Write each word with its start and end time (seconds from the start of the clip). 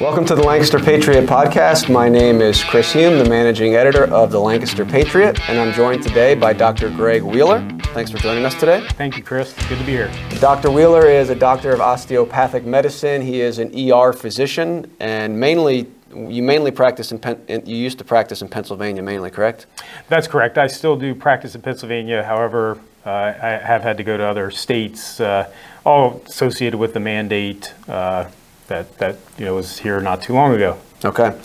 Welcome 0.00 0.24
to 0.24 0.34
the 0.34 0.42
Lancaster 0.42 0.78
Patriot 0.78 1.26
podcast. 1.26 1.92
My 1.92 2.08
name 2.08 2.40
is 2.40 2.64
Chris 2.64 2.90
Hume, 2.90 3.18
the 3.18 3.28
managing 3.28 3.74
editor 3.74 4.04
of 4.04 4.30
the 4.30 4.40
Lancaster 4.40 4.86
Patriot, 4.86 5.38
and 5.46 5.60
I'm 5.60 5.74
joined 5.74 6.02
today 6.02 6.34
by 6.34 6.54
Dr. 6.54 6.88
Greg 6.88 7.22
Wheeler. 7.22 7.60
Thanks 7.92 8.10
for 8.10 8.16
joining 8.16 8.46
us 8.46 8.54
today. 8.54 8.82
Thank 8.92 9.18
you, 9.18 9.22
Chris. 9.22 9.52
Good 9.68 9.78
to 9.78 9.84
be 9.84 9.92
here. 9.92 10.10
Dr. 10.40 10.70
Wheeler 10.70 11.06
is 11.06 11.28
a 11.28 11.34
doctor 11.34 11.70
of 11.72 11.82
osteopathic 11.82 12.64
medicine. 12.64 13.20
He 13.20 13.42
is 13.42 13.58
an 13.58 13.78
ER 13.78 14.14
physician, 14.14 14.90
and 15.00 15.38
mainly 15.38 15.86
you 16.14 16.42
mainly 16.42 16.70
practice 16.70 17.12
in, 17.12 17.18
Pen- 17.18 17.44
you 17.66 17.76
used 17.76 17.98
to 17.98 18.04
practice 18.04 18.40
in 18.40 18.48
Pennsylvania 18.48 19.02
mainly, 19.02 19.30
correct? 19.30 19.66
That's 20.08 20.26
correct. 20.26 20.56
I 20.56 20.66
still 20.68 20.96
do 20.96 21.14
practice 21.14 21.54
in 21.54 21.60
Pennsylvania. 21.60 22.22
However, 22.24 22.80
uh, 23.04 23.10
I 23.10 23.48
have 23.48 23.82
had 23.82 23.98
to 23.98 24.02
go 24.02 24.16
to 24.16 24.24
other 24.24 24.50
states, 24.50 25.20
uh, 25.20 25.52
all 25.84 26.22
associated 26.26 26.78
with 26.78 26.94
the 26.94 27.00
mandate. 27.00 27.74
Uh, 27.86 28.30
that, 28.70 28.96
that 28.98 29.16
you 29.36 29.44
know, 29.44 29.54
was 29.56 29.78
here 29.78 30.00
not 30.00 30.22
too 30.22 30.32
long 30.32 30.54
ago. 30.54 30.78
Okay. 31.04 31.36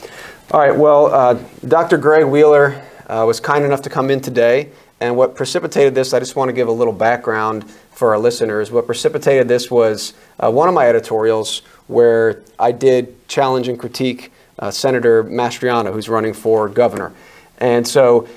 All 0.51 0.59
right. 0.59 0.75
Well, 0.75 1.07
uh, 1.07 1.33
Dr. 1.67 1.97
Greg 1.97 2.25
Wheeler 2.25 2.81
uh, 3.07 3.25
was 3.27 3.39
kind 3.39 3.65
enough 3.65 3.81
to 3.81 3.89
come 3.89 4.09
in 4.11 4.21
today. 4.21 4.69
And 5.01 5.17
what 5.17 5.35
precipitated 5.35 5.95
this, 5.95 6.13
I 6.13 6.19
just 6.19 6.35
want 6.35 6.49
to 6.49 6.53
give 6.53 6.67
a 6.67 6.71
little 6.71 6.93
background 6.93 7.69
for 7.91 8.13
our 8.13 8.19
listeners. 8.19 8.71
What 8.71 8.85
precipitated 8.85 9.47
this 9.47 9.71
was 9.71 10.13
uh, 10.39 10.51
one 10.51 10.69
of 10.69 10.75
my 10.75 10.87
editorials 10.87 11.63
where 11.87 12.43
I 12.59 12.71
did 12.71 13.27
challenge 13.27 13.67
and 13.67 13.79
critique 13.79 14.31
uh, 14.59 14.69
Senator 14.69 15.23
Mastriano, 15.23 15.91
who's 15.91 16.07
running 16.07 16.33
for 16.33 16.69
governor. 16.69 17.11
And 17.57 17.87
so 17.87 18.27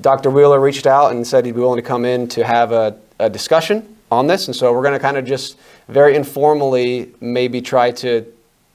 Dr. 0.00 0.30
Wheeler 0.30 0.60
reached 0.60 0.86
out 0.86 1.12
and 1.12 1.24
said 1.24 1.46
he'd 1.46 1.54
be 1.54 1.60
willing 1.60 1.80
to 1.80 1.88
come 1.88 2.04
in 2.04 2.26
to 2.28 2.44
have 2.44 2.72
a, 2.72 2.98
a 3.20 3.30
discussion 3.30 3.96
on 4.10 4.26
this. 4.26 4.48
And 4.48 4.56
so 4.56 4.72
we're 4.72 4.82
going 4.82 4.94
to 4.94 4.98
kind 4.98 5.16
of 5.16 5.24
just 5.24 5.56
very 5.90 6.14
informally 6.14 7.12
maybe 7.20 7.60
try 7.60 7.90
to, 7.90 8.24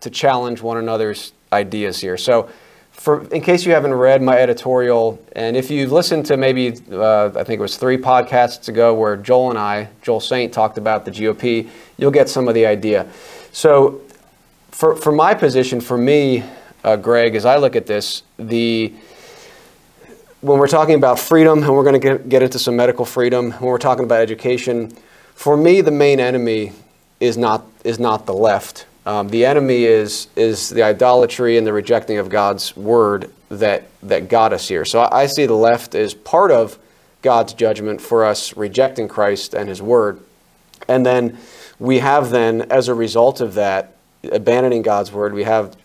to 0.02 0.10
challenge 0.10 0.62
one 0.62 0.78
another's 0.78 1.34
ideas 1.52 2.00
here. 2.00 2.18
So, 2.18 2.50
for, 2.92 3.28
in 3.34 3.42
case 3.42 3.66
you 3.66 3.74
haven't 3.74 3.94
read 3.94 4.22
my 4.22 4.38
editorial, 4.38 5.24
and 5.34 5.58
if 5.58 5.70
you've 5.70 5.92
listened 5.92 6.26
to 6.28 6.38
maybe, 6.38 6.80
uh, 6.92 7.28
I 7.28 7.44
think 7.44 7.60
it 7.60 7.62
was 7.62 7.78
three 7.78 7.98
podcasts 7.98 8.68
ago 8.68 8.94
where 8.94 9.18
Joel 9.18 9.50
and 9.52 9.60
I, 9.60 9.90
Joel 10.02 10.22
Saint, 10.22 10.54
talked 10.54 10.78
about 10.78 11.06
the 11.06 11.12
GOP, 11.12 11.70
you'll 11.98 12.12
get 12.12 12.30
some 12.30 12.48
of 12.48 12.54
the 12.54 12.66
idea. 12.66 13.08
So, 13.52 14.02
for, 14.72 14.96
for 14.96 15.12
my 15.12 15.34
position, 15.34 15.82
for 15.82 15.98
me, 15.98 16.44
uh, 16.84 16.96
Greg, 16.96 17.36
as 17.36 17.46
I 17.46 17.58
look 17.58 17.76
at 17.76 17.86
this, 17.86 18.24
the 18.38 18.94
when 20.42 20.60
we're 20.60 20.68
talking 20.68 20.96
about 20.96 21.18
freedom, 21.18 21.64
and 21.64 21.74
we're 21.74 21.84
going 21.84 22.00
to 22.00 22.18
get, 22.18 22.30
get 22.30 22.44
into 22.44 22.60
some 22.60 22.76
medical 22.76 23.04
freedom, 23.04 23.52
when 23.52 23.64
we're 23.64 23.78
talking 23.78 24.04
about 24.04 24.22
education, 24.22 24.96
for 25.34 25.58
me, 25.58 25.82
the 25.82 25.92
main 25.92 26.20
enemy 26.20 26.72
is 27.20 27.38
not, 27.38 27.66
is 27.84 28.00
not 28.00 28.26
the 28.26 28.34
left. 28.34 28.86
Um, 29.06 29.30
the 29.30 29.46
enemy 29.46 29.84
is, 29.84 30.28
is 30.36 30.70
the 30.70 30.84
idolatry 30.84 31.58
and 31.58 31.66
the 31.66 31.74
rejecting 31.74 32.18
of 32.18 32.30
God's 32.30 32.76
word 32.76 33.32
that, 33.50 33.88
that 34.02 34.30
got 34.30 34.52
us 34.52 34.68
here. 34.68 34.86
So 34.86 35.02
I, 35.02 35.22
I 35.22 35.26
see 35.28 35.46
the 35.46 35.54
left 35.54 35.96
as 35.96 36.14
part 36.14 36.52
of 36.52 36.80
God's 37.22 37.54
judgment 37.54 38.02
for 38.02 38.26
us 38.26 38.56
rejecting 38.58 39.08
Christ 39.08 39.54
and 39.54 39.70
his 39.70 39.82
word. 39.82 40.20
And 40.88 41.06
then 41.06 41.38
we 41.80 42.00
have 42.00 42.30
then, 42.30 42.64
as 42.72 42.88
a 42.88 42.94
result 42.94 43.42
of 43.42 43.56
that, 43.56 43.96
abandoning 44.32 44.82
God's 44.82 45.12
word, 45.12 45.34
we 45.34 45.44
have 45.44 45.76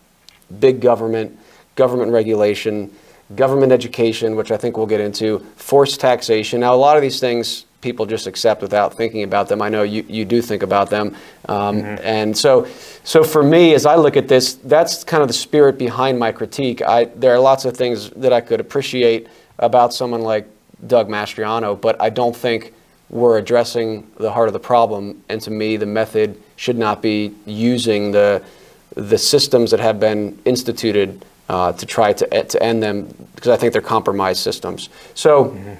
big 0.59 0.81
government, 0.81 1.37
government 1.75 2.11
regulation, 2.11 2.93
government 3.35 3.71
education, 3.71 4.35
which 4.35 4.51
I 4.51 4.57
think 4.57 4.77
we'll 4.77 4.87
get 4.87 4.99
into, 4.99 5.39
forced 5.55 5.99
taxation. 5.99 6.59
Now, 6.59 6.73
a 6.73 6.75
lot 6.75 6.95
of 6.95 7.01
these 7.01 7.19
things 7.19 7.65
people 7.81 8.05
just 8.05 8.27
accept 8.27 8.61
without 8.61 8.93
thinking 8.93 9.23
about 9.23 9.47
them. 9.49 9.61
I 9.61 9.69
know 9.69 9.83
you, 9.83 10.05
you 10.07 10.23
do 10.23 10.41
think 10.41 10.63
about 10.63 10.89
them. 10.89 11.15
Um, 11.49 11.81
mm-hmm. 11.81 12.03
And 12.03 12.37
so, 12.37 12.67
so 13.03 13.23
for 13.23 13.43
me, 13.43 13.73
as 13.73 13.85
I 13.85 13.95
look 13.95 14.15
at 14.15 14.27
this, 14.27 14.53
that's 14.53 15.03
kind 15.03 15.21
of 15.21 15.27
the 15.27 15.33
spirit 15.33 15.77
behind 15.77 16.19
my 16.19 16.31
critique. 16.31 16.81
I, 16.81 17.05
there 17.05 17.33
are 17.33 17.39
lots 17.39 17.65
of 17.65 17.75
things 17.75 18.11
that 18.11 18.31
I 18.31 18.41
could 18.41 18.59
appreciate 18.59 19.27
about 19.59 19.93
someone 19.93 20.21
like 20.21 20.47
Doug 20.87 21.09
Mastriano, 21.09 21.79
but 21.79 21.99
I 22.01 22.09
don't 22.09 22.35
think 22.35 22.73
we're 23.09 23.37
addressing 23.37 24.09
the 24.17 24.31
heart 24.31 24.47
of 24.47 24.53
the 24.53 24.59
problem. 24.59 25.23
And 25.27 25.41
to 25.41 25.51
me, 25.51 25.77
the 25.77 25.85
method 25.85 26.41
should 26.55 26.77
not 26.77 27.01
be 27.01 27.33
using 27.45 28.11
the, 28.11 28.43
the 28.95 29.17
systems 29.17 29.71
that 29.71 29.79
have 29.79 29.99
been 29.99 30.39
instituted 30.45 31.25
uh, 31.49 31.73
to 31.73 31.85
try 31.85 32.13
to, 32.13 32.43
to 32.43 32.63
end 32.63 32.81
them, 32.81 33.13
because 33.35 33.49
I 33.49 33.57
think 33.57 33.73
they're 33.73 33.81
compromised 33.81 34.41
systems. 34.41 34.89
So, 35.15 35.45
mm-hmm 35.45 35.73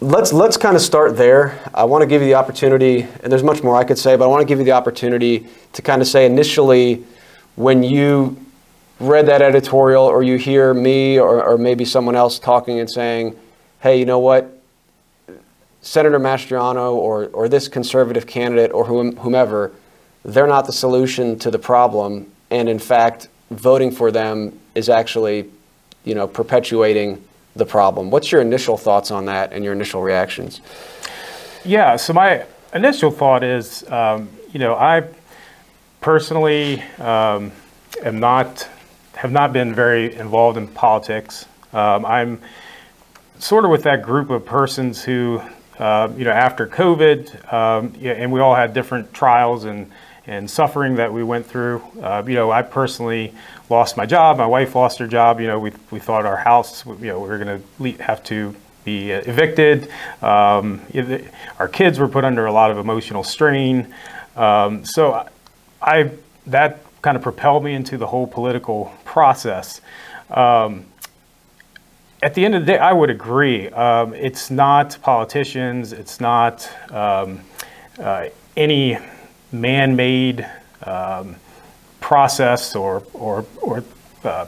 let's 0.00 0.32
let's 0.32 0.56
kind 0.56 0.76
of 0.76 0.82
start 0.82 1.16
there. 1.16 1.58
I 1.74 1.84
want 1.84 2.02
to 2.02 2.06
give 2.06 2.20
you 2.22 2.28
the 2.28 2.34
opportunity, 2.34 3.02
and 3.02 3.32
there's 3.32 3.42
much 3.42 3.62
more 3.62 3.76
I 3.76 3.84
could 3.84 3.98
say, 3.98 4.16
but 4.16 4.24
I 4.24 4.28
want 4.28 4.42
to 4.42 4.46
give 4.46 4.58
you 4.58 4.64
the 4.64 4.72
opportunity 4.72 5.46
to 5.72 5.82
kind 5.82 6.02
of 6.02 6.08
say 6.08 6.26
initially 6.26 7.04
when 7.56 7.82
you 7.82 8.36
read 8.98 9.26
that 9.26 9.42
editorial 9.42 10.04
or 10.04 10.22
you 10.22 10.36
hear 10.36 10.72
me 10.72 11.18
or, 11.18 11.42
or 11.42 11.58
maybe 11.58 11.84
someone 11.84 12.16
else 12.16 12.38
talking 12.38 12.80
and 12.80 12.90
saying, 12.90 13.36
hey, 13.80 13.98
you 13.98 14.06
know 14.06 14.18
what? 14.18 14.52
Senator 15.82 16.18
Mastriano 16.18 16.92
or, 16.92 17.26
or 17.28 17.48
this 17.48 17.68
conservative 17.68 18.26
candidate 18.26 18.72
or 18.72 18.84
whomever, 18.86 19.72
they're 20.24 20.46
not 20.46 20.66
the 20.66 20.72
solution 20.72 21.38
to 21.38 21.50
the 21.50 21.58
problem. 21.58 22.30
And 22.50 22.68
in 22.68 22.78
fact, 22.78 23.28
voting 23.50 23.90
for 23.90 24.10
them 24.10 24.58
is 24.74 24.88
actually, 24.88 25.50
you 26.04 26.14
know, 26.14 26.26
perpetuating 26.26 27.22
the 27.56 27.66
problem. 27.66 28.10
What's 28.10 28.30
your 28.30 28.40
initial 28.40 28.76
thoughts 28.76 29.10
on 29.10 29.24
that 29.26 29.52
and 29.52 29.64
your 29.64 29.72
initial 29.72 30.02
reactions? 30.02 30.60
Yeah, 31.64 31.96
so 31.96 32.12
my 32.12 32.44
initial 32.74 33.10
thought 33.10 33.42
is, 33.42 33.88
um, 33.90 34.28
you 34.52 34.58
know, 34.58 34.74
I 34.74 35.04
personally 36.00 36.82
um, 36.98 37.52
am 38.02 38.20
not 38.20 38.68
have 39.14 39.32
not 39.32 39.52
been 39.52 39.74
very 39.74 40.14
involved 40.14 40.58
in 40.58 40.68
politics. 40.68 41.46
Um, 41.72 42.04
I'm 42.04 42.40
sort 43.38 43.64
of 43.64 43.70
with 43.70 43.82
that 43.84 44.02
group 44.02 44.28
of 44.28 44.44
persons 44.44 45.02
who, 45.02 45.40
uh, 45.78 46.12
you 46.16 46.24
know, 46.24 46.30
after 46.30 46.66
COVID, 46.66 47.52
um, 47.52 47.94
yeah, 47.98 48.12
and 48.12 48.30
we 48.30 48.40
all 48.40 48.54
had 48.54 48.74
different 48.74 49.12
trials 49.14 49.64
and 49.64 49.90
and 50.26 50.50
suffering 50.50 50.96
that 50.96 51.12
we 51.12 51.22
went 51.22 51.46
through. 51.46 51.82
Uh, 52.02 52.22
you 52.26 52.34
know, 52.34 52.50
I 52.50 52.62
personally 52.62 53.32
lost 53.70 53.96
my 53.96 54.06
job. 54.06 54.38
My 54.38 54.46
wife 54.46 54.74
lost 54.74 54.98
her 54.98 55.06
job. 55.06 55.40
You 55.40 55.46
know, 55.46 55.58
we, 55.58 55.72
we 55.90 56.00
thought 56.00 56.26
our 56.26 56.36
house, 56.36 56.84
you 56.84 56.96
know, 57.06 57.20
we 57.20 57.28
were 57.28 57.38
going 57.38 57.62
to 57.62 58.02
have 58.02 58.22
to 58.24 58.54
be 58.84 59.10
evicted. 59.10 59.88
Um, 60.22 60.80
our 61.58 61.68
kids 61.68 61.98
were 61.98 62.08
put 62.08 62.24
under 62.24 62.46
a 62.46 62.52
lot 62.52 62.70
of 62.70 62.78
emotional 62.78 63.24
strain. 63.24 63.92
Um, 64.36 64.84
so 64.84 65.28
I 65.82 66.10
that 66.46 66.80
kind 67.02 67.16
of 67.16 67.22
propelled 67.22 67.64
me 67.64 67.74
into 67.74 67.98
the 67.98 68.06
whole 68.06 68.26
political 68.26 68.92
process. 69.04 69.80
Um, 70.30 70.86
at 72.22 72.34
the 72.34 72.44
end 72.44 72.54
of 72.54 72.64
the 72.64 72.72
day, 72.72 72.78
I 72.78 72.92
would 72.92 73.10
agree. 73.10 73.68
Um, 73.68 74.14
it's 74.14 74.50
not 74.50 74.98
politicians. 75.02 75.92
It's 75.92 76.20
not 76.20 76.68
um, 76.90 77.40
uh, 77.98 78.28
any 78.56 78.98
man-made 79.60 80.48
um, 80.82 81.36
process 82.00 82.76
or 82.76 83.02
or, 83.12 83.44
or 83.62 83.84
uh, 84.24 84.46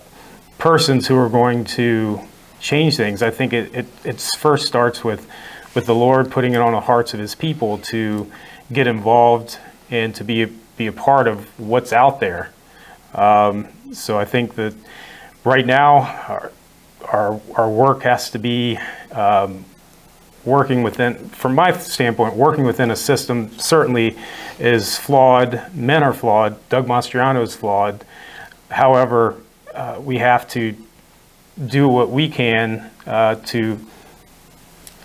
persons 0.59 1.07
who 1.07 1.17
are 1.17 1.29
going 1.29 1.65
to 1.65 2.21
change 2.61 2.97
things. 2.97 3.23
I 3.23 3.31
think 3.31 3.53
it, 3.53 3.75
it 3.75 3.87
it 4.05 4.21
first 4.39 4.67
starts 4.67 5.05
with 5.05 5.29
with 5.75 5.87
the 5.87 5.95
Lord 5.95 6.31
putting 6.31 6.55
it 6.55 6.61
on 6.61 6.73
the 6.73 6.81
hearts 6.81 7.15
of 7.15 7.21
His 7.21 7.35
people 7.35 7.79
to 7.79 8.31
get 8.73 8.87
involved 8.87 9.59
and 9.91 10.15
to 10.15 10.25
be 10.25 10.43
a, 10.43 10.47
be 10.77 10.87
a 10.87 10.93
part 10.93 11.27
of 11.27 11.59
what's 11.59 11.93
out 11.93 12.21
there. 12.21 12.53
Um, 13.15 13.69
so 13.93 14.19
I 14.19 14.25
think 14.25 14.55
that 14.57 14.75
right 15.45 15.65
now 15.65 15.99
our 16.29 16.53
our, 17.13 17.41
our 17.55 17.71
work 17.71 18.03
has 18.03 18.31
to 18.31 18.39
be 18.39 18.79
um, 19.13 19.65
working 20.49 20.83
within, 20.83 21.17
from 21.29 21.55
my 21.55 21.73
standpoint, 21.73 22.35
working 22.35 22.65
within 22.65 22.91
a 22.91 22.97
system 22.97 23.57
certainly 23.59 24.17
is 24.59 24.97
flawed. 24.97 25.63
Men 25.75 26.03
are 26.03 26.13
flawed. 26.13 26.57
Doug 26.69 26.87
Mastriano 26.87 27.43
is 27.43 27.55
flawed. 27.55 28.05
However, 28.71 29.37
uh, 29.75 30.01
we 30.03 30.19
have 30.19 30.49
to 30.49 30.75
do 31.67 31.89
what 31.89 32.11
we 32.11 32.29
can 32.29 32.91
uh, 33.07 33.37
to 33.37 33.79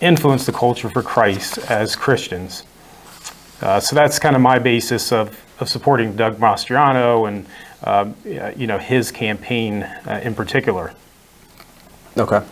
influence 0.01 0.45
the 0.45 0.51
culture 0.51 0.89
for 0.89 1.01
Christ 1.01 1.57
as 1.69 1.95
Christians. 1.95 2.63
Uh, 3.61 3.79
so 3.79 3.95
that's 3.95 4.19
kind 4.19 4.35
of 4.35 4.41
my 4.41 4.59
basis 4.59 5.11
of, 5.11 5.39
of 5.59 5.69
supporting 5.69 6.15
Doug 6.15 6.37
Mastriano 6.37 7.27
and 7.27 7.45
um, 7.85 8.15
you 8.57 8.67
know 8.67 8.77
his 8.77 9.11
campaign 9.11 9.83
uh, 9.83 10.21
in 10.23 10.33
particular. 10.33 10.93
Okay. 12.17 12.45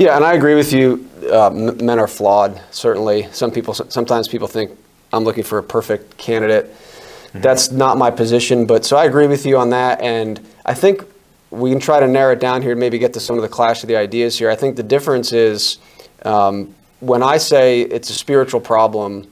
Yeah, 0.00 0.16
and 0.16 0.24
I 0.24 0.32
agree 0.32 0.54
with 0.54 0.72
you. 0.72 1.06
Uh, 1.30 1.50
men 1.50 1.98
are 1.98 2.08
flawed. 2.08 2.58
Certainly, 2.70 3.28
some 3.32 3.50
people. 3.50 3.74
Sometimes 3.74 4.28
people 4.28 4.48
think 4.48 4.70
I'm 5.12 5.24
looking 5.24 5.44
for 5.44 5.58
a 5.58 5.62
perfect 5.62 6.16
candidate. 6.16 6.72
Mm-hmm. 6.72 7.42
That's 7.42 7.70
not 7.70 7.98
my 7.98 8.10
position. 8.10 8.64
But 8.64 8.86
so 8.86 8.96
I 8.96 9.04
agree 9.04 9.26
with 9.26 9.44
you 9.44 9.58
on 9.58 9.68
that, 9.70 10.00
and 10.00 10.40
I 10.64 10.72
think 10.72 11.04
we 11.50 11.68
can 11.68 11.80
try 11.80 12.00
to 12.00 12.08
narrow 12.08 12.32
it 12.32 12.40
down 12.40 12.62
here 12.62 12.70
and 12.70 12.80
maybe 12.80 12.98
get 12.98 13.12
to 13.12 13.20
some 13.20 13.36
of 13.36 13.42
the 13.42 13.48
clash 13.50 13.82
of 13.82 13.88
the 13.88 13.96
ideas 13.96 14.38
here. 14.38 14.48
I 14.48 14.56
think 14.56 14.76
the 14.76 14.82
difference 14.82 15.34
is 15.34 15.76
um, 16.24 16.74
when 17.00 17.22
I 17.22 17.36
say 17.36 17.82
it's 17.82 18.08
a 18.08 18.14
spiritual 18.14 18.60
problem, 18.60 19.30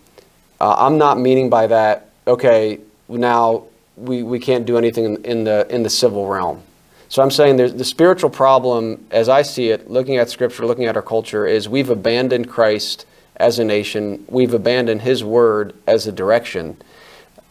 uh, 0.60 0.76
I'm 0.78 0.98
not 0.98 1.18
meaning 1.18 1.48
by 1.48 1.66
that. 1.68 2.10
Okay, 2.26 2.78
now 3.08 3.64
we, 3.96 4.22
we 4.22 4.38
can't 4.38 4.66
do 4.66 4.76
anything 4.76 5.06
in, 5.06 5.24
in 5.24 5.44
the 5.44 5.66
in 5.74 5.82
the 5.82 5.90
civil 5.90 6.26
realm. 6.26 6.62
So 7.08 7.22
I'm 7.22 7.30
saying 7.30 7.56
the 7.56 7.84
spiritual 7.84 8.28
problem, 8.28 9.06
as 9.10 9.30
I 9.30 9.40
see 9.40 9.70
it, 9.70 9.90
looking 9.90 10.18
at 10.18 10.28
Scripture, 10.28 10.66
looking 10.66 10.84
at 10.84 10.94
our 10.94 11.02
culture, 11.02 11.46
is 11.46 11.66
we've 11.66 11.88
abandoned 11.88 12.50
Christ 12.50 13.06
as 13.36 13.58
a 13.58 13.64
nation. 13.64 14.24
We've 14.28 14.52
abandoned 14.52 15.02
His 15.02 15.24
Word 15.24 15.74
as 15.86 16.06
a 16.06 16.12
direction 16.12 16.76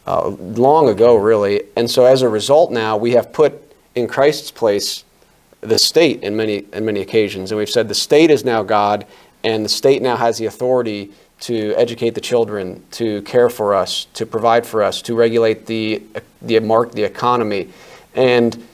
uh, 0.06 0.28
long 0.28 0.88
ago, 0.88 1.16
really. 1.16 1.64
And 1.76 1.90
so 1.90 2.04
as 2.04 2.22
a 2.22 2.28
result, 2.28 2.70
now 2.70 2.96
we 2.96 3.12
have 3.12 3.32
put 3.32 3.60
in 3.96 4.06
Christ's 4.06 4.52
place 4.52 5.04
the 5.60 5.78
state 5.78 6.22
in 6.22 6.36
many 6.36 6.64
in 6.72 6.84
many 6.84 7.00
occasions, 7.00 7.50
and 7.50 7.58
we've 7.58 7.68
said 7.68 7.88
the 7.88 7.94
state 7.94 8.30
is 8.30 8.44
now 8.44 8.62
God, 8.62 9.06
and 9.42 9.64
the 9.64 9.68
state 9.68 10.02
now 10.02 10.14
has 10.14 10.38
the 10.38 10.46
authority 10.46 11.10
to 11.40 11.74
educate 11.74 12.10
the 12.10 12.20
children, 12.20 12.84
to 12.92 13.22
care 13.22 13.50
for 13.50 13.74
us, 13.74 14.06
to 14.14 14.24
provide 14.24 14.64
for 14.64 14.84
us, 14.84 15.02
to 15.02 15.16
regulate 15.16 15.66
the 15.66 16.00
the 16.42 16.60
mark 16.60 16.92
the 16.92 17.02
economy, 17.02 17.70
and 18.14 18.64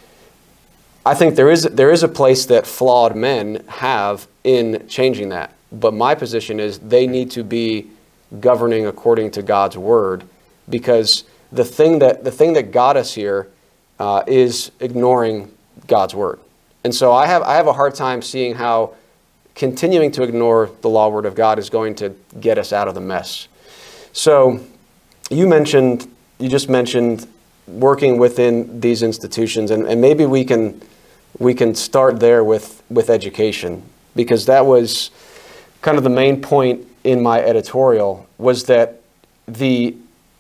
I 1.07 1.15
think 1.15 1.35
there 1.35 1.51
is 1.51 1.65
there 1.65 1.91
is 1.91 2.03
a 2.03 2.09
place 2.09 2.47
that 2.47 2.67
flawed 2.67 3.15
men 3.15 3.65
have 3.69 4.27
in 4.43 4.87
changing 4.89 5.29
that. 5.31 5.53
But 5.71 5.93
my 5.93 6.15
position 6.15 6.61
is 6.61 6.79
they 6.79 7.07
need 7.07 7.31
to 7.33 7.45
be 7.45 7.91
governing 8.41 8.87
according 8.87 9.33
to 9.33 9.43
God's 9.43 9.77
word, 9.77 10.25
because 10.69 11.25
the 11.53 11.65
thing 11.65 11.99
that 11.99 12.25
the 12.25 12.31
thing 12.31 12.55
that 12.55 12.73
got 12.73 12.97
us 12.97 13.15
here 13.15 13.49
uh, 13.99 14.23
is 14.27 14.71
ignoring 14.81 15.53
God's 15.87 16.15
word. 16.15 16.41
And 16.85 16.95
so 16.95 17.13
I 17.13 17.27
have, 17.27 17.43
I 17.43 17.55
have 17.55 17.67
a 17.67 17.73
hard 17.73 17.95
time 17.95 18.21
seeing 18.23 18.55
how 18.55 18.95
continuing 19.55 20.11
to 20.13 20.23
ignore 20.23 20.71
the 20.81 20.89
law 20.89 21.09
word 21.09 21.27
of 21.27 21.35
God 21.35 21.59
is 21.59 21.71
going 21.71 21.95
to 21.97 22.15
get 22.41 22.59
us 22.59 22.73
out 22.73 22.89
of 22.89 22.95
the 22.95 23.01
mess. 23.01 23.49
So 24.13 24.61
you 25.31 25.47
mentioned, 25.47 26.11
you 26.39 26.49
just 26.49 26.69
mentioned 26.69 27.27
working 27.67 28.19
within 28.19 28.81
these 28.81 29.03
institutions, 29.03 29.71
and, 29.71 29.87
and 29.87 30.01
maybe 30.01 30.27
we 30.27 30.45
can, 30.45 30.83
we 31.39 31.55
can 31.55 31.75
start 31.75 32.21
there 32.21 32.45
with, 32.45 32.83
with 32.89 33.11
education, 33.11 33.83
because 34.15 34.47
that 34.47 34.67
was 34.67 35.11
kind 35.83 35.99
of 35.99 36.05
the 36.05 36.11
main 36.11 36.41
point 36.41 36.87
in 37.03 37.23
my 37.23 37.41
editorial 37.41 38.27
was 38.39 38.65
that 38.65 39.01
the 39.47 39.97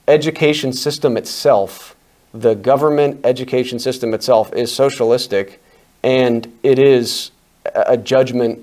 education 0.09 0.73
system 0.73 1.17
itself, 1.17 1.95
the 2.33 2.55
government 2.55 3.21
education 3.25 3.79
system 3.79 4.15
itself, 4.15 4.53
is 4.55 4.75
socialistic 4.75 5.63
and 6.03 6.53
it 6.63 6.79
is 6.79 7.31
a 7.75 7.97
judgment 7.97 8.59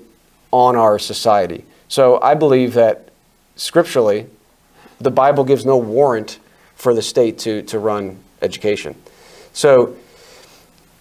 on 0.50 0.76
our 0.76 0.98
society. 0.98 1.64
So 1.88 2.20
I 2.22 2.34
believe 2.34 2.74
that 2.74 3.08
scripturally, 3.56 4.26
the 5.00 5.10
Bible 5.10 5.44
gives 5.44 5.64
no 5.64 5.76
warrant 5.76 6.38
for 6.76 6.94
the 6.94 7.02
state 7.02 7.38
to, 7.38 7.62
to 7.62 7.78
run 7.78 8.18
education. 8.40 8.94
So 9.52 9.96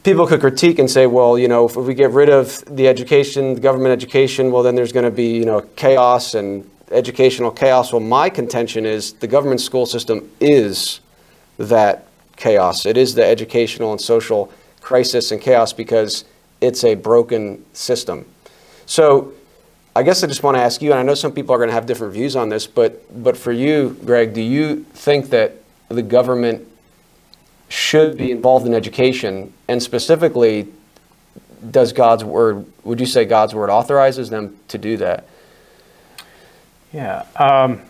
people 0.03 0.25
could 0.25 0.39
critique 0.39 0.79
and 0.79 0.89
say, 0.89 1.07
well, 1.07 1.37
you 1.37 1.47
know, 1.47 1.67
if 1.67 1.75
we 1.75 1.93
get 1.93 2.11
rid 2.11 2.29
of 2.29 2.63
the 2.65 2.87
education, 2.87 3.55
the 3.55 3.61
government 3.61 3.93
education, 3.93 4.51
well, 4.51 4.63
then 4.63 4.75
there's 4.75 4.91
going 4.91 5.05
to 5.05 5.11
be, 5.11 5.35
you 5.37 5.45
know, 5.45 5.61
chaos 5.75 6.33
and 6.33 6.69
educational 6.91 7.51
chaos. 7.51 7.93
Well, 7.93 8.01
my 8.01 8.29
contention 8.29 8.85
is 8.85 9.13
the 9.13 9.27
government 9.27 9.61
school 9.61 9.85
system 9.85 10.29
is 10.39 10.99
that 11.57 12.07
chaos. 12.35 12.85
It 12.85 12.97
is 12.97 13.13
the 13.13 13.25
educational 13.25 13.91
and 13.91 14.01
social 14.01 14.51
crisis 14.81 15.31
and 15.31 15.39
chaos 15.39 15.73
because 15.73 16.25
it's 16.59 16.83
a 16.83 16.95
broken 16.95 17.63
system. 17.73 18.25
So 18.85 19.33
I 19.95 20.03
guess 20.03 20.23
I 20.23 20.27
just 20.27 20.41
want 20.41 20.57
to 20.57 20.61
ask 20.61 20.81
you, 20.81 20.91
and 20.91 20.99
I 20.99 21.03
know 21.03 21.13
some 21.13 21.31
people 21.31 21.53
are 21.53 21.57
going 21.57 21.69
to 21.69 21.73
have 21.73 21.85
different 21.85 22.13
views 22.13 22.35
on 22.35 22.49
this, 22.49 22.65
but, 22.65 23.23
but 23.23 23.37
for 23.37 23.51
you, 23.51 23.97
Greg, 24.05 24.33
do 24.33 24.41
you 24.41 24.83
think 24.93 25.29
that 25.29 25.57
the 25.89 26.01
government 26.01 26.67
should 27.71 28.17
be 28.17 28.31
involved 28.31 28.67
in 28.67 28.73
education? 28.73 29.53
And 29.67 29.81
specifically, 29.81 30.67
does 31.69 31.93
God's 31.93 32.23
word, 32.23 32.65
would 32.83 32.99
you 32.99 33.05
say 33.05 33.23
God's 33.23 33.55
word 33.55 33.69
authorizes 33.69 34.29
them 34.29 34.57
to 34.67 34.77
do 34.77 34.97
that? 34.97 35.25
Yeah. 36.91 37.25
Um, 37.37 37.81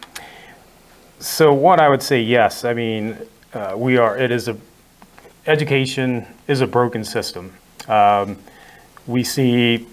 so 1.19 1.53
one, 1.53 1.79
I 1.79 1.89
would 1.89 2.03
say 2.03 2.21
yes. 2.21 2.63
I 2.63 2.73
mean, 2.73 3.17
uh, 3.53 3.73
we 3.75 3.97
are, 3.97 4.17
it 4.17 4.29
is 4.29 4.47
a, 4.47 4.57
education 5.47 6.27
is 6.47 6.61
a 6.61 6.67
broken 6.67 7.03
system. 7.03 7.53
Um, 7.87 8.37
we 9.07 9.23
see, 9.23 9.87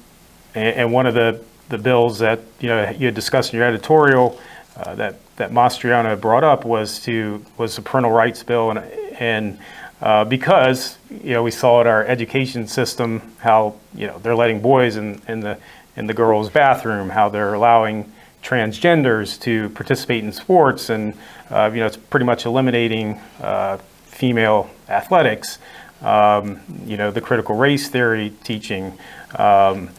and 0.54 0.92
one 0.92 1.06
of 1.06 1.14
the, 1.14 1.42
the 1.70 1.78
bills 1.78 2.18
that 2.18 2.40
you 2.60 2.68
know 2.68 2.90
you 2.90 3.06
had 3.06 3.14
discussed 3.14 3.52
in 3.52 3.58
your 3.58 3.68
editorial 3.68 4.40
uh, 4.76 4.94
that 4.94 5.16
that 5.36 5.50
Mastriano 5.50 6.18
brought 6.18 6.44
up 6.44 6.64
was 6.64 7.00
to 7.00 7.44
was 7.56 7.76
the 7.76 7.82
parental 7.82 8.10
rights 8.10 8.42
bill, 8.42 8.70
and 8.70 8.78
and 9.18 9.58
uh, 10.00 10.24
because 10.24 10.98
you 11.10 11.32
know 11.32 11.42
we 11.42 11.50
saw 11.50 11.80
at 11.80 11.86
our 11.86 12.04
education 12.06 12.66
system 12.66 13.20
how 13.38 13.74
you 13.94 14.06
know 14.06 14.18
they're 14.18 14.36
letting 14.36 14.60
boys 14.60 14.96
in, 14.96 15.20
in 15.28 15.40
the 15.40 15.58
in 15.96 16.06
the 16.06 16.14
girls' 16.14 16.50
bathroom, 16.50 17.10
how 17.10 17.28
they're 17.28 17.54
allowing 17.54 18.12
transgenders 18.42 19.40
to 19.40 19.68
participate 19.70 20.22
in 20.22 20.32
sports, 20.32 20.90
and 20.90 21.14
uh, 21.50 21.70
you 21.72 21.80
know 21.80 21.86
it's 21.86 21.96
pretty 21.96 22.26
much 22.26 22.46
eliminating 22.46 23.20
uh, 23.40 23.76
female 24.06 24.70
athletics 24.88 25.58
um, 26.02 26.60
you 26.86 26.96
know, 26.96 27.10
the 27.10 27.20
critical 27.20 27.56
race 27.56 27.88
theory 27.88 28.32
teaching. 28.44 28.98
Um, 29.36 29.90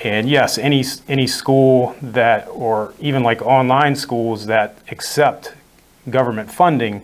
and 0.00 0.28
yes, 0.28 0.58
any, 0.58 0.84
any 1.08 1.26
school 1.26 1.96
that, 2.02 2.48
or 2.48 2.94
even 3.00 3.22
like 3.22 3.42
online 3.42 3.96
schools 3.96 4.46
that 4.46 4.78
accept 4.90 5.54
government 6.08 6.52
funding, 6.52 7.02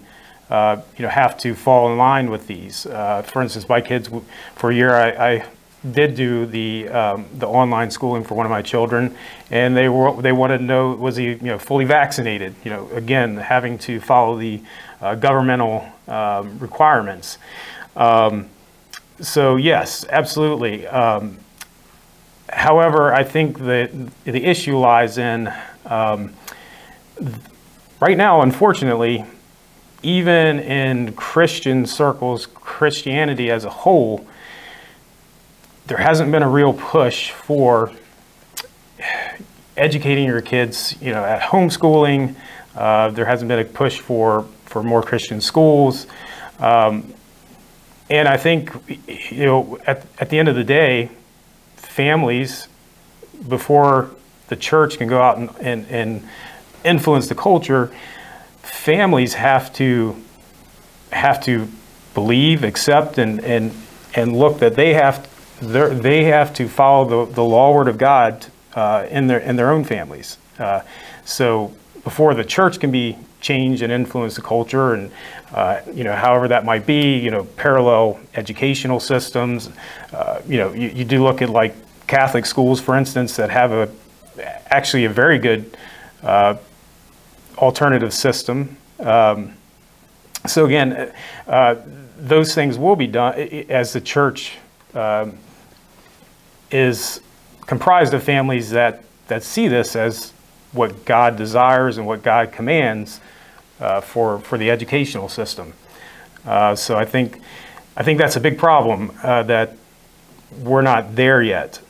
uh, 0.54 0.80
you 0.96 1.02
know, 1.02 1.08
have 1.08 1.36
to 1.38 1.52
fall 1.52 1.90
in 1.90 1.98
line 1.98 2.30
with 2.30 2.46
these. 2.46 2.86
Uh, 2.86 3.22
for 3.22 3.42
instance, 3.42 3.68
my 3.68 3.80
kids, 3.80 4.08
for 4.54 4.70
a 4.70 4.74
year, 4.74 4.94
I, 4.94 5.32
I 5.32 5.46
did 5.90 6.14
do 6.14 6.46
the 6.46 6.88
um, 6.88 7.26
the 7.34 7.46
online 7.46 7.90
schooling 7.90 8.22
for 8.22 8.34
one 8.36 8.46
of 8.46 8.50
my 8.50 8.62
children, 8.62 9.16
and 9.50 9.76
they 9.76 9.88
were 9.88 10.22
they 10.22 10.30
wanted 10.30 10.58
to 10.58 10.64
know 10.64 10.92
was 10.92 11.16
he 11.16 11.24
you 11.24 11.50
know 11.52 11.58
fully 11.58 11.84
vaccinated? 11.84 12.54
You 12.64 12.70
know, 12.70 12.88
again 12.90 13.36
having 13.36 13.78
to 13.78 13.98
follow 14.00 14.38
the 14.38 14.62
uh, 15.00 15.16
governmental 15.16 15.86
um, 16.06 16.58
requirements. 16.60 17.38
Um, 17.96 18.48
so 19.20 19.56
yes, 19.56 20.06
absolutely. 20.08 20.86
Um, 20.86 21.38
however, 22.48 23.12
I 23.12 23.24
think 23.24 23.58
that 23.58 23.90
the 24.24 24.44
issue 24.44 24.78
lies 24.78 25.18
in 25.18 25.52
um, 25.86 26.32
right 28.00 28.16
now, 28.16 28.42
unfortunately, 28.42 29.24
even 30.04 30.60
in 30.60 31.14
Christian 31.14 31.86
circles, 31.86 32.46
Christianity 32.46 33.50
as 33.50 33.64
a 33.64 33.70
whole, 33.70 34.26
there 35.86 35.98
hasn't 35.98 36.30
been 36.30 36.42
a 36.42 36.48
real 36.48 36.72
push 36.72 37.30
for 37.30 37.90
educating 39.76 40.26
your 40.26 40.40
kids, 40.40 40.96
you 41.00 41.12
know, 41.12 41.24
at 41.24 41.40
homeschooling. 41.40 42.34
Uh, 42.76 43.10
there 43.10 43.24
hasn't 43.24 43.48
been 43.48 43.58
a 43.58 43.64
push 43.64 43.98
for, 43.98 44.46
for 44.66 44.82
more 44.82 45.02
Christian 45.02 45.40
schools. 45.40 46.06
Um, 46.58 47.12
and 48.10 48.28
I 48.28 48.36
think, 48.36 48.70
you 49.08 49.46
know, 49.46 49.78
at, 49.86 50.06
at 50.18 50.30
the 50.30 50.38
end 50.38 50.48
of 50.48 50.54
the 50.54 50.64
day, 50.64 51.10
families, 51.76 52.68
before 53.48 54.10
the 54.48 54.56
church 54.56 54.98
can 54.98 55.08
go 55.08 55.20
out 55.20 55.38
and, 55.38 55.50
and, 55.60 55.86
and 55.88 56.28
influence 56.84 57.28
the 57.28 57.34
culture, 57.34 57.90
families 58.64 59.34
have 59.34 59.72
to 59.74 60.16
have 61.12 61.42
to 61.44 61.68
believe, 62.14 62.64
accept, 62.64 63.18
and 63.18 63.40
and 63.40 63.72
and 64.14 64.36
look 64.36 64.58
that 64.58 64.76
they 64.76 64.94
have 64.94 65.28
they 65.60 66.24
have 66.24 66.52
to 66.54 66.68
follow 66.68 67.26
the, 67.26 67.32
the 67.32 67.44
law 67.44 67.72
word 67.74 67.88
of 67.88 67.98
God 67.98 68.46
uh, 68.74 69.06
in 69.10 69.26
their 69.26 69.38
in 69.38 69.56
their 69.56 69.70
own 69.70 69.84
families. 69.84 70.38
Uh, 70.58 70.80
so 71.24 71.72
before 72.02 72.34
the 72.34 72.44
church 72.44 72.80
can 72.80 72.90
be 72.90 73.16
changed 73.40 73.82
and 73.82 73.92
influence 73.92 74.36
the 74.36 74.42
culture, 74.42 74.94
and 74.94 75.10
uh, 75.52 75.80
you 75.92 76.04
know, 76.04 76.14
however 76.14 76.48
that 76.48 76.64
might 76.64 76.86
be, 76.86 77.18
you 77.18 77.30
know, 77.30 77.44
parallel 77.44 78.18
educational 78.34 79.00
systems. 79.00 79.70
Uh, 80.12 80.40
you 80.46 80.58
know, 80.58 80.72
you, 80.72 80.88
you, 80.88 81.04
do 81.04 81.22
look 81.22 81.42
at 81.42 81.50
like 81.50 81.74
Catholic 82.06 82.46
schools, 82.46 82.80
for 82.80 82.96
instance, 82.96 83.36
that 83.36 83.50
have 83.50 83.72
a 83.72 83.88
actually 84.66 85.04
a 85.04 85.10
very 85.10 85.38
good 85.38 85.76
uh, 86.22 86.56
alternative 87.58 88.12
system. 88.12 88.76
Um, 89.00 89.54
so 90.46 90.66
again, 90.66 91.12
uh, 91.46 91.76
those 92.16 92.54
things 92.54 92.78
will 92.78 92.96
be 92.96 93.06
done 93.06 93.34
as 93.68 93.92
the 93.92 94.00
church 94.00 94.56
um, 94.94 95.38
is 96.70 97.20
comprised 97.66 98.14
of 98.14 98.22
families 98.22 98.70
that 98.70 99.04
that 99.28 99.42
see 99.42 99.68
this 99.68 99.96
as 99.96 100.32
what 100.72 101.04
God 101.04 101.36
desires 101.36 101.98
and 101.98 102.06
what 102.06 102.22
God 102.22 102.52
commands 102.52 103.20
uh, 103.80 104.00
for, 104.00 104.40
for 104.40 104.58
the 104.58 104.70
educational 104.70 105.28
system. 105.28 105.72
Uh, 106.44 106.74
so 106.74 106.96
I 106.96 107.04
think, 107.04 107.40
I 107.96 108.02
think 108.02 108.18
that's 108.18 108.36
a 108.36 108.40
big 108.40 108.58
problem 108.58 109.12
uh, 109.22 109.44
that 109.44 109.76
we're 110.60 110.82
not 110.82 111.16
there 111.16 111.42
yet. 111.42 111.80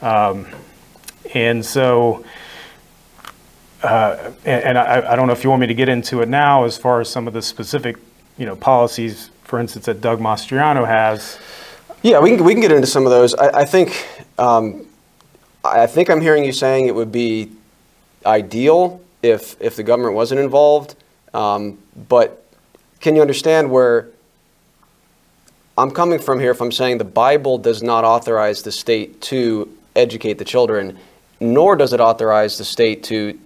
Um, 0.00 0.46
and 1.34 1.64
so, 1.64 2.24
uh, 3.82 4.32
and, 4.44 4.78
I, 4.78 5.12
I, 5.12 5.16
don't 5.16 5.26
know 5.26 5.32
if 5.32 5.42
you 5.42 5.50
want 5.50 5.60
me 5.60 5.66
to 5.66 5.74
get 5.74 5.88
into 5.88 6.22
it 6.22 6.28
now 6.28 6.64
as 6.64 6.78
far 6.78 7.00
as 7.00 7.08
some 7.08 7.26
of 7.26 7.34
the 7.34 7.42
specific, 7.42 7.96
you 8.38 8.46
know, 8.46 8.54
policies 8.54 9.30
for 9.52 9.60
instance, 9.60 9.84
that 9.84 10.00
Doug 10.00 10.18
Mastriano 10.18 10.86
has. 10.86 11.38
Yeah, 12.00 12.20
we 12.20 12.36
can, 12.36 12.42
we 12.42 12.54
can 12.54 12.62
get 12.62 12.72
into 12.72 12.86
some 12.86 13.04
of 13.04 13.10
those. 13.10 13.34
I, 13.34 13.60
I 13.60 13.64
think 13.66 14.08
um, 14.38 14.86
I 15.62 15.86
think 15.86 16.08
I'm 16.08 16.22
hearing 16.22 16.42
you 16.42 16.52
saying 16.52 16.86
it 16.86 16.94
would 16.94 17.12
be 17.12 17.52
ideal 18.24 19.02
if 19.22 19.60
if 19.60 19.76
the 19.76 19.82
government 19.82 20.14
wasn't 20.14 20.40
involved. 20.40 20.96
Um, 21.34 21.76
but 22.08 22.46
can 23.00 23.14
you 23.14 23.20
understand 23.20 23.70
where 23.70 24.08
I'm 25.76 25.90
coming 25.90 26.18
from 26.18 26.40
here? 26.40 26.52
If 26.52 26.62
I'm 26.62 26.72
saying 26.72 26.96
the 26.96 27.04
Bible 27.04 27.58
does 27.58 27.82
not 27.82 28.04
authorize 28.04 28.62
the 28.62 28.72
state 28.72 29.20
to 29.32 29.68
educate 29.94 30.38
the 30.38 30.46
children, 30.46 30.98
nor 31.40 31.76
does 31.76 31.92
it 31.92 32.00
authorize 32.00 32.56
the 32.56 32.64
state 32.64 33.02
to 33.04 33.38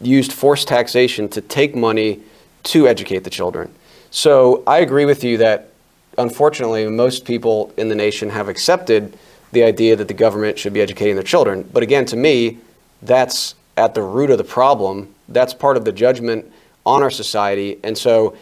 use 0.00 0.32
forced 0.32 0.68
taxation 0.68 1.28
to 1.30 1.40
take 1.40 1.74
money 1.74 2.20
to 2.64 2.86
educate 2.88 3.24
the 3.24 3.30
children. 3.30 3.72
So 4.10 4.62
I 4.66 4.78
agree 4.78 5.04
with 5.04 5.24
you 5.24 5.38
that 5.38 5.70
unfortunately 6.18 6.88
most 6.88 7.24
people 7.24 7.72
in 7.76 7.88
the 7.88 7.94
nation 7.94 8.30
have 8.30 8.48
accepted 8.48 9.16
the 9.52 9.62
idea 9.62 9.96
that 9.96 10.08
the 10.08 10.14
government 10.14 10.58
should 10.58 10.72
be 10.72 10.80
educating 10.80 11.14
their 11.14 11.24
children. 11.24 11.62
But 11.72 11.82
again, 11.82 12.04
to 12.06 12.16
me, 12.16 12.58
that's 13.02 13.54
at 13.76 13.94
the 13.94 14.02
root 14.02 14.30
of 14.30 14.38
the 14.38 14.44
problem. 14.44 15.14
That's 15.28 15.54
part 15.54 15.76
of 15.76 15.84
the 15.84 15.92
judgment 15.92 16.50
on 16.84 17.02
our 17.02 17.10
society. 17.10 17.78
And 17.82 17.96
so 17.96 18.36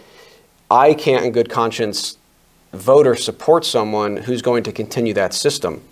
I 0.71 0.95
can't, 0.95 1.25
in 1.25 1.33
good 1.33 1.51
conscience, 1.51 2.19
vote 2.73 3.07
or 3.07 3.15
support 3.15 3.65
someone 3.65 4.17
who's 4.17 4.43
going 4.43 4.65
to 4.65 4.73
continue 4.73 5.15
that 5.15 5.35
system. 5.35 5.83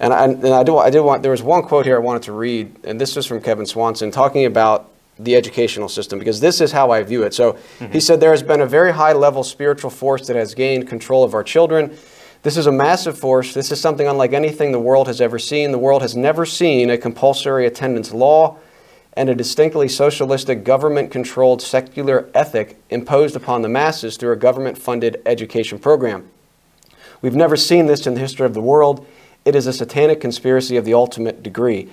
And 0.00 0.12
I, 0.12 0.24
and 0.24 0.46
I, 0.46 0.62
do, 0.62 0.76
I 0.78 0.90
did 0.90 1.00
want, 1.00 1.22
there 1.22 1.30
was 1.30 1.42
one 1.42 1.62
quote 1.62 1.86
here 1.86 1.96
I 1.96 2.00
wanted 2.00 2.22
to 2.24 2.32
read, 2.32 2.74
and 2.84 3.00
this 3.00 3.16
is 3.16 3.26
from 3.26 3.40
Kevin 3.40 3.66
Swanson, 3.66 4.10
talking 4.10 4.44
about 4.44 4.90
the 5.18 5.36
educational 5.36 5.88
system, 5.88 6.18
because 6.18 6.40
this 6.40 6.60
is 6.60 6.72
how 6.72 6.90
I 6.90 7.02
view 7.02 7.22
it. 7.22 7.34
So 7.34 7.52
mm-hmm. 7.52 7.92
he 7.92 8.00
said, 8.00 8.20
There 8.20 8.32
has 8.32 8.42
been 8.42 8.60
a 8.60 8.66
very 8.66 8.92
high 8.92 9.12
level 9.12 9.44
spiritual 9.44 9.90
force 9.90 10.26
that 10.26 10.36
has 10.36 10.54
gained 10.54 10.88
control 10.88 11.22
of 11.22 11.34
our 11.34 11.44
children. 11.44 11.96
This 12.42 12.56
is 12.56 12.66
a 12.66 12.72
massive 12.72 13.18
force. 13.18 13.54
This 13.54 13.72
is 13.72 13.80
something 13.80 14.06
unlike 14.06 14.32
anything 14.32 14.72
the 14.72 14.80
world 14.80 15.06
has 15.06 15.20
ever 15.20 15.38
seen. 15.38 15.72
The 15.72 15.78
world 15.78 16.02
has 16.02 16.14
never 16.14 16.44
seen 16.44 16.90
a 16.90 16.98
compulsory 16.98 17.66
attendance 17.66 18.12
law 18.12 18.58
and 19.16 19.30
a 19.30 19.34
distinctly 19.34 19.88
socialistic 19.88 20.64
government 20.64 21.10
controlled 21.10 21.62
secular 21.62 22.28
ethic 22.34 22.76
imposed 22.90 23.36
upon 23.36 23.62
the 23.62 23.68
masses 23.68 24.16
through 24.16 24.32
a 24.32 24.36
government 24.36 24.76
funded 24.76 25.22
education 25.24 25.78
program. 25.78 26.28
We've 27.22 27.34
never 27.34 27.56
seen 27.56 27.86
this 27.86 28.06
in 28.06 28.14
the 28.14 28.20
history 28.20 28.44
of 28.44 28.54
the 28.54 28.60
world. 28.60 29.06
It 29.44 29.54
is 29.54 29.66
a 29.66 29.72
satanic 29.72 30.20
conspiracy 30.20 30.76
of 30.76 30.84
the 30.84 30.94
ultimate 30.94 31.42
degree. 31.42 31.88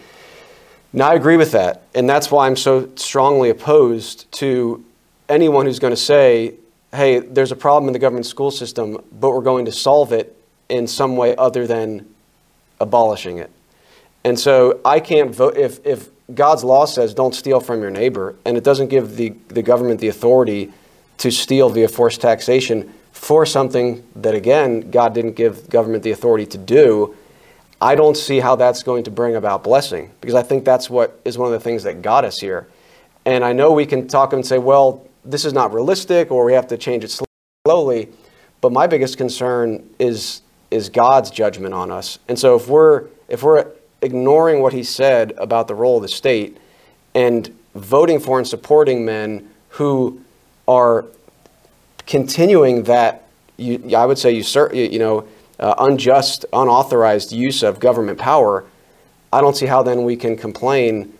Now, 0.94 1.10
I 1.10 1.14
agree 1.14 1.38
with 1.38 1.54
that, 1.54 1.84
and 1.96 2.10
that's 2.10 2.30
why 2.30 2.48
I'm 2.48 2.58
so 2.58 2.90
strongly 2.96 3.50
opposed 3.50 4.30
to 4.34 4.84
anyone 5.30 5.66
who's 5.66 5.80
going 5.80 5.94
to 5.94 5.98
say, 5.98 6.56
hey, 6.94 7.20
there's 7.20 7.54
a 7.54 7.56
problem 7.56 7.88
in 7.88 7.94
the 7.94 8.00
government 8.00 8.26
school 8.26 8.52
system, 8.52 9.02
but 9.12 9.32
we're 9.32 9.42
going 9.42 9.66
to 9.66 9.72
solve 9.72 10.12
it 10.12 10.36
in 10.68 10.88
some 10.88 11.16
way 11.16 11.34
other 11.38 11.66
than 11.66 12.14
abolishing 12.82 13.38
it. 13.38 13.50
And 14.26 14.38
so 14.38 14.82
I 14.84 15.00
can't 15.00 15.34
vote 15.34 15.56
if, 15.56 15.86
if 15.86 16.10
God's 16.36 16.64
law 16.64 16.86
says 16.86 17.14
don't 17.14 17.34
steal 17.34 17.62
from 17.62 17.82
your 17.82 17.90
neighbor, 17.90 18.36
and 18.44 18.58
it 18.58 18.64
doesn't 18.66 18.90
give 18.90 19.16
the, 19.16 19.30
the 19.48 19.62
government 19.62 20.02
the 20.02 20.10
authority 20.10 20.74
to 21.20 21.32
steal 21.32 21.70
via 21.70 21.88
forced 21.88 22.20
taxation 22.20 22.94
for 23.14 23.46
something 23.46 24.04
that, 24.18 24.36
again, 24.36 24.92
God 24.92 25.14
didn't 25.14 25.34
give 25.34 25.70
government 25.70 26.04
the 26.04 26.12
authority 26.12 26.46
to 26.48 26.58
do, 26.58 27.16
I 27.82 27.96
don't 27.96 28.16
see 28.16 28.40
how 28.40 28.56
that's 28.56 28.84
going 28.84 29.04
to 29.06 29.12
bring 29.12 29.36
about 29.36 29.64
blessing 29.64 30.12
because 30.22 30.36
I 30.36 30.44
think 30.44 30.64
that's 30.64 30.88
what 30.88 31.20
is 31.26 31.38
one 31.38 31.48
of 31.48 31.54
the 31.54 31.60
things 31.60 31.82
that 31.84 32.04
got 32.04 32.24
us 32.24 32.40
here. 32.40 32.68
And 33.26 33.44
I 33.44 33.54
know 33.54 33.72
we 33.72 33.88
can 33.88 34.08
talk 34.08 34.34
and 34.34 34.46
say, 34.46 34.60
well, 34.60 35.08
this 35.26 35.46
is 35.46 35.54
not 35.54 35.74
realistic 35.74 36.30
or 36.30 36.46
we 36.46 36.54
have 36.54 36.68
to 36.68 36.78
change 36.78 37.04
it 37.04 37.20
slowly, 37.66 38.10
but 38.62 38.72
my 38.72 38.86
biggest 38.88 39.18
concern 39.18 39.88
is 40.00 40.42
is 40.70 40.88
God's 40.88 41.30
judgment 41.32 41.74
on 41.74 41.92
us. 41.92 42.18
And 42.30 42.40
so 42.40 42.56
if 42.56 42.68
we're 42.68 43.08
if 43.28 43.44
we're 43.44 43.68
ignoring 44.02 44.62
what 44.62 44.74
he 44.74 44.84
said 44.84 45.34
about 45.38 45.68
the 45.68 45.76
role 45.76 45.98
of 45.98 46.04
the 46.04 46.08
state 46.08 46.58
and 47.14 47.54
voting 47.76 48.20
for 48.20 48.38
and 48.38 48.48
supporting 48.48 49.04
men 49.06 49.50
who 49.70 50.22
are 50.68 51.06
continuing 52.06 52.84
that, 52.84 53.28
you, 53.58 53.96
I 53.96 54.06
would 54.06 54.18
say, 54.18 54.32
usurp, 54.32 54.74
you 54.74 55.00
know, 55.00 55.28
uh, 55.62 55.76
unjust, 55.80 56.46
unauthorized 56.52 57.32
use 57.32 57.64
of 57.64 57.80
government 57.80 58.20
power, 58.20 58.66
I 59.32 59.42
don't 59.42 59.56
see 59.56 59.66
how 59.66 59.84
then 59.84 60.04
we 60.04 60.16
can 60.16 60.36
complain 60.36 61.18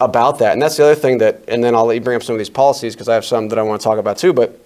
about 0.00 0.38
that. 0.40 0.52
And 0.52 0.60
that's 0.60 0.76
the 0.76 0.84
other 0.84 0.94
thing 0.94 1.18
that, 1.18 1.42
and 1.48 1.64
then 1.64 1.74
I'll 1.74 1.86
bring 2.00 2.16
up 2.16 2.22
some 2.22 2.34
of 2.34 2.38
these 2.38 2.50
policies 2.50 2.94
because 2.94 3.08
I 3.08 3.14
have 3.14 3.24
some 3.24 3.48
that 3.48 3.58
I 3.58 3.62
want 3.62 3.80
to 3.80 3.84
talk 3.84 3.98
about 3.98 4.18
too. 4.18 4.32
But 4.32 4.60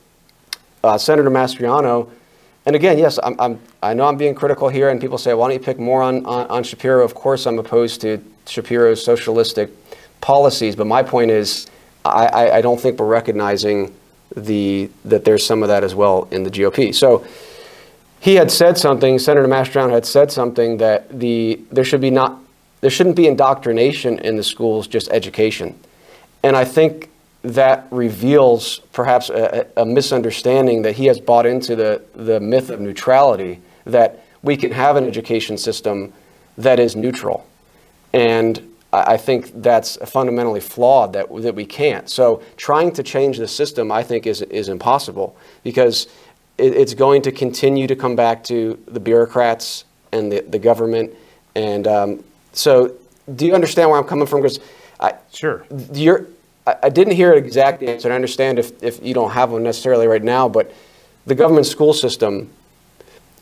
uh, 0.83 0.99
Senator 0.99 1.31
Mastriano 1.31 2.11
and 2.67 2.77
again, 2.77 2.99
yes, 2.99 3.19
I'm, 3.23 3.41
I'm, 3.41 3.61
i 3.83 3.95
know 3.95 4.05
I'm 4.07 4.17
being 4.17 4.35
critical 4.35 4.69
here, 4.69 4.91
and 4.91 5.01
people 5.01 5.19
say, 5.19 5.33
why 5.33 5.49
don't 5.49 5.59
you 5.59 5.65
pick 5.65 5.79
more 5.79 6.03
on, 6.03 6.27
on, 6.27 6.47
on 6.49 6.63
Shapiro? 6.63 7.05
Of 7.05 7.15
course, 7.15 7.47
I'm 7.47 7.59
opposed 7.59 8.03
to 8.03 8.23
Shapiro's 8.47 9.03
socialistic 9.03 9.71
policies, 10.21 10.77
but 10.77 10.87
my 10.87 11.03
point 11.03 11.31
is, 11.31 11.67
I, 12.05 12.27
I, 12.27 12.57
I, 12.57 12.61
don't 12.61 12.81
think 12.81 12.99
we're 12.99 13.07
recognizing 13.07 13.95
the, 14.37 14.91
that 15.05 15.25
there's 15.25 15.45
some 15.45 15.63
of 15.63 15.69
that 15.69 15.85
as 15.85 15.95
well 15.95 16.29
in 16.31 16.45
the 16.45 16.51
GOP. 16.51 16.95
So 16.95 17.27
he 18.21 18.35
had 18.35 18.51
said 18.51 18.77
something, 18.77 19.19
Senator 19.19 19.49
Mastriano 19.49 19.93
had 19.93 20.05
said 20.05 20.31
something 20.31 20.77
that 20.77 21.19
the, 21.19 21.59
there, 21.73 21.85
should 21.85 22.03
be 22.03 22.11
not, 22.11 22.39
there 22.83 22.91
shouldn't 22.91 23.17
be 23.17 23.27
indoctrination 23.27 24.19
in 24.19 24.37
the 24.37 24.43
schools, 24.43 24.87
just 24.87 25.11
education. 25.11 25.79
And 26.43 26.55
I 26.55 26.67
think 26.67 27.09
that 27.43 27.87
reveals 27.91 28.81
perhaps 28.93 29.31
a, 29.31 29.67
a, 29.77 29.87
misunderstanding 29.87 30.83
that 30.83 30.97
he 30.97 31.07
has 31.07 31.19
bought 31.19 31.47
into 31.47 31.75
the, 31.75 32.03
the 32.15 32.39
myth 32.39 32.69
of 32.69 32.81
neutrality, 32.81 33.61
that 33.87 34.23
we 34.43 34.59
can 34.59 34.73
have 34.73 34.97
an 34.97 35.07
education 35.07 35.57
system 35.57 36.13
that 36.59 36.79
is 36.79 36.95
neutral. 36.95 37.47
And 38.13 38.71
I, 38.93 39.17
think 39.17 39.63
that's 39.63 39.97
fundamentally 40.11 40.61
flawed 40.61 41.15
that, 41.15 41.29
that 41.43 41.55
we 41.55 41.65
can't. 41.65 42.11
So 42.11 42.43
trying 42.57 42.93
to 42.93 43.03
change 43.03 43.39
the 43.39 43.49
system, 43.49 43.91
I 43.91 44.03
think, 44.03 44.27
is, 44.27 44.43
is 44.43 44.69
impossible 44.69 45.37
because 45.63 46.09
it, 46.61 46.75
it's 46.75 46.95
going 46.95 47.23
to 47.23 47.33
continue 47.33 47.87
to 47.87 47.97
come 47.97 48.15
back 48.15 48.45
to 48.45 48.79
the 48.87 49.01
bureaucrats 49.01 49.85
and 50.13 50.31
the, 50.31 50.41
the 50.41 50.59
government. 50.59 51.13
And 51.55 51.87
um, 51.87 52.25
so 52.53 52.95
do 53.35 53.47
you 53.47 53.55
understand 53.55 53.91
where 53.91 53.99
I'm 53.99 54.07
coming 54.07 54.27
from? 54.27 54.43
Because 54.43 54.61
I, 54.99 55.15
sure. 55.33 55.65
You're, 55.93 56.27
I, 56.67 56.91
didn't 56.91 57.15
hear 57.15 57.33
an 57.33 57.45
exact 57.45 57.83
answer. 57.83 58.13
I 58.13 58.15
understand 58.15 58.59
if, 58.59 58.83
if 58.83 59.03
you 59.03 59.15
don't 59.15 59.31
have 59.31 59.51
one 59.51 59.63
necessarily 59.63 60.07
right 60.07 60.23
now, 60.23 60.49
but 60.49 60.73
the 61.27 61.35
government 61.35 61.67
school 61.67 61.93
system, 61.93 62.51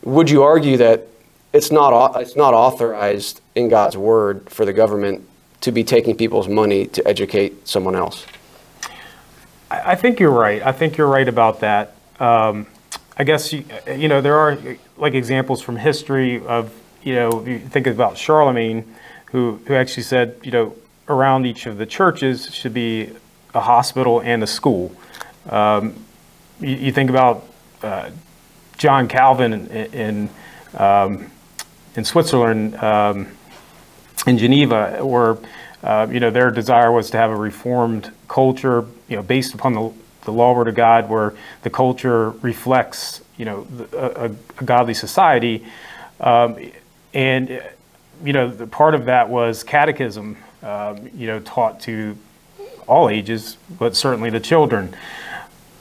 would 0.03 0.29
you 0.29 0.43
argue 0.43 0.77
that 0.77 1.07
it's 1.51 1.71
not, 1.71 2.19
it's 2.21 2.35
not 2.35 2.53
authorized 2.53 3.41
in 3.55 3.69
God's 3.69 3.97
word 3.97 4.49
for 4.49 4.65
the 4.65 4.73
government 4.73 5.27
to 5.61 5.71
be 5.71 5.83
taking 5.83 6.15
people's 6.15 6.47
money 6.47 6.87
to 6.87 7.05
educate 7.07 7.67
someone 7.67 7.95
else? 7.95 8.25
I 9.71 9.95
think 9.95 10.19
you're 10.19 10.31
right. 10.31 10.65
I 10.65 10.71
think 10.71 10.97
you're 10.97 11.07
right 11.07 11.27
about 11.27 11.59
that. 11.59 11.95
Um, 12.19 12.65
I 13.19 13.25
guess 13.25 13.51
you, 13.51 13.65
you, 13.85 14.07
know 14.07 14.21
there 14.21 14.37
are 14.37 14.57
like 14.95 15.13
examples 15.13 15.61
from 15.61 15.75
history 15.75 16.39
of 16.45 16.73
you 17.03 17.15
know 17.15 17.45
you 17.45 17.59
think 17.59 17.85
about 17.85 18.17
Charlemagne, 18.17 18.95
who 19.25 19.59
who 19.65 19.75
actually 19.75 20.03
said 20.03 20.37
you 20.41 20.51
know 20.51 20.73
around 21.09 21.45
each 21.45 21.65
of 21.65 21.77
the 21.77 21.85
churches 21.85 22.49
should 22.55 22.73
be 22.73 23.11
a 23.53 23.59
hospital 23.59 24.21
and 24.21 24.41
a 24.41 24.47
school. 24.47 24.95
Um, 25.49 25.95
you, 26.61 26.75
you, 26.75 26.91
think 26.93 27.09
about 27.09 27.45
uh, 27.83 28.11
John 28.77 29.09
Calvin 29.09 29.51
in 29.51 29.67
in, 29.67 30.29
um, 30.77 31.29
in 31.97 32.05
Switzerland, 32.05 32.77
um, 32.77 33.27
in 34.25 34.37
Geneva, 34.37 35.05
where 35.05 35.37
uh, 35.83 36.07
you 36.09 36.21
know 36.21 36.31
their 36.31 36.51
desire 36.51 36.93
was 36.93 37.09
to 37.09 37.17
have 37.17 37.31
a 37.31 37.35
reformed 37.35 38.13
culture, 38.29 38.85
you 39.09 39.17
know, 39.17 39.23
based 39.23 39.53
upon 39.53 39.73
the, 39.73 39.91
the 40.29 40.37
law 40.37 40.53
word 40.53 40.67
of 40.67 40.75
God, 40.75 41.09
where 41.09 41.33
the 41.63 41.69
culture 41.69 42.31
reflects 42.31 43.21
you 43.37 43.45
know 43.45 43.67
a, 43.93 44.31
a 44.59 44.63
godly 44.63 44.93
society, 44.93 45.65
um, 46.19 46.57
and 47.13 47.61
you 48.23 48.33
know 48.33 48.49
the 48.49 48.67
part 48.67 48.95
of 48.95 49.05
that 49.05 49.29
was 49.29 49.63
catechism 49.63 50.37
um, 50.63 51.09
you 51.15 51.27
know, 51.27 51.39
taught 51.39 51.79
to 51.81 52.17
all 52.87 53.09
ages, 53.09 53.57
but 53.77 53.95
certainly 53.95 54.29
the 54.29 54.39
children. 54.39 54.95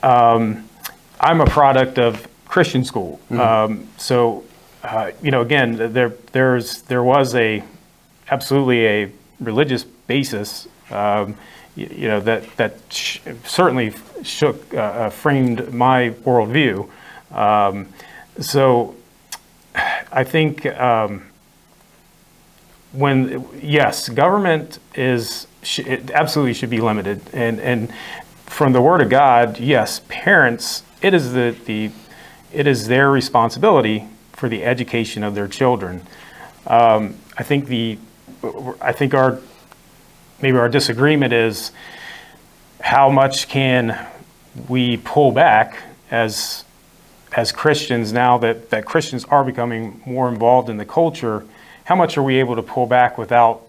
Um, 0.03 0.69
I'm 1.21 1.41
a 1.41 1.47
product 1.47 1.99
of 1.99 2.29
Christian 2.45 2.85
school, 2.85 3.21
mm-hmm. 3.25 3.41
um, 3.41 3.89
so 3.97 4.45
uh, 4.85 5.11
you 5.23 5.31
know, 5.31 5.41
again, 5.41 5.93
there 5.93 6.11
there's 6.33 6.83
there 6.83 7.03
was 7.03 7.35
a 7.35 7.65
absolutely 8.31 8.87
a 8.87 9.11
religious 9.41 9.83
basis, 9.83 10.69
um, 10.91 11.37
you, 11.87 12.09
know, 12.09 12.21
that 12.21 12.57
that 12.57 12.75
sh- 12.89 13.21
certainly 13.45 13.95
shook 14.23 14.75
uh, 14.75 14.79
uh, 14.79 15.11
framed 15.11 15.73
my 15.73 16.11
worldview. 16.25 16.89
Um, 17.31 17.89
so 18.41 18.95
I 19.75 20.25
think 20.25 20.67
um, 20.67 21.27
when 22.93 23.47
yes, 23.63 24.09
government 24.09 24.79
is 24.95 25.47
it 25.77 26.11
absolutely 26.11 26.55
should 26.55 26.71
be 26.71 26.81
limited, 26.81 27.21
and 27.33 27.61
and 27.61 27.93
from 28.47 28.73
the 28.73 28.81
Word 28.81 29.03
of 29.03 29.09
God, 29.09 29.59
yes, 29.61 30.01
parents. 30.09 30.83
It 31.01 31.15
is 31.15 31.33
the 31.33 31.57
the 31.65 31.91
it 32.53 32.67
is 32.67 32.89
their 32.89 33.11
responsibility 33.11 34.09
for 34.33 34.49
the 34.49 34.65
education 34.65 35.23
of 35.23 35.35
their 35.35 35.49
children. 35.49 36.03
Um, 36.67 37.17
I 37.37 37.43
think 37.43 37.67
the, 37.67 37.99
I 38.81 38.93
think 38.93 39.15
our, 39.15 39.41
maybe 40.41 40.57
our 40.57 40.69
disagreement 40.69 41.33
is 41.33 41.73
how 42.81 43.11
much 43.11 43.49
can 43.49 44.07
we 44.69 44.97
pull 44.99 45.33
back 45.33 45.83
as 46.11 46.65
as 47.33 47.53
Christians 47.53 48.13
now 48.13 48.39
that, 48.39 48.71
that 48.71 48.87
Christians 48.87 49.25
are 49.27 49.45
becoming 49.45 50.01
more 50.07 50.29
involved 50.29 50.71
in 50.71 50.79
the 50.79 50.85
culture, 50.87 51.45
how 51.85 51.95
much 51.95 52.17
are 52.17 52.23
we 52.23 52.37
able 52.37 52.57
to 52.57 52.63
pull 52.63 52.87
back 52.87 53.19
without 53.19 53.63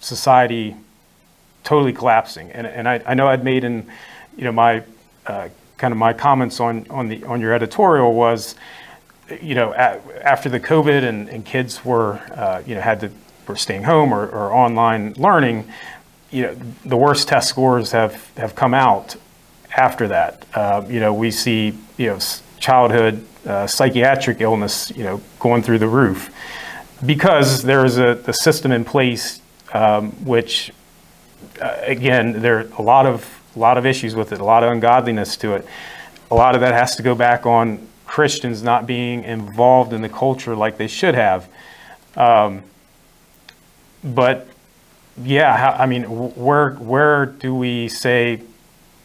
society 0.00 0.76
totally 1.64 1.92
collapsing? 1.92 2.50
And, 2.52 2.66
and 2.66 2.88
I, 2.88 3.02
I 3.06 3.14
know 3.14 3.26
I'd 3.26 3.42
made 3.42 3.64
in, 3.64 3.90
you 4.36 4.44
know, 4.44 4.52
my 4.52 4.82
uh, 5.26 5.48
kind 5.78 5.92
of 5.92 5.98
my 5.98 6.12
comments 6.12 6.60
on, 6.60 6.86
on 6.90 7.08
the 7.08 7.24
on 7.24 7.40
your 7.40 7.52
editorial 7.52 8.12
was, 8.12 8.54
you 9.40 9.54
know, 9.54 9.72
a, 9.72 9.98
after 10.22 10.48
the 10.48 10.60
COVID 10.60 11.02
and, 11.02 11.28
and 11.28 11.44
kids 11.44 11.84
were, 11.84 12.20
uh, 12.34 12.62
you 12.66 12.74
know, 12.74 12.80
had 12.80 13.00
to 13.00 13.10
were 13.46 13.56
staying 13.56 13.84
home 13.84 14.12
or, 14.12 14.26
or 14.26 14.52
online 14.52 15.14
learning, 15.14 15.70
you 16.36 16.42
know, 16.42 16.54
the 16.84 16.96
worst 16.98 17.28
test 17.28 17.48
scores 17.48 17.92
have 17.92 18.30
have 18.36 18.54
come 18.54 18.74
out 18.74 19.16
after 19.74 20.08
that. 20.08 20.44
Uh, 20.54 20.84
you 20.86 21.00
know, 21.00 21.14
we 21.14 21.30
see, 21.30 21.72
you 21.96 22.08
know, 22.08 22.18
childhood 22.58 23.24
uh, 23.46 23.66
psychiatric 23.66 24.42
illness, 24.42 24.92
you 24.94 25.04
know, 25.04 25.20
going 25.38 25.62
through 25.62 25.78
the 25.78 25.88
roof, 25.88 26.30
because 27.06 27.62
there 27.62 27.86
is 27.86 27.96
a, 27.96 28.22
a 28.26 28.34
system 28.34 28.70
in 28.70 28.84
place 28.84 29.40
um, 29.72 30.12
which, 30.26 30.72
uh, 31.62 31.78
again, 31.82 32.42
there 32.42 32.58
are 32.58 32.68
a 32.78 32.82
lot 32.82 33.06
of 33.06 33.24
a 33.56 33.58
lot 33.58 33.78
of 33.78 33.86
issues 33.86 34.14
with 34.14 34.30
it, 34.32 34.38
a 34.38 34.44
lot 34.44 34.62
of 34.62 34.70
ungodliness 34.70 35.38
to 35.38 35.54
it. 35.54 35.66
A 36.30 36.34
lot 36.34 36.54
of 36.54 36.60
that 36.60 36.74
has 36.74 36.96
to 36.96 37.02
go 37.02 37.14
back 37.14 37.46
on 37.46 37.78
Christians 38.04 38.62
not 38.62 38.86
being 38.86 39.24
involved 39.24 39.94
in 39.94 40.02
the 40.02 40.10
culture 40.10 40.54
like 40.54 40.76
they 40.76 40.88
should 40.88 41.14
have. 41.14 41.48
Um, 42.14 42.62
but 44.04 44.46
yeah, 45.22 45.76
I 45.78 45.86
mean, 45.86 46.04
where 46.04 46.72
where 46.72 47.26
do 47.26 47.54
we 47.54 47.88
say, 47.88 48.42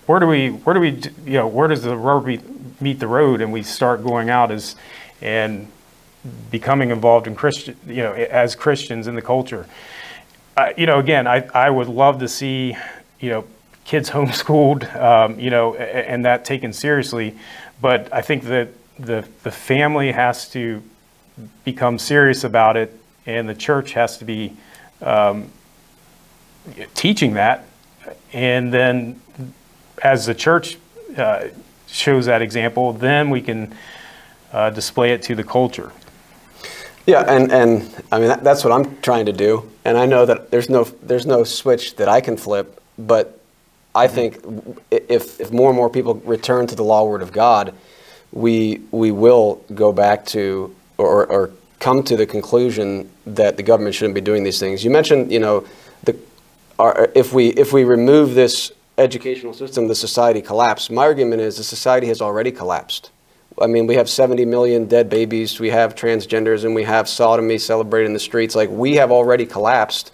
where 0.07 0.19
do 0.19 0.27
we 0.27 0.49
where 0.49 0.73
do 0.73 0.79
we 0.79 0.89
you 1.25 1.37
know 1.37 1.47
where 1.47 1.67
does 1.67 1.83
the 1.83 1.95
rubber 1.95 2.27
meet, 2.27 2.81
meet 2.81 2.99
the 2.99 3.07
road 3.07 3.41
and 3.41 3.53
we 3.53 3.63
start 3.63 4.03
going 4.03 4.29
out 4.29 4.51
as 4.51 4.75
and 5.21 5.67
becoming 6.49 6.89
involved 6.89 7.27
in 7.27 7.35
Christian 7.35 7.77
you 7.87 8.03
know 8.03 8.13
as 8.13 8.55
Christians 8.55 9.07
in 9.07 9.15
the 9.15 9.21
culture. 9.21 9.67
Uh, 10.57 10.73
you 10.75 10.85
know, 10.85 10.99
again, 10.99 11.27
I 11.27 11.47
I 11.53 11.69
would 11.69 11.87
love 11.87 12.19
to 12.19 12.27
see 12.27 12.75
you 13.21 13.29
know 13.29 13.45
kids 13.85 14.09
homeschooled, 14.11 14.93
um, 14.95 15.39
you 15.39 15.49
know, 15.49 15.75
and 15.75 16.25
that 16.25 16.43
taken 16.43 16.73
seriously. 16.73 17.37
But 17.79 18.13
I 18.13 18.21
think 18.21 18.43
that 18.43 18.69
the 18.99 19.25
the 19.43 19.51
family 19.51 20.11
has 20.11 20.49
to 20.49 20.83
become 21.63 21.97
serious 21.97 22.43
about 22.43 22.75
it, 22.75 22.93
and 23.25 23.47
the 23.47 23.55
church 23.55 23.93
has 23.93 24.17
to 24.17 24.25
be 24.25 24.57
um, 25.01 25.49
teaching 26.95 27.33
that, 27.33 27.65
and 28.33 28.73
then 28.73 29.21
as 30.03 30.25
the 30.25 30.35
church 30.35 30.77
uh, 31.17 31.47
shows 31.87 32.25
that 32.25 32.41
example, 32.41 32.93
then 32.93 33.29
we 33.29 33.41
can 33.41 33.75
uh, 34.53 34.69
display 34.69 35.11
it 35.11 35.21
to 35.23 35.35
the 35.35 35.43
culture. 35.43 35.91
Yeah, 37.05 37.21
and, 37.21 37.51
and 37.51 38.03
I 38.11 38.19
mean 38.19 38.27
that, 38.27 38.43
that's 38.43 38.63
what 38.63 38.71
I'm 38.71 38.99
trying 39.01 39.25
to 39.25 39.33
do, 39.33 39.69
and 39.85 39.97
I 39.97 40.05
know 40.05 40.25
that 40.25 40.51
there's 40.51 40.69
no 40.69 40.83
there's 40.83 41.25
no 41.25 41.43
switch 41.43 41.95
that 41.95 42.07
I 42.07 42.21
can 42.21 42.37
flip, 42.37 42.81
but 42.97 43.39
I 43.93 44.07
think 44.07 44.37
if, 44.89 45.39
if 45.39 45.51
more 45.51 45.69
and 45.69 45.75
more 45.75 45.89
people 45.89 46.15
return 46.15 46.67
to 46.67 46.75
the 46.75 46.83
law 46.83 47.03
word 47.03 47.21
of 47.21 47.31
God, 47.31 47.73
we, 48.31 48.81
we 48.91 49.11
will 49.11 49.63
go 49.75 49.91
back 49.91 50.25
to 50.27 50.73
or, 50.97 51.25
or 51.25 51.51
come 51.79 52.03
to 52.03 52.15
the 52.15 52.25
conclusion 52.25 53.11
that 53.25 53.57
the 53.57 53.63
government 53.63 53.95
shouldn't 53.95 54.15
be 54.15 54.21
doing 54.21 54.43
these 54.43 54.59
things. 54.59 54.83
You 54.83 54.91
mentioned, 54.91 55.31
you 55.31 55.39
know, 55.39 55.65
if, 57.15 57.33
we, 57.33 57.47
if 57.49 57.73
we 57.73 57.83
remove 57.83 58.35
this 58.35 58.71
educational 58.97 59.53
system, 59.53 59.87
the 59.87 59.95
society 59.95 60.41
collapse. 60.41 60.89
My 60.89 61.03
argument 61.03 61.41
is 61.41 61.57
the 61.57 61.63
society 61.63 62.07
has 62.07 62.21
already 62.21 62.51
collapsed. 62.51 63.11
I 63.61 63.67
mean, 63.67 63.85
we 63.85 63.95
have 63.95 64.09
70 64.09 64.45
million 64.45 64.85
dead 64.85 65.09
babies, 65.09 65.59
we 65.59 65.69
have 65.69 65.95
transgenders, 65.95 66.63
and 66.63 66.73
we 66.73 66.83
have 66.83 67.09
sodomy 67.09 67.57
celebrated 67.57 68.07
in 68.07 68.13
the 68.13 68.19
streets. 68.19 68.55
Like, 68.55 68.69
we 68.69 68.95
have 68.95 69.11
already 69.11 69.45
collapsed. 69.45 70.11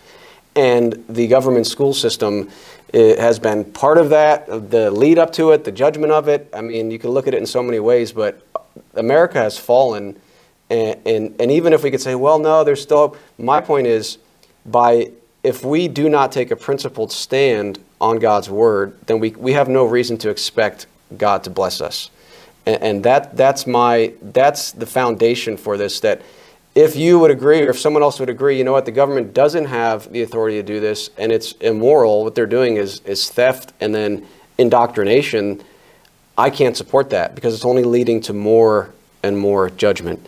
And 0.55 1.05
the 1.07 1.27
government 1.27 1.67
school 1.67 1.93
system 1.93 2.49
it 2.93 3.19
has 3.19 3.37
been 3.37 3.65
part 3.65 3.97
of 3.97 4.09
that, 4.09 4.47
the 4.71 4.89
lead 4.91 5.19
up 5.19 5.33
to 5.33 5.51
it, 5.51 5.65
the 5.65 5.71
judgment 5.71 6.11
of 6.11 6.27
it. 6.29 6.49
I 6.53 6.61
mean, 6.61 6.89
you 6.89 6.97
can 6.97 7.09
look 7.09 7.27
at 7.27 7.33
it 7.33 7.37
in 7.37 7.45
so 7.45 7.61
many 7.61 7.79
ways, 7.79 8.13
but 8.13 8.41
America 8.93 9.39
has 9.39 9.57
fallen. 9.57 10.19
And, 10.69 10.99
and, 11.05 11.35
and 11.41 11.51
even 11.51 11.73
if 11.73 11.83
we 11.83 11.91
could 11.91 12.01
say, 12.01 12.15
well, 12.15 12.39
no, 12.39 12.63
there's 12.63 12.81
still, 12.81 13.17
my 13.37 13.59
point 13.59 13.87
is, 13.87 14.17
by 14.65 15.11
if 15.47 15.63
we 15.63 15.87
do 15.87 16.09
not 16.09 16.33
take 16.33 16.51
a 16.51 16.57
principled 16.57 17.09
stand 17.09 17.79
on 18.01 18.19
God's 18.19 18.49
word, 18.49 18.97
then 19.05 19.19
we, 19.19 19.29
we 19.29 19.53
have 19.53 19.69
no 19.69 19.85
reason 19.85 20.17
to 20.17 20.29
expect 20.29 20.87
God 21.17 21.45
to 21.45 21.49
bless 21.49 21.79
us. 21.79 22.09
And, 22.65 22.83
and 22.83 23.03
that, 23.05 23.37
that's 23.37 23.65
my, 23.65 24.11
that's 24.21 24.73
the 24.73 24.85
foundation 24.85 25.55
for 25.55 25.77
this, 25.77 26.01
that 26.01 26.21
if 26.75 26.97
you 26.97 27.17
would 27.19 27.31
agree, 27.31 27.61
or 27.61 27.69
if 27.69 27.79
someone 27.79 28.03
else 28.03 28.19
would 28.19 28.27
agree, 28.27 28.57
you 28.57 28.65
know 28.65 28.73
what, 28.73 28.83
the 28.83 28.91
government 28.91 29.33
doesn't 29.33 29.65
have 29.65 30.11
the 30.11 30.21
authority 30.21 30.57
to 30.57 30.63
do 30.63 30.81
this, 30.81 31.11
and 31.17 31.31
it's 31.31 31.53
immoral, 31.53 32.25
what 32.25 32.35
they're 32.35 32.45
doing 32.45 32.75
is, 32.75 32.99
is 33.05 33.29
theft 33.29 33.71
and 33.79 33.95
then 33.95 34.27
indoctrination, 34.57 35.63
I 36.37 36.49
can't 36.49 36.75
support 36.75 37.09
that 37.11 37.35
because 37.35 37.53
it's 37.53 37.65
only 37.65 37.85
leading 37.85 38.19
to 38.21 38.33
more 38.33 38.91
and 39.23 39.37
more 39.37 39.69
judgment. 39.69 40.27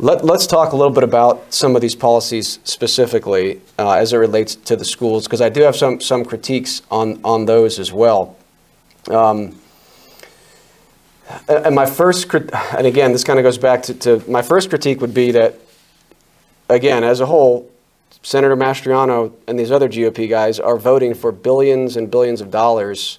Let, 0.00 0.22
us 0.30 0.46
talk 0.46 0.72
a 0.72 0.76
little 0.76 0.92
bit 0.92 1.02
about 1.02 1.52
some 1.52 1.74
of 1.74 1.82
these 1.82 1.96
policies 1.96 2.60
specifically 2.62 3.60
uh, 3.80 3.94
as 3.94 4.12
it 4.12 4.18
relates 4.18 4.54
to 4.54 4.76
the 4.76 4.84
schools, 4.84 5.24
because 5.24 5.40
I 5.40 5.48
do 5.48 5.62
have 5.62 5.74
some, 5.74 6.00
some 6.00 6.24
critiques 6.24 6.82
on, 6.88 7.20
on 7.24 7.46
those 7.46 7.80
as 7.80 7.92
well. 7.92 8.36
Um, 9.10 9.58
and 11.48 11.74
my 11.74 11.84
first, 11.84 12.32
and 12.32 12.86
again, 12.86 13.10
this 13.10 13.24
kind 13.24 13.40
of 13.40 13.42
goes 13.42 13.58
back 13.58 13.82
to, 13.84 13.94
to, 13.94 14.30
my 14.30 14.40
first 14.40 14.68
critique 14.68 15.00
would 15.00 15.14
be 15.14 15.32
that, 15.32 15.56
again, 16.68 17.02
as 17.02 17.18
a 17.18 17.26
whole, 17.26 17.68
Senator 18.22 18.56
Mastriano 18.56 19.32
and 19.48 19.58
these 19.58 19.72
other 19.72 19.88
GOP 19.88 20.30
guys 20.30 20.60
are 20.60 20.76
voting 20.76 21.12
for 21.12 21.32
billions 21.32 21.96
and 21.96 22.08
billions 22.08 22.40
of 22.40 22.52
dollars 22.52 23.18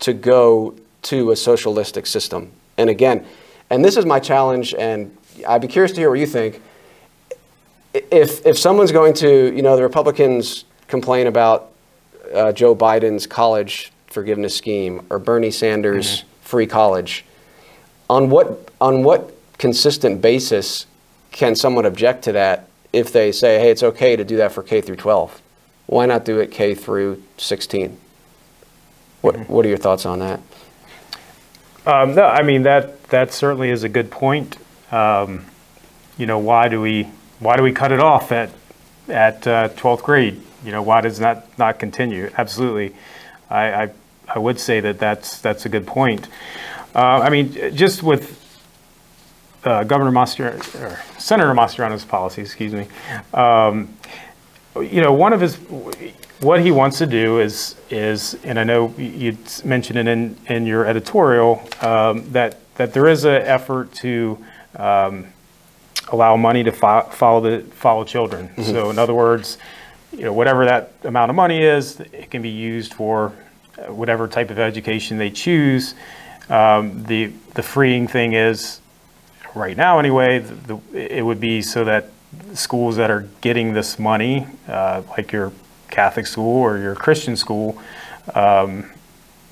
to 0.00 0.14
go 0.14 0.74
to 1.02 1.30
a 1.30 1.36
socialistic 1.36 2.06
system. 2.06 2.50
And 2.76 2.90
again, 2.90 3.24
and 3.70 3.84
this 3.84 3.96
is 3.96 4.04
my 4.04 4.18
challenge, 4.18 4.74
and 4.74 5.16
I'd 5.46 5.60
be 5.60 5.68
curious 5.68 5.92
to 5.92 6.00
hear 6.00 6.10
what 6.10 6.18
you 6.18 6.26
think. 6.26 6.60
If, 7.94 8.44
if 8.46 8.58
someone's 8.58 8.92
going 8.92 9.14
to, 9.14 9.54
you 9.54 9.62
know, 9.62 9.76
the 9.76 9.82
Republicans 9.82 10.64
complain 10.86 11.26
about 11.26 11.70
uh, 12.34 12.52
Joe 12.52 12.74
Biden's 12.74 13.26
college 13.26 13.92
forgiveness 14.06 14.56
scheme 14.56 15.06
or 15.10 15.18
Bernie 15.18 15.50
Sanders' 15.50 16.18
mm-hmm. 16.20 16.28
free 16.42 16.66
college, 16.66 17.24
on 18.10 18.30
what 18.30 18.70
on 18.80 19.02
what 19.02 19.34
consistent 19.58 20.22
basis 20.22 20.86
can 21.30 21.54
someone 21.54 21.84
object 21.84 22.24
to 22.24 22.32
that 22.32 22.68
if 22.92 23.12
they 23.12 23.32
say, 23.32 23.58
hey, 23.58 23.70
it's 23.70 23.82
okay 23.82 24.16
to 24.16 24.24
do 24.24 24.36
that 24.38 24.52
for 24.52 24.62
K 24.62 24.80
through 24.80 24.96
12? 24.96 25.42
Why 25.86 26.06
not 26.06 26.24
do 26.24 26.38
it 26.38 26.50
K 26.50 26.74
through 26.74 27.22
16? 27.36 27.98
What 29.20 29.34
mm-hmm. 29.34 29.52
What 29.52 29.64
are 29.66 29.68
your 29.68 29.78
thoughts 29.78 30.06
on 30.06 30.20
that? 30.20 30.40
Um, 31.86 32.14
no, 32.14 32.24
I 32.24 32.42
mean 32.42 32.62
that 32.62 33.02
that 33.04 33.32
certainly 33.32 33.70
is 33.70 33.84
a 33.84 33.88
good 33.88 34.10
point. 34.10 34.58
Um, 34.90 35.46
you 36.16 36.26
know, 36.26 36.38
why 36.38 36.68
do 36.68 36.80
we 36.80 37.08
why 37.40 37.56
do 37.56 37.62
we 37.62 37.72
cut 37.72 37.92
it 37.92 38.00
off 38.00 38.32
at 38.32 38.50
at 39.08 39.46
uh, 39.46 39.68
12th 39.70 40.02
grade? 40.02 40.40
You 40.64 40.72
know, 40.72 40.82
why 40.82 41.00
does 41.00 41.18
that 41.18 41.56
not 41.58 41.78
continue? 41.78 42.30
Absolutely, 42.36 42.94
I, 43.48 43.84
I 43.84 43.90
I 44.28 44.38
would 44.38 44.58
say 44.58 44.80
that 44.80 44.98
that's 44.98 45.40
that's 45.40 45.66
a 45.66 45.68
good 45.68 45.86
point. 45.86 46.28
Uh, 46.94 47.20
I 47.22 47.30
mean, 47.30 47.52
just 47.74 48.02
with 48.02 48.38
uh, 49.64 49.84
Governor 49.84 50.10
Mastriano, 50.10 50.58
or 50.80 51.00
Senator 51.18 51.52
Mastriano's 51.52 52.04
policy, 52.04 52.42
excuse 52.42 52.72
me, 52.72 52.86
um, 53.34 53.94
you 54.76 55.00
know, 55.00 55.12
one 55.12 55.32
of 55.32 55.40
his, 55.40 55.56
what 56.40 56.60
he 56.60 56.70
wants 56.70 56.98
to 56.98 57.06
do 57.06 57.40
is, 57.40 57.76
is, 57.90 58.36
and 58.44 58.58
I 58.58 58.64
know 58.64 58.94
you 58.96 59.36
mentioned 59.64 59.98
it 59.98 60.06
in, 60.06 60.36
in 60.46 60.66
your 60.66 60.86
editorial, 60.86 61.62
um, 61.80 62.30
that, 62.32 62.58
that 62.76 62.92
there 62.92 63.08
is 63.08 63.24
an 63.24 63.42
effort 63.42 63.92
to 63.96 64.44
um, 64.78 65.26
allow 66.08 66.36
money 66.36 66.64
to 66.64 66.72
fo- 66.72 67.02
follow 67.10 67.40
the 67.40 67.64
follow 67.72 68.04
children. 68.04 68.48
Mm-hmm. 68.48 68.62
So, 68.62 68.90
in 68.90 68.98
other 68.98 69.14
words, 69.14 69.58
you 70.12 70.24
know, 70.24 70.32
whatever 70.32 70.64
that 70.64 70.92
amount 71.04 71.30
of 71.30 71.36
money 71.36 71.62
is, 71.62 72.00
it 72.00 72.30
can 72.30 72.42
be 72.42 72.48
used 72.48 72.94
for 72.94 73.32
whatever 73.86 74.26
type 74.26 74.50
of 74.50 74.58
education 74.58 75.18
they 75.18 75.30
choose. 75.30 75.94
Um, 76.48 77.04
the 77.04 77.32
the 77.54 77.62
freeing 77.62 78.08
thing 78.08 78.32
is, 78.32 78.80
right 79.54 79.76
now 79.76 79.98
anyway, 79.98 80.38
the, 80.38 80.80
the, 80.92 81.16
it 81.18 81.22
would 81.22 81.40
be 81.40 81.62
so 81.62 81.84
that 81.84 82.10
schools 82.54 82.96
that 82.96 83.10
are 83.10 83.28
getting 83.40 83.72
this 83.72 83.98
money, 83.98 84.46
uh, 84.66 85.02
like 85.10 85.32
your 85.32 85.52
Catholic 85.90 86.26
school 86.26 86.62
or 86.62 86.78
your 86.78 86.94
Christian 86.94 87.36
school, 87.36 87.80
um, 88.34 88.90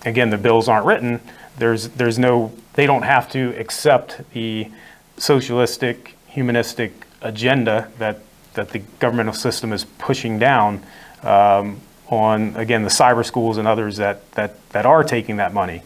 again 0.04 0.30
the 0.30 0.38
bills 0.38 0.68
aren't 0.68 0.86
written, 0.86 1.20
there's 1.58 1.88
there's 1.90 2.18
no 2.18 2.52
they 2.74 2.86
don't 2.86 3.02
have 3.02 3.30
to 3.32 3.54
accept 3.58 4.20
the 4.32 4.70
socialistic 5.16 6.16
humanistic 6.28 6.92
agenda 7.22 7.90
that 7.98 8.20
that 8.54 8.70
the 8.70 8.78
governmental 8.98 9.32
system 9.32 9.72
is 9.72 9.84
pushing 9.84 10.38
down 10.38 10.82
um, 11.22 11.80
on 12.08 12.54
again 12.56 12.82
the 12.82 12.88
cyber 12.88 13.24
schools 13.24 13.58
and 13.58 13.66
others 13.66 13.96
that 13.96 14.30
that 14.32 14.68
that 14.70 14.86
are 14.86 15.02
taking 15.02 15.36
that 15.36 15.52
money. 15.52 15.82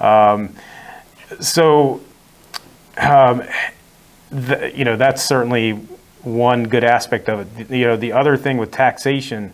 Um, 0.00 0.54
so 1.40 2.00
um, 2.98 3.42
the, 4.30 4.72
you 4.74 4.84
know 4.84 4.96
that's 4.96 5.22
certainly 5.22 5.72
one 6.22 6.64
good 6.64 6.84
aspect 6.84 7.28
of 7.28 7.60
it. 7.60 7.70
You 7.70 7.86
know 7.86 7.96
the 7.96 8.12
other 8.12 8.36
thing 8.36 8.56
with 8.58 8.70
taxation, 8.70 9.52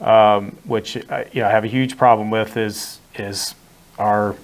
um, 0.00 0.52
which 0.64 0.96
I, 1.10 1.26
you 1.32 1.42
know 1.42 1.48
I 1.48 1.50
have 1.50 1.64
a 1.64 1.68
huge 1.68 1.96
problem 1.96 2.30
with, 2.30 2.56
is 2.56 3.00
is 3.16 3.54
our 3.98 4.36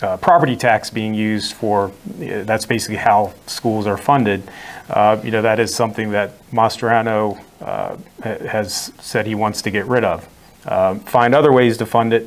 uh, 0.00 0.16
property 0.16 0.56
tax 0.56 0.90
being 0.90 1.14
used 1.14 1.54
for. 1.54 1.92
Uh, 2.20 2.44
that's 2.44 2.66
basically 2.66 2.96
how 2.96 3.34
schools 3.46 3.86
are 3.86 3.96
funded. 3.96 4.42
Uh, 4.88 5.20
you 5.22 5.30
know 5.30 5.42
that 5.42 5.60
is 5.60 5.74
something 5.74 6.10
that 6.10 6.32
Mastriano 6.50 7.42
uh, 7.60 7.96
has 8.22 8.92
said 9.00 9.26
he 9.26 9.34
wants 9.34 9.62
to 9.62 9.70
get 9.70 9.86
rid 9.86 10.04
of. 10.04 10.28
Um, 10.66 11.00
find 11.00 11.34
other 11.34 11.52
ways 11.52 11.76
to 11.78 11.86
fund 11.86 12.12
it. 12.12 12.26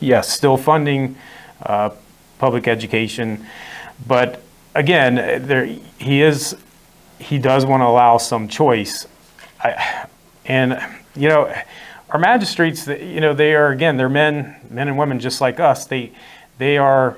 Yes, 0.00 0.28
still 0.30 0.56
funding 0.56 1.16
uh, 1.62 1.90
public 2.38 2.66
education, 2.66 3.46
but 4.06 4.42
again, 4.74 5.16
there 5.46 5.66
he 5.98 6.22
is. 6.22 6.56
He 7.18 7.38
does 7.38 7.66
want 7.66 7.82
to 7.82 7.86
allow 7.86 8.16
some 8.16 8.48
choice, 8.48 9.06
I, 9.62 10.06
and 10.46 10.80
you 11.14 11.28
know, 11.28 11.54
our 12.08 12.18
magistrates. 12.18 12.86
You 12.86 13.20
know, 13.20 13.34
they 13.34 13.54
are 13.54 13.70
again, 13.70 13.96
they're 13.98 14.08
men, 14.08 14.56
men 14.70 14.88
and 14.88 14.96
women 14.96 15.20
just 15.20 15.40
like 15.40 15.60
us. 15.60 15.84
They 15.86 16.12
they 16.60 16.76
are 16.76 17.16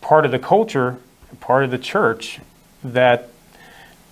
part 0.00 0.24
of 0.24 0.32
the 0.32 0.38
culture, 0.38 0.98
part 1.40 1.62
of 1.62 1.70
the 1.70 1.76
church 1.76 2.40
that 2.82 3.28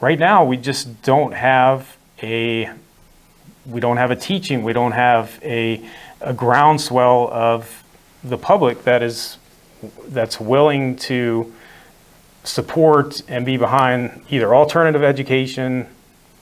right 0.03 0.19
now 0.19 0.45
we 0.45 0.59
just 0.59 1.01
don't 1.03 1.33
have 1.33 1.97
a 2.23 2.71
we 3.65 3.81
don't 3.81 3.97
have 3.97 4.11
a 4.11 4.17
teaching, 4.17 4.63
we 4.63 4.75
don't 4.75 4.93
have 4.93 5.41
a, 5.43 5.83
a 6.21 6.35
groundswell 6.35 7.29
of 7.33 7.83
the 8.23 8.37
public 8.37 8.85
that 8.85 9.03
is 9.03 9.39
that's 10.09 10.39
willing 10.39 10.95
to 10.95 11.53
support 12.45 13.23
and 13.29 13.47
be 13.47 13.57
behind 13.57 14.23
either 14.29 14.55
alternative 14.55 15.03
education 15.03 15.89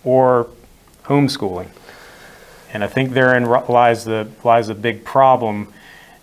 or 0.02 0.48
homeschooling. 1.04 1.68
And 2.72 2.82
I 2.82 2.88
think 2.88 3.12
therein 3.12 3.44
lies 3.44 4.04
the 4.04 4.28
lies 4.42 4.68
a 4.68 4.74
big 4.74 5.04
problem 5.04 5.72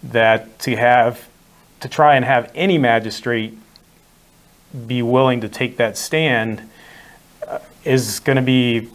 that 0.03 0.59
to 0.59 0.75
have 0.75 1.30
to 1.81 1.89
try 1.89 2.15
and 2.15 2.25
have 2.25 2.51
any 2.55 2.77
magistrate 2.77 3.57
be 4.87 5.01
willing 5.01 5.41
to 5.41 5.49
take 5.49 5.77
that 5.77 5.97
stand 5.97 6.61
uh, 7.47 7.59
is 7.83 8.19
going 8.19 8.37
to 8.37 8.41
be, 8.41 8.89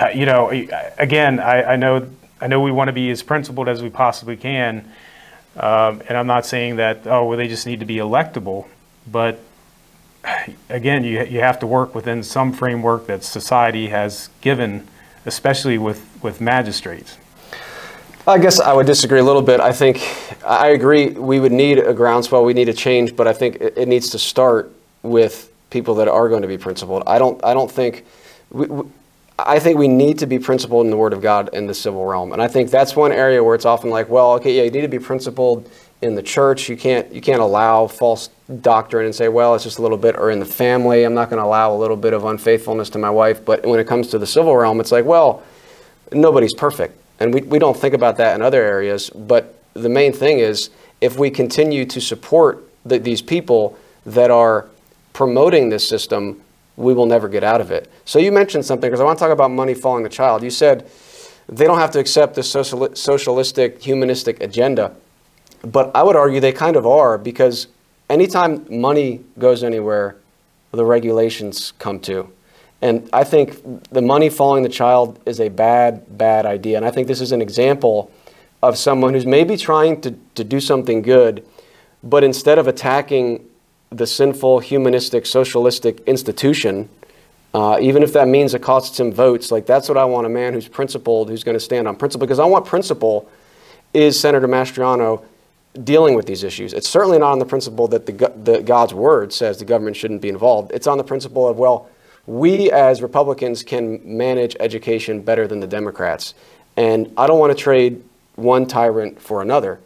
uh, 0.00 0.08
you 0.08 0.24
know, 0.24 0.50
again, 0.98 1.40
I, 1.40 1.72
I, 1.72 1.76
know 1.76 2.08
I 2.40 2.46
know 2.46 2.60
we 2.60 2.70
want 2.70 2.88
to 2.88 2.92
be 2.92 3.10
as 3.10 3.22
principled 3.22 3.68
as 3.68 3.82
we 3.82 3.90
possibly 3.90 4.36
can, 4.36 4.90
um, 5.56 6.02
and 6.08 6.16
I'm 6.16 6.26
not 6.26 6.46
saying 6.46 6.76
that 6.76 7.06
oh 7.06 7.24
well 7.24 7.38
they 7.38 7.48
just 7.48 7.66
need 7.66 7.80
to 7.80 7.86
be 7.86 7.96
electable, 7.96 8.68
but 9.10 9.40
again, 10.68 11.04
you, 11.04 11.24
you 11.24 11.40
have 11.40 11.58
to 11.60 11.66
work 11.66 11.94
within 11.94 12.22
some 12.22 12.52
framework 12.52 13.06
that 13.06 13.24
society 13.24 13.88
has 13.88 14.28
given, 14.40 14.86
especially 15.24 15.78
with, 15.78 16.06
with 16.22 16.40
magistrates. 16.40 17.18
I 18.28 18.38
guess 18.38 18.58
I 18.58 18.72
would 18.72 18.86
disagree 18.86 19.20
a 19.20 19.24
little 19.24 19.42
bit. 19.42 19.60
I 19.60 19.72
think 19.72 20.02
I 20.44 20.68
agree 20.68 21.10
we 21.10 21.38
would 21.38 21.52
need 21.52 21.78
a 21.78 21.94
groundswell, 21.94 22.44
we 22.44 22.54
need 22.54 22.68
a 22.68 22.72
change, 22.72 23.14
but 23.14 23.28
I 23.28 23.32
think 23.32 23.56
it, 23.56 23.78
it 23.78 23.88
needs 23.88 24.10
to 24.10 24.18
start 24.18 24.72
with 25.02 25.52
people 25.70 25.94
that 25.96 26.08
are 26.08 26.28
going 26.28 26.42
to 26.42 26.48
be 26.48 26.58
principled. 26.58 27.04
I 27.06 27.18
don't 27.18 27.42
I 27.44 27.54
don't 27.54 27.70
think 27.70 28.04
we, 28.50 28.66
we, 28.66 28.84
I 29.38 29.60
think 29.60 29.78
we 29.78 29.86
need 29.86 30.18
to 30.20 30.26
be 30.26 30.38
principled 30.40 30.86
in 30.86 30.90
the 30.90 30.96
Word 30.96 31.12
of 31.12 31.22
God 31.22 31.50
in 31.52 31.66
the 31.66 31.74
civil 31.74 32.04
realm, 32.04 32.32
and 32.32 32.42
I 32.42 32.48
think 32.48 32.70
that's 32.70 32.96
one 32.96 33.12
area 33.12 33.44
where 33.44 33.54
it's 33.54 33.64
often 33.66 33.90
like, 33.90 34.08
well, 34.08 34.32
okay, 34.34 34.56
yeah, 34.56 34.64
you 34.64 34.70
need 34.72 34.80
to 34.80 34.88
be 34.88 34.98
principled 34.98 35.70
in 36.02 36.16
the 36.16 36.22
church. 36.22 36.68
You 36.68 36.76
can't 36.76 37.12
you 37.12 37.20
can't 37.20 37.40
allow 37.40 37.86
false 37.86 38.30
doctrine 38.60 39.06
and 39.06 39.14
say, 39.14 39.28
well, 39.28 39.54
it's 39.54 39.62
just 39.62 39.78
a 39.78 39.82
little 39.82 39.98
bit, 39.98 40.16
or 40.16 40.30
in 40.30 40.40
the 40.40 40.46
family, 40.46 41.04
I'm 41.04 41.14
not 41.14 41.30
going 41.30 41.38
to 41.40 41.44
allow 41.46 41.72
a 41.72 41.78
little 41.78 41.96
bit 41.96 42.12
of 42.12 42.24
unfaithfulness 42.24 42.90
to 42.90 42.98
my 42.98 43.10
wife. 43.10 43.44
But 43.44 43.64
when 43.64 43.78
it 43.78 43.86
comes 43.86 44.08
to 44.08 44.18
the 44.18 44.26
civil 44.26 44.56
realm, 44.56 44.80
it's 44.80 44.90
like, 44.90 45.04
well, 45.04 45.44
nobody's 46.10 46.54
perfect, 46.54 46.98
and 47.20 47.32
we 47.32 47.40
we 47.42 47.58
don't 47.58 47.76
think 47.76 47.94
about 47.94 48.16
that 48.18 48.34
in 48.34 48.42
other 48.42 48.62
areas. 48.62 49.10
But 49.10 49.54
the 49.74 49.88
main 49.88 50.12
thing 50.12 50.38
is 50.38 50.70
if 51.00 51.18
we 51.18 51.30
continue 51.30 51.84
to 51.86 52.00
support 52.00 52.66
the, 52.84 52.98
these 52.98 53.22
people 53.22 53.78
that 54.04 54.30
are 54.30 54.66
promoting 55.12 55.68
this 55.68 55.88
system, 55.88 56.40
we 56.76 56.94
will 56.94 57.06
never 57.06 57.28
get 57.28 57.42
out 57.42 57.60
of 57.60 57.70
it. 57.70 57.90
So 58.04 58.18
you 58.18 58.32
mentioned 58.32 58.64
something 58.64 58.88
because 58.88 59.00
I 59.00 59.04
want 59.04 59.18
to 59.18 59.24
talk 59.24 59.32
about 59.32 59.50
money 59.50 59.74
following 59.74 60.04
the 60.04 60.10
child. 60.10 60.42
You 60.42 60.50
said 60.50 60.88
they 61.48 61.64
don't 61.64 61.78
have 61.78 61.90
to 61.92 61.98
accept 61.98 62.34
this 62.34 62.50
socialistic, 62.50 63.82
humanistic 63.82 64.42
agenda. 64.42 64.94
But 65.62 65.90
I 65.94 66.02
would 66.02 66.16
argue 66.16 66.40
they 66.40 66.52
kind 66.52 66.76
of 66.76 66.86
are 66.86 67.18
because 67.18 67.68
anytime 68.10 68.66
money 68.68 69.20
goes 69.38 69.62
anywhere, 69.62 70.16
the 70.72 70.84
regulations 70.84 71.72
come 71.78 72.00
to. 72.00 72.30
And 72.82 73.08
I 73.12 73.24
think 73.24 73.62
the 73.90 74.02
money 74.02 74.28
following 74.28 74.62
the 74.62 74.68
child 74.68 75.18
is 75.26 75.40
a 75.40 75.48
bad, 75.48 76.18
bad 76.18 76.44
idea. 76.44 76.76
And 76.76 76.84
I 76.84 76.90
think 76.90 77.08
this 77.08 77.20
is 77.20 77.32
an 77.32 77.40
example 77.40 78.10
of 78.62 78.76
someone 78.76 79.14
who's 79.14 79.26
maybe 79.26 79.56
trying 79.56 80.00
to, 80.02 80.14
to 80.34 80.44
do 80.44 80.60
something 80.60 81.02
good, 81.02 81.46
but 82.02 82.22
instead 82.22 82.58
of 82.58 82.66
attacking 82.66 83.44
the 83.90 84.06
sinful, 84.06 84.58
humanistic, 84.60 85.24
socialistic 85.26 86.00
institution, 86.00 86.88
uh, 87.54 87.78
even 87.80 88.02
if 88.02 88.12
that 88.12 88.28
means 88.28 88.52
it 88.52 88.62
costs 88.62 89.00
him 89.00 89.12
votes, 89.12 89.50
like 89.50 89.64
that's 89.64 89.88
what 89.88 89.96
I 89.96 90.04
want 90.04 90.26
a 90.26 90.30
man 90.30 90.52
who's 90.52 90.68
principled, 90.68 91.30
who's 91.30 91.44
going 91.44 91.56
to 91.56 91.60
stand 91.60 91.88
on 91.88 91.96
principle. 91.96 92.26
Because 92.26 92.38
I 92.38 92.44
want 92.44 92.66
principle 92.66 93.30
is 93.94 94.18
Senator 94.18 94.46
Mastriano 94.46 95.24
dealing 95.84 96.14
with 96.14 96.26
these 96.26 96.42
issues. 96.42 96.72
It's 96.72 96.88
certainly 96.88 97.18
not 97.18 97.32
on 97.32 97.38
the 97.38 97.46
principle 97.46 97.88
that 97.88 98.06
the, 98.06 98.32
the 98.42 98.62
God's 98.62 98.92
word 98.92 99.32
says 99.32 99.58
the 99.58 99.64
government 99.64 99.96
shouldn't 99.96 100.20
be 100.20 100.28
involved. 100.28 100.72
It's 100.72 100.86
on 100.86 100.98
the 100.98 101.04
principle 101.04 101.48
of, 101.48 101.56
well, 101.56 101.88
we 102.26 102.70
as 102.70 103.02
Republicans 103.02 103.62
can 103.62 104.00
manage 104.04 104.56
education 104.60 105.22
better 105.22 105.46
than 105.46 105.60
the 105.60 105.66
Democrats. 105.66 106.34
And 106.76 107.12
I 107.16 107.26
don't 107.26 107.38
want 107.38 107.56
to 107.56 107.62
trade 107.62 108.02
one 108.34 108.66
tyrant 108.66 109.20
for 109.20 109.40
another. 109.40 109.80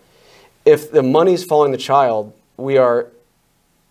If 0.65 0.91
the 0.91 1.03
money's 1.03 1.45
following 1.45 1.73
the 1.73 1.79
child, 1.79 2.33
we 2.57 2.77
are 2.77 3.09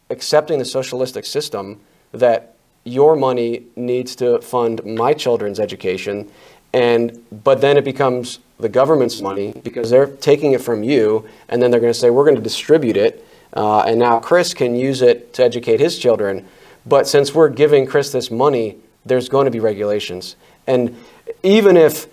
accepting 0.10 0.60
the 0.60 0.66
socialistic 0.66 1.26
system 1.26 1.80
that 2.12 2.56
your 2.84 3.16
money 3.16 3.64
needs 3.76 4.16
to 4.16 4.42
fund 4.42 4.84
my 4.86 5.14
children's 5.14 5.60
education 5.60 6.30
and 6.74 7.24
but 7.44 7.62
then 7.62 7.78
it 7.78 7.84
becomes 7.84 8.40
the 8.60 8.70
government's 8.70 9.22
money 9.22 9.54
because 9.64 9.90
they're 9.90 10.08
taking 10.08 10.52
it 10.52 10.62
from 10.62 10.84
you, 10.84 11.28
and 11.48 11.62
then 11.62 11.72
they're 11.72 11.80
going 11.80 11.94
to 11.94 12.00
say, 12.00 12.10
we're 12.10 12.26
going 12.26 12.36
to 12.36 12.42
distribute 12.42 12.98
it, 12.98 13.26
uh, 13.54 13.82
and 13.82 13.98
now 14.00 14.20
Chris 14.20 14.54
can 14.54 14.76
use 14.76 15.02
it 15.02 15.34
to 15.34 15.44
educate 15.44 15.80
his 15.80 15.98
children. 15.98 16.46
But 16.90 17.08
since 17.08 17.34
we're 17.34 17.50
giving 17.50 17.86
Chris 17.86 18.12
this 18.12 18.32
money, 18.32 18.78
there's 19.06 19.30
going 19.30 19.46
to 19.46 19.52
be 19.52 19.60
regulations. 19.60 20.36
And 20.68 20.98
even 21.44 21.78
if 21.78 22.08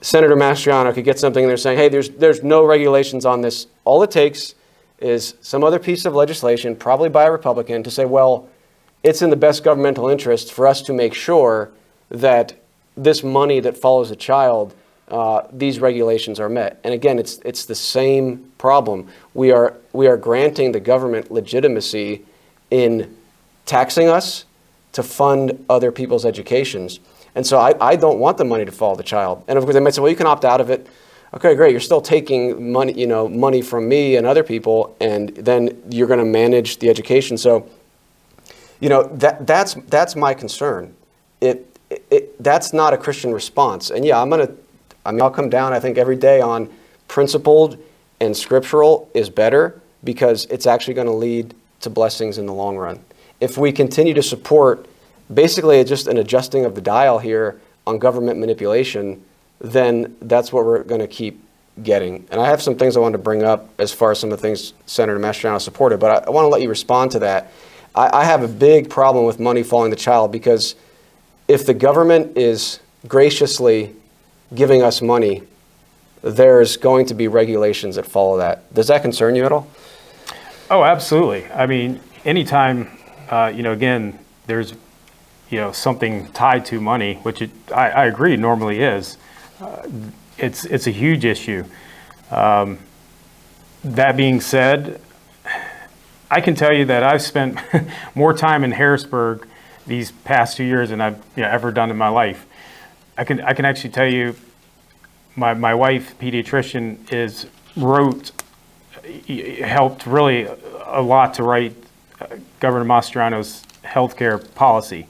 Senator 0.00 0.36
Mastriano 0.36 0.92
could 0.92 1.04
get 1.04 1.18
something 1.18 1.44
and 1.44 1.48
they're 1.48 1.56
saying, 1.56 1.78
hey, 1.78 1.88
there's, 1.88 2.10
there's 2.10 2.42
no 2.42 2.64
regulations 2.64 3.24
on 3.24 3.40
this, 3.40 3.66
all 3.84 4.02
it 4.02 4.10
takes 4.10 4.54
is 4.98 5.34
some 5.40 5.64
other 5.64 5.78
piece 5.78 6.04
of 6.04 6.14
legislation, 6.14 6.76
probably 6.76 7.08
by 7.08 7.24
a 7.24 7.30
Republican, 7.30 7.82
to 7.82 7.90
say, 7.90 8.04
well, 8.04 8.48
it's 9.02 9.22
in 9.22 9.30
the 9.30 9.36
best 9.36 9.64
governmental 9.64 10.08
interest 10.08 10.52
for 10.52 10.66
us 10.66 10.82
to 10.82 10.92
make 10.92 11.14
sure 11.14 11.70
that 12.10 12.54
this 12.96 13.22
money 13.22 13.60
that 13.60 13.76
follows 13.76 14.10
a 14.10 14.16
child 14.16 14.74
uh, 15.08 15.46
these 15.52 15.80
regulations 15.80 16.38
are 16.38 16.48
met. 16.48 16.80
And 16.84 16.94
again, 16.94 17.18
it's, 17.18 17.38
it's 17.44 17.64
the 17.64 17.74
same 17.74 18.52
problem. 18.58 19.08
We 19.34 19.50
are, 19.50 19.74
we 19.92 20.06
are 20.06 20.16
granting 20.16 20.72
the 20.72 20.80
government 20.80 21.32
legitimacy 21.32 22.24
in 22.70 23.16
taxing 23.70 24.08
us 24.08 24.44
to 24.92 25.02
fund 25.02 25.64
other 25.68 25.92
people's 25.92 26.26
educations. 26.26 27.00
And 27.34 27.46
so 27.46 27.58
I, 27.58 27.74
I 27.80 27.96
don't 27.96 28.18
want 28.18 28.38
the 28.38 28.44
money 28.44 28.64
to 28.64 28.72
follow 28.72 28.96
the 28.96 29.02
child. 29.02 29.44
And 29.46 29.56
of 29.56 29.64
course, 29.64 29.74
they 29.74 29.80
might 29.80 29.94
say, 29.94 30.02
well, 30.02 30.10
you 30.10 30.16
can 30.16 30.26
opt 30.26 30.44
out 30.44 30.60
of 30.60 30.68
it. 30.68 30.86
Okay, 31.32 31.54
great. 31.54 31.70
You're 31.70 31.80
still 31.80 32.00
taking 32.00 32.72
money, 32.72 32.92
you 32.92 33.06
know, 33.06 33.28
money 33.28 33.62
from 33.62 33.88
me 33.88 34.16
and 34.16 34.26
other 34.26 34.42
people, 34.42 34.96
and 35.00 35.28
then 35.36 35.80
you're 35.88 36.08
going 36.08 36.18
to 36.18 36.24
manage 36.24 36.78
the 36.78 36.88
education. 36.90 37.38
So, 37.38 37.68
you 38.80 38.88
know, 38.88 39.04
that, 39.18 39.46
that's, 39.46 39.74
that's 39.88 40.16
my 40.16 40.34
concern. 40.34 40.92
It, 41.40 41.66
it, 42.10 42.42
that's 42.42 42.72
not 42.72 42.92
a 42.92 42.98
Christian 42.98 43.32
response. 43.32 43.90
And 43.90 44.04
yeah, 44.04 44.20
I'm 44.20 44.28
going 44.28 44.46
to 44.46 44.54
I 45.04 45.12
mean, 45.12 45.22
I'll 45.22 45.30
come 45.30 45.48
down, 45.48 45.72
I 45.72 45.80
think, 45.80 45.98
every 45.98 46.16
day 46.16 46.40
on 46.40 46.68
principled 47.08 47.78
and 48.20 48.36
scriptural 48.36 49.10
is 49.14 49.30
better 49.30 49.80
because 50.04 50.46
it's 50.46 50.66
actually 50.66 50.94
going 50.94 51.06
to 51.06 51.12
lead 51.12 51.54
to 51.80 51.90
blessings 51.90 52.38
in 52.38 52.46
the 52.46 52.52
long 52.52 52.76
run. 52.76 53.00
If 53.40 53.56
we 53.56 53.72
continue 53.72 54.14
to 54.14 54.22
support 54.22 54.86
basically 55.32 55.82
just 55.84 56.06
an 56.06 56.18
adjusting 56.18 56.64
of 56.64 56.74
the 56.74 56.80
dial 56.80 57.18
here 57.18 57.60
on 57.86 57.98
government 57.98 58.38
manipulation, 58.38 59.24
then 59.60 60.16
that's 60.20 60.52
what 60.52 60.64
we're 60.64 60.82
going 60.82 61.00
to 61.00 61.06
keep 61.06 61.42
getting. 61.82 62.26
And 62.30 62.40
I 62.40 62.46
have 62.46 62.60
some 62.60 62.76
things 62.76 62.96
I 62.96 63.00
wanted 63.00 63.18
to 63.18 63.22
bring 63.22 63.42
up 63.42 63.68
as 63.78 63.92
far 63.92 64.10
as 64.10 64.18
some 64.18 64.32
of 64.32 64.38
the 64.38 64.42
things 64.42 64.74
Senator 64.86 65.18
Mastriano 65.18 65.60
supported, 65.60 65.98
but 65.98 66.24
I, 66.24 66.26
I 66.26 66.30
want 66.30 66.44
to 66.44 66.48
let 66.48 66.62
you 66.62 66.68
respond 66.68 67.12
to 67.12 67.20
that. 67.20 67.52
I, 67.94 68.20
I 68.20 68.24
have 68.24 68.42
a 68.42 68.48
big 68.48 68.90
problem 68.90 69.24
with 69.24 69.40
money 69.40 69.62
following 69.62 69.90
the 69.90 69.96
child 69.96 70.32
because 70.32 70.74
if 71.48 71.66
the 71.66 71.74
government 71.74 72.36
is 72.36 72.80
graciously 73.08 73.94
giving 74.54 74.82
us 74.82 75.00
money, 75.00 75.42
there's 76.22 76.76
going 76.76 77.06
to 77.06 77.14
be 77.14 77.28
regulations 77.28 77.96
that 77.96 78.06
follow 78.06 78.38
that. 78.38 78.72
Does 78.74 78.88
that 78.88 79.02
concern 79.02 79.36
you 79.36 79.44
at 79.44 79.52
all? 79.52 79.68
Oh, 80.70 80.84
absolutely. 80.84 81.46
I 81.50 81.66
mean, 81.66 82.00
anytime, 82.24 82.90
uh, 83.30 83.52
you 83.54 83.62
know, 83.62 83.72
again, 83.72 84.18
there's, 84.46 84.74
you 85.50 85.58
know, 85.58 85.72
something 85.72 86.30
tied 86.32 86.66
to 86.66 86.80
money, 86.80 87.14
which 87.22 87.40
it, 87.40 87.50
I, 87.72 87.90
I 87.90 88.06
agree 88.06 88.36
normally 88.36 88.82
is, 88.82 89.16
uh, 89.60 89.88
it's, 90.36 90.64
it's 90.64 90.86
a 90.86 90.90
huge 90.90 91.24
issue. 91.24 91.64
Um, 92.30 92.78
that 93.84 94.16
being 94.16 94.40
said, 94.40 95.00
I 96.30 96.40
can 96.40 96.54
tell 96.54 96.74
you 96.74 96.84
that 96.86 97.02
I've 97.02 97.22
spent 97.22 97.58
more 98.14 98.34
time 98.34 98.64
in 98.64 98.72
Harrisburg 98.72 99.46
these 99.86 100.10
past 100.12 100.56
two 100.56 100.64
years 100.64 100.90
than 100.90 101.00
I've 101.00 101.22
you 101.36 101.42
know, 101.42 101.48
ever 101.48 101.70
done 101.70 101.90
in 101.90 101.96
my 101.96 102.08
life. 102.08 102.46
I 103.16 103.24
can, 103.24 103.40
I 103.40 103.52
can 103.52 103.64
actually 103.64 103.90
tell 103.90 104.10
you, 104.10 104.34
my, 105.36 105.54
my 105.54 105.74
wife, 105.74 106.18
pediatrician, 106.18 107.12
is 107.12 107.46
wrote, 107.76 108.32
helped 109.62 110.06
really 110.06 110.48
a 110.86 111.00
lot 111.00 111.34
to 111.34 111.44
write 111.44 111.79
Governor 112.60 112.84
Mastriano's 112.84 113.64
healthcare 113.84 114.42
policy. 114.54 115.06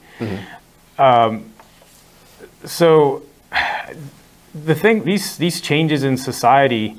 Um, 0.97 1.51
so 2.65 3.23
the 4.53 4.75
thing, 4.75 5.03
these 5.03 5.37
these 5.37 5.61
changes 5.61 6.03
in 6.03 6.17
society, 6.17 6.95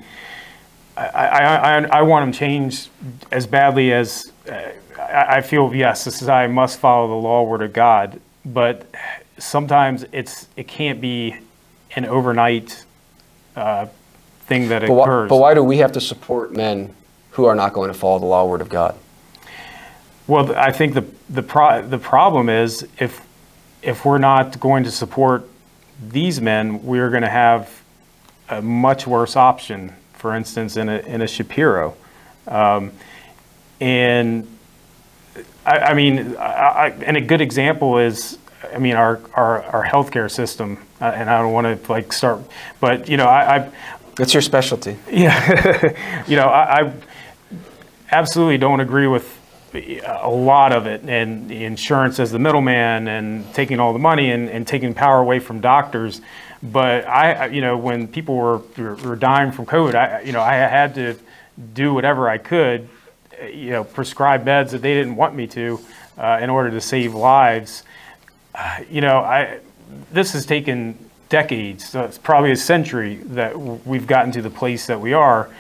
I, 0.97 1.07
I, 1.07 1.79
I, 1.79 1.83
I 1.99 2.03
want 2.03 2.25
them 2.25 2.33
changed 2.33 2.89
as 3.31 3.47
badly 3.47 3.93
as 3.93 4.33
uh, 4.51 4.71
I, 4.99 5.37
I 5.37 5.41
feel. 5.41 5.75
Yes, 5.75 6.05
the 6.05 6.11
society 6.11 6.53
must 6.53 6.79
follow 6.79 7.09
the 7.09 7.15
law, 7.15 7.43
word 7.45 7.63
of 7.63 7.73
God, 7.73 8.21
but 8.45 8.87
sometimes 9.39 10.05
it's 10.13 10.49
it 10.57 10.67
can't 10.69 11.01
be 11.01 11.37
an 11.95 12.05
overnight 12.07 12.85
uh, 13.57 13.87
thing 14.47 14.69
that 14.69 14.83
But 14.83 14.93
why, 14.95 15.05
occurs. 15.05 15.29
but 15.29 15.37
why 15.37 15.55
do 15.55 15.63
we 15.63 15.79
have 15.79 15.93
to 15.93 16.01
support 16.01 16.53
men 16.53 16.95
who 17.33 17.45
are 17.45 17.55
not 17.55 17.73
going 17.73 17.89
to 17.89 17.95
follow 17.99 18.19
the 18.19 18.27
law, 18.27 18.45
word 18.47 18.61
of 18.61 18.69
God? 18.69 18.97
Well, 20.27 20.55
I 20.57 20.73
think 20.73 20.95
the 20.95 21.05
the 21.29 21.43
pro- 21.43 21.87
the 21.87 21.99
problem 21.99 22.49
is 22.49 22.87
if 22.99 23.21
if 23.83 24.05
we're 24.05 24.19
not 24.19 24.61
going 24.61 24.85
to 24.85 24.91
support 24.91 25.49
these 26.01 26.41
men, 26.41 26.85
we're 26.85 27.11
going 27.11 27.23
to 27.23 27.29
have 27.31 27.83
a 28.49 28.63
much 28.63 29.07
worse 29.07 29.37
option. 29.37 29.93
For 30.15 30.35
instance, 30.37 30.77
in 30.77 30.89
a 30.89 30.99
in 30.99 31.23
a 31.23 31.27
Shapiro, 31.27 31.97
um, 32.47 32.93
and 33.81 34.47
I, 35.67 35.79
I 35.79 35.95
mean, 35.95 36.37
I, 36.37 36.43
I, 36.43 36.89
and 37.05 37.17
a 37.17 37.21
good 37.21 37.41
example 37.41 37.99
is, 37.99 38.39
I 38.73 38.79
mean, 38.79 38.95
our 38.95 39.21
our 39.35 39.63
our 39.65 39.85
healthcare 39.85 40.31
system. 40.31 40.79
Uh, 41.01 41.07
and 41.07 41.29
I 41.29 41.43
don't 41.43 41.53
want 41.53 41.85
to 41.85 41.93
like 41.93 42.13
start, 42.13 42.43
but 42.79 43.09
you 43.09 43.17
know, 43.17 43.27
I, 43.27 43.57
I 43.57 43.71
That's 44.15 44.33
your 44.35 44.41
specialty. 44.41 44.97
yeah, 45.11 46.23
you 46.29 46.37
know, 46.37 46.47
I, 46.47 46.83
I 46.83 46.93
absolutely 48.13 48.59
don't 48.59 48.79
agree 48.79 49.09
with 49.09 49.37
a 49.75 50.31
lot 50.31 50.73
of 50.73 50.87
it, 50.87 51.03
and 51.03 51.51
insurance 51.51 52.19
as 52.19 52.31
the 52.31 52.39
middleman, 52.39 53.09
and 53.09 53.53
taking 53.55 53.81
all 53.81 53.93
the 53.93 53.99
money 53.99 54.31
and, 54.31 54.49
and 54.49 54.67
taking 54.67 54.95
power 54.95 55.19
away 55.19 55.39
from 55.39 55.61
doctors. 55.61 56.21
But 56.63 57.07
I, 57.07 57.47
you 57.47 57.61
know, 57.61 57.77
when 57.77 58.07
people 58.07 58.37
were, 58.37 58.59
were 58.77 59.17
dying 59.17 59.51
from 59.51 59.67
COVID, 59.67 59.95
I, 59.95 60.21
you 60.23 60.33
know, 60.33 60.41
I 60.41 60.55
had 60.55 60.95
to 60.95 61.17
do 61.75 61.93
whatever 61.93 62.29
I 62.29 62.39
could, 62.39 62.89
you 63.53 63.71
know, 63.71 63.85
prescribe 63.85 64.45
meds 64.45 64.71
that 64.71 64.83
they 64.83 64.95
didn't 64.95 65.17
want 65.17 65.35
me 65.35 65.47
to, 65.49 65.81
uh, 66.17 66.39
in 66.41 66.51
order 66.51 66.71
to 66.71 66.81
save 66.81 67.15
lives. 67.15 67.83
Uh, 68.55 68.81
you 68.91 69.01
know, 69.01 69.19
I 69.19 69.59
this 70.13 70.33
has 70.33 70.47
taken 70.47 70.99
decades, 71.29 71.89
so 71.89 72.05
it's 72.05 72.19
probably 72.19 72.53
a 72.53 72.57
century 72.57 73.17
that 73.17 73.59
we've 73.59 74.07
gotten 74.07 74.33
to 74.33 74.43
the 74.43 74.51
place 74.51 74.87
that 74.87 75.01
we 75.01 75.13
are. 75.13 75.51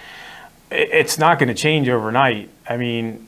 It's 0.70 1.18
not 1.18 1.38
going 1.38 1.48
to 1.48 1.54
change 1.54 1.88
overnight. 1.88 2.48
I 2.68 2.76
mean, 2.76 3.26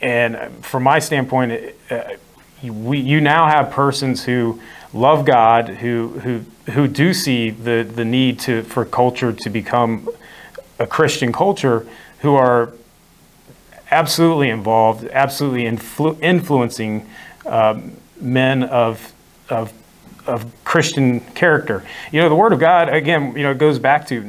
and 0.00 0.64
from 0.64 0.82
my 0.82 0.98
standpoint, 0.98 1.74
uh, 1.90 2.02
we, 2.62 2.98
you 2.98 3.20
now 3.20 3.46
have 3.46 3.70
persons 3.70 4.24
who 4.24 4.60
love 4.92 5.24
God, 5.24 5.68
who 5.68 6.08
who 6.20 6.44
who 6.72 6.88
do 6.88 7.12
see 7.12 7.50
the 7.50 7.82
the 7.82 8.04
need 8.04 8.38
to 8.40 8.62
for 8.62 8.84
culture 8.84 9.32
to 9.32 9.50
become 9.50 10.08
a 10.78 10.86
Christian 10.86 11.32
culture, 11.32 11.86
who 12.20 12.34
are 12.34 12.72
absolutely 13.90 14.50
involved, 14.50 15.04
absolutely 15.12 15.64
influ- 15.64 16.20
influencing 16.22 17.06
um, 17.46 17.92
men 18.20 18.62
of 18.62 19.12
of 19.48 19.72
of 20.26 20.59
Christian 20.70 21.18
character. 21.18 21.82
You 22.12 22.20
know, 22.20 22.28
the 22.28 22.36
Word 22.36 22.52
of 22.52 22.60
God 22.60 22.88
again. 22.90 23.36
You 23.36 23.42
know, 23.42 23.54
goes 23.54 23.80
back 23.80 24.06
to 24.06 24.22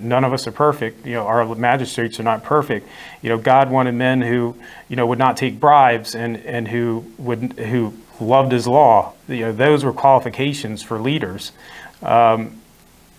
none 0.00 0.24
of 0.24 0.32
us 0.32 0.46
are 0.46 0.52
perfect. 0.52 1.04
You 1.04 1.12
know, 1.12 1.26
our 1.26 1.54
magistrates 1.54 2.18
are 2.18 2.22
not 2.22 2.42
perfect. 2.42 2.88
You 3.20 3.28
know, 3.28 3.36
God 3.36 3.70
wanted 3.70 3.92
men 3.92 4.22
who 4.22 4.56
you 4.88 4.96
know 4.96 5.06
would 5.06 5.18
not 5.18 5.36
take 5.36 5.60
bribes 5.60 6.14
and 6.14 6.38
and 6.46 6.68
who 6.68 7.04
would 7.18 7.58
who 7.58 7.92
loved 8.22 8.52
His 8.52 8.66
law. 8.66 9.12
You 9.28 9.40
know, 9.40 9.52
those 9.52 9.84
were 9.84 9.92
qualifications 9.92 10.82
for 10.82 10.98
leaders. 10.98 11.52
Um, 12.00 12.58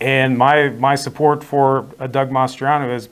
and 0.00 0.36
my 0.36 0.70
my 0.70 0.96
support 0.96 1.44
for 1.44 1.86
uh, 2.00 2.08
Doug 2.08 2.30
Mastriano 2.30 2.92
is 2.92 3.08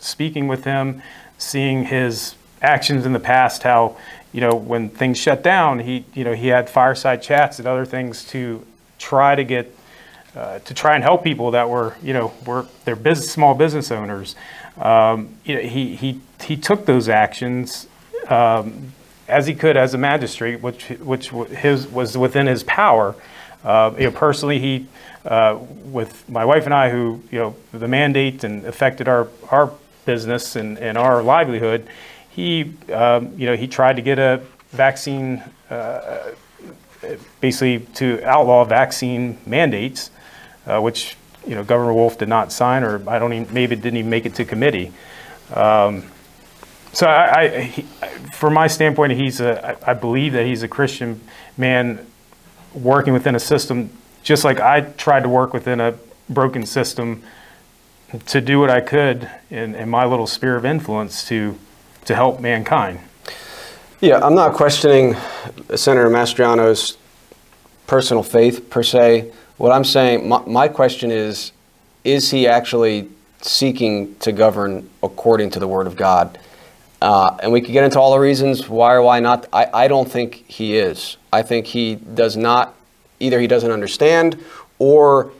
speaking 0.00 0.48
with 0.48 0.64
him, 0.64 1.02
seeing 1.38 1.84
his 1.84 2.34
actions 2.60 3.06
in 3.06 3.12
the 3.12 3.20
past, 3.20 3.62
how 3.62 3.96
you 4.32 4.40
know 4.40 4.56
when 4.56 4.88
things 4.88 5.18
shut 5.18 5.44
down, 5.44 5.78
he 5.78 6.04
you 6.14 6.24
know 6.24 6.32
he 6.34 6.48
had 6.48 6.68
fireside 6.68 7.22
chats 7.22 7.60
and 7.60 7.68
other 7.68 7.84
things 7.84 8.24
to 8.24 8.66
try 9.04 9.34
to 9.34 9.44
get 9.44 9.74
uh, 10.34 10.58
to 10.60 10.74
try 10.74 10.94
and 10.94 11.04
help 11.04 11.22
people 11.22 11.52
that 11.52 11.68
were 11.68 11.94
you 12.02 12.12
know 12.12 12.32
were 12.46 12.66
they're 12.84 12.96
business 12.96 13.30
small 13.30 13.54
business 13.54 13.90
owners. 13.90 14.34
Um, 14.78 15.36
you 15.44 15.56
know, 15.56 15.62
he 15.62 15.94
he 15.94 16.20
he 16.40 16.56
took 16.56 16.86
those 16.86 17.08
actions. 17.08 17.86
Um, 18.28 18.92
as 19.28 19.46
he 19.46 19.54
could 19.54 19.76
as 19.76 19.94
a 19.94 19.98
magistrate, 19.98 20.60
which 20.60 20.88
which 21.00 21.30
his 21.30 21.86
was 21.88 22.16
within 22.16 22.46
his 22.46 22.62
power. 22.64 23.14
Uh, 23.62 23.94
you 23.96 24.04
know, 24.04 24.10
personally, 24.10 24.58
he 24.58 24.86
uh, 25.24 25.58
with 25.84 26.28
my 26.28 26.44
wife 26.44 26.66
and 26.66 26.74
I, 26.74 26.90
who 26.90 27.22
you 27.30 27.38
know 27.38 27.56
the 27.72 27.88
mandate 27.88 28.44
and 28.44 28.64
affected 28.64 29.08
our 29.08 29.28
our 29.50 29.72
business 30.04 30.56
and, 30.56 30.78
and 30.78 30.98
our 30.98 31.22
livelihood. 31.22 31.86
He 32.30 32.74
um, 32.92 33.32
you 33.38 33.46
know 33.46 33.56
he 33.56 33.66
tried 33.66 33.96
to 33.96 34.02
get 34.02 34.18
a 34.18 34.42
vaccine, 34.70 35.42
uh, 35.70 36.32
basically 37.40 37.86
to 37.94 38.22
outlaw 38.24 38.64
vaccine 38.64 39.38
mandates, 39.46 40.10
uh, 40.66 40.80
which 40.80 41.16
you 41.46 41.54
know 41.54 41.64
Governor 41.64 41.94
Wolf 41.94 42.18
did 42.18 42.28
not 42.28 42.52
sign, 42.52 42.82
or 42.82 43.02
I 43.08 43.18
don't 43.18 43.32
even 43.32 43.52
maybe 43.52 43.76
didn't 43.76 43.96
even 43.96 44.10
make 44.10 44.26
it 44.26 44.34
to 44.36 44.44
committee. 44.44 44.92
Um, 45.52 46.04
so 46.92 47.06
I, 47.06 47.40
I 47.40 47.60
he, 47.62 47.82
from 48.32 48.54
my 48.54 48.66
standpoint, 48.66 49.12
he's 49.12 49.40
a, 49.40 49.76
I 49.88 49.94
believe 49.94 50.32
that 50.32 50.46
he's 50.46 50.62
a 50.62 50.68
Christian 50.68 51.20
man 51.56 52.06
working 52.72 53.12
within 53.12 53.34
a 53.34 53.40
system, 53.40 53.90
just 54.22 54.44
like 54.44 54.60
I 54.60 54.80
tried 54.80 55.22
to 55.22 55.28
work 55.28 55.52
within 55.52 55.80
a 55.80 55.94
broken 56.28 56.66
system 56.66 57.22
to 58.26 58.40
do 58.40 58.60
what 58.60 58.70
I 58.70 58.80
could 58.80 59.28
in, 59.50 59.74
in 59.74 59.88
my 59.88 60.04
little 60.04 60.26
sphere 60.26 60.56
of 60.56 60.64
influence 60.64 61.26
to, 61.28 61.58
to 62.04 62.14
help 62.14 62.40
mankind. 62.40 63.00
Yeah, 64.00 64.18
I'm 64.22 64.34
not 64.34 64.54
questioning 64.54 65.14
Senator 65.76 66.10
Mastriano's 66.10 66.98
personal 67.86 68.24
faith 68.24 68.68
per 68.68 68.82
se. 68.82 69.32
What 69.56 69.70
I'm 69.70 69.84
saying, 69.84 70.28
my, 70.28 70.42
my 70.46 70.68
question 70.68 71.12
is, 71.12 71.52
is 72.02 72.30
he 72.30 72.48
actually 72.48 73.08
seeking 73.40 74.16
to 74.16 74.32
govern 74.32 74.90
according 75.02 75.50
to 75.50 75.60
the 75.60 75.68
Word 75.68 75.86
of 75.86 75.94
God? 75.94 76.38
Uh, 77.00 77.36
and 77.40 77.52
we 77.52 77.60
could 77.60 77.70
get 77.70 77.84
into 77.84 78.00
all 78.00 78.12
the 78.12 78.18
reasons 78.18 78.68
why 78.68 78.94
or 78.94 79.02
why 79.02 79.20
not. 79.20 79.46
I, 79.52 79.68
I 79.72 79.88
don't 79.88 80.10
think 80.10 80.44
he 80.48 80.76
is. 80.76 81.16
I 81.32 81.42
think 81.42 81.66
he 81.66 81.94
does 81.94 82.36
not, 82.36 82.74
either 83.20 83.38
he 83.38 83.46
doesn't 83.46 83.70
understand, 83.70 84.42
or 84.78 85.32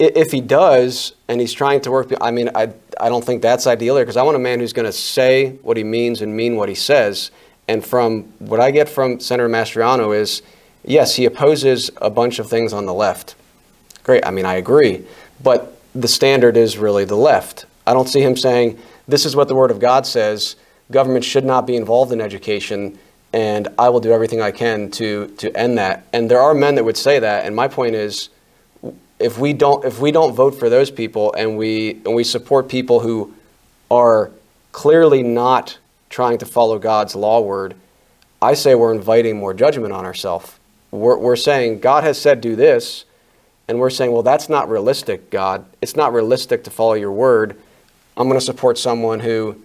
if 0.00 0.32
he 0.32 0.40
does 0.40 1.14
and 1.28 1.40
he's 1.40 1.52
trying 1.52 1.80
to 1.82 1.90
work, 1.92 2.12
I 2.20 2.32
mean, 2.32 2.50
I, 2.54 2.72
I 3.00 3.08
don't 3.08 3.24
think 3.24 3.40
that's 3.40 3.66
ideal 3.68 3.98
because 3.98 4.16
I 4.16 4.22
want 4.24 4.36
a 4.36 4.40
man 4.40 4.58
who's 4.58 4.72
going 4.72 4.86
to 4.86 4.92
say 4.92 5.52
what 5.62 5.76
he 5.76 5.84
means 5.84 6.22
and 6.22 6.36
mean 6.36 6.56
what 6.56 6.68
he 6.68 6.74
says. 6.74 7.30
And 7.68 7.84
from 7.84 8.24
what 8.38 8.60
I 8.60 8.70
get 8.70 8.88
from 8.88 9.20
Senator 9.20 9.48
Mastriano 9.48 10.16
is, 10.16 10.42
yes, 10.84 11.16
he 11.16 11.24
opposes 11.24 11.90
a 11.98 12.10
bunch 12.10 12.38
of 12.38 12.48
things 12.48 12.72
on 12.72 12.86
the 12.86 12.94
left. 12.94 13.34
Great, 14.02 14.24
I 14.26 14.30
mean, 14.30 14.44
I 14.44 14.54
agree. 14.54 15.04
But 15.42 15.76
the 15.94 16.08
standard 16.08 16.56
is 16.56 16.78
really 16.78 17.04
the 17.04 17.16
left. 17.16 17.66
I 17.86 17.92
don't 17.92 18.08
see 18.08 18.20
him 18.20 18.36
saying, 18.36 18.78
this 19.08 19.24
is 19.24 19.34
what 19.34 19.48
the 19.48 19.54
Word 19.54 19.70
of 19.70 19.78
God 19.78 20.06
says. 20.06 20.56
Government 20.90 21.24
should 21.24 21.44
not 21.44 21.66
be 21.66 21.76
involved 21.76 22.12
in 22.12 22.20
education, 22.20 22.98
and 23.32 23.68
I 23.78 23.88
will 23.88 24.00
do 24.00 24.12
everything 24.12 24.40
I 24.40 24.50
can 24.50 24.90
to, 24.92 25.28
to 25.38 25.56
end 25.56 25.78
that. 25.78 26.06
And 26.12 26.30
there 26.30 26.40
are 26.40 26.54
men 26.54 26.74
that 26.76 26.84
would 26.84 26.96
say 26.96 27.18
that. 27.18 27.44
And 27.44 27.54
my 27.54 27.68
point 27.68 27.94
is, 27.94 28.30
if 29.20 29.38
we 29.38 29.52
don't 29.52 29.84
if 29.84 30.00
we 30.00 30.10
don't 30.10 30.34
vote 30.34 30.58
for 30.58 30.68
those 30.68 30.90
people 30.90 31.32
and 31.34 31.56
we 31.56 32.00
and 32.06 32.14
we 32.14 32.24
support 32.24 32.68
people 32.68 33.00
who 33.00 33.32
are 33.90 34.30
clearly 34.72 35.22
not 35.22 35.76
trying 36.10 36.38
to 36.38 36.46
follow 36.46 36.78
God's 36.78 37.14
law 37.14 37.40
word, 37.40 37.74
I 38.42 38.54
say 38.54 38.74
we're 38.74 38.92
inviting 38.92 39.38
more 39.38 39.54
judgment 39.54 39.92
on 39.92 40.04
ourselves. 40.04 40.58
We're, 40.90 41.16
we're 41.16 41.36
saying 41.36 41.80
God 41.80 42.04
has 42.04 42.20
said 42.20 42.40
do 42.40 42.56
this, 42.56 43.04
and 43.68 43.78
we're 43.78 43.90
saying, 43.90 44.12
well, 44.12 44.24
that's 44.24 44.48
not 44.48 44.68
realistic, 44.68 45.30
God. 45.30 45.64
It's 45.80 45.94
not 45.94 46.12
realistic 46.12 46.64
to 46.64 46.70
follow 46.70 46.94
your 46.94 47.12
word. 47.12 47.56
I'm 48.16 48.28
going 48.28 48.38
to 48.38 48.44
support 48.44 48.76
someone 48.76 49.20
who, 49.20 49.62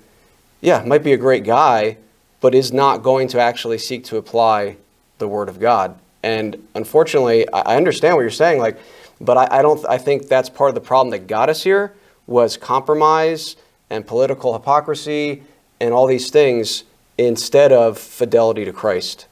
yeah, 0.62 0.84
might 0.86 1.04
be 1.04 1.14
a 1.14 1.18
great 1.18 1.44
guy, 1.44 1.98
but 2.42 2.54
is 2.54 2.72
not 2.72 3.02
going 3.02 3.28
to 3.30 3.40
actually 3.40 3.80
seek 3.80 4.04
to 4.06 4.18
apply 4.18 4.78
the 5.18 5.28
word 5.28 5.50
of 5.50 5.60
God. 5.60 5.98
And 6.22 6.68
unfortunately, 6.76 7.50
I 7.52 7.76
understand 7.76 8.16
what 8.16 8.22
you're 8.22 8.30
saying, 8.30 8.60
like, 8.60 8.78
but 9.22 9.38
I, 9.38 9.60
I 9.60 9.62
don't. 9.62 9.84
I 9.88 9.98
think 9.98 10.28
that's 10.28 10.50
part 10.50 10.70
of 10.70 10.76
the 10.76 10.82
problem 10.82 11.12
that 11.12 11.28
got 11.28 11.50
us 11.50 11.64
here 11.64 11.94
was 12.28 12.58
compromise 12.58 13.56
and 13.90 14.06
political 14.06 14.54
hypocrisy 14.54 15.44
and 15.80 15.94
all 15.94 16.08
these 16.08 16.30
things 16.30 16.84
instead 17.18 17.72
of 17.72 17.98
fidelity 17.98 18.66
to 18.66 18.74
Christ. 18.74 19.28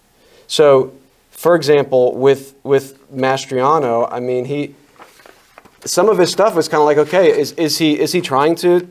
So, 0.47 0.93
for 1.31 1.55
example, 1.55 2.15
with 2.15 2.55
with 2.63 2.99
Mastriano, 3.11 4.07
I 4.11 4.19
mean, 4.19 4.45
he 4.45 4.75
some 5.85 6.09
of 6.09 6.17
his 6.17 6.31
stuff 6.31 6.55
was 6.55 6.67
kind 6.69 6.79
of 6.79 6.85
like, 6.85 6.97
okay, 6.97 7.37
is, 7.37 7.51
is 7.53 7.77
he 7.77 7.99
is 7.99 8.11
he 8.11 8.21
trying 8.21 8.55
to, 8.55 8.87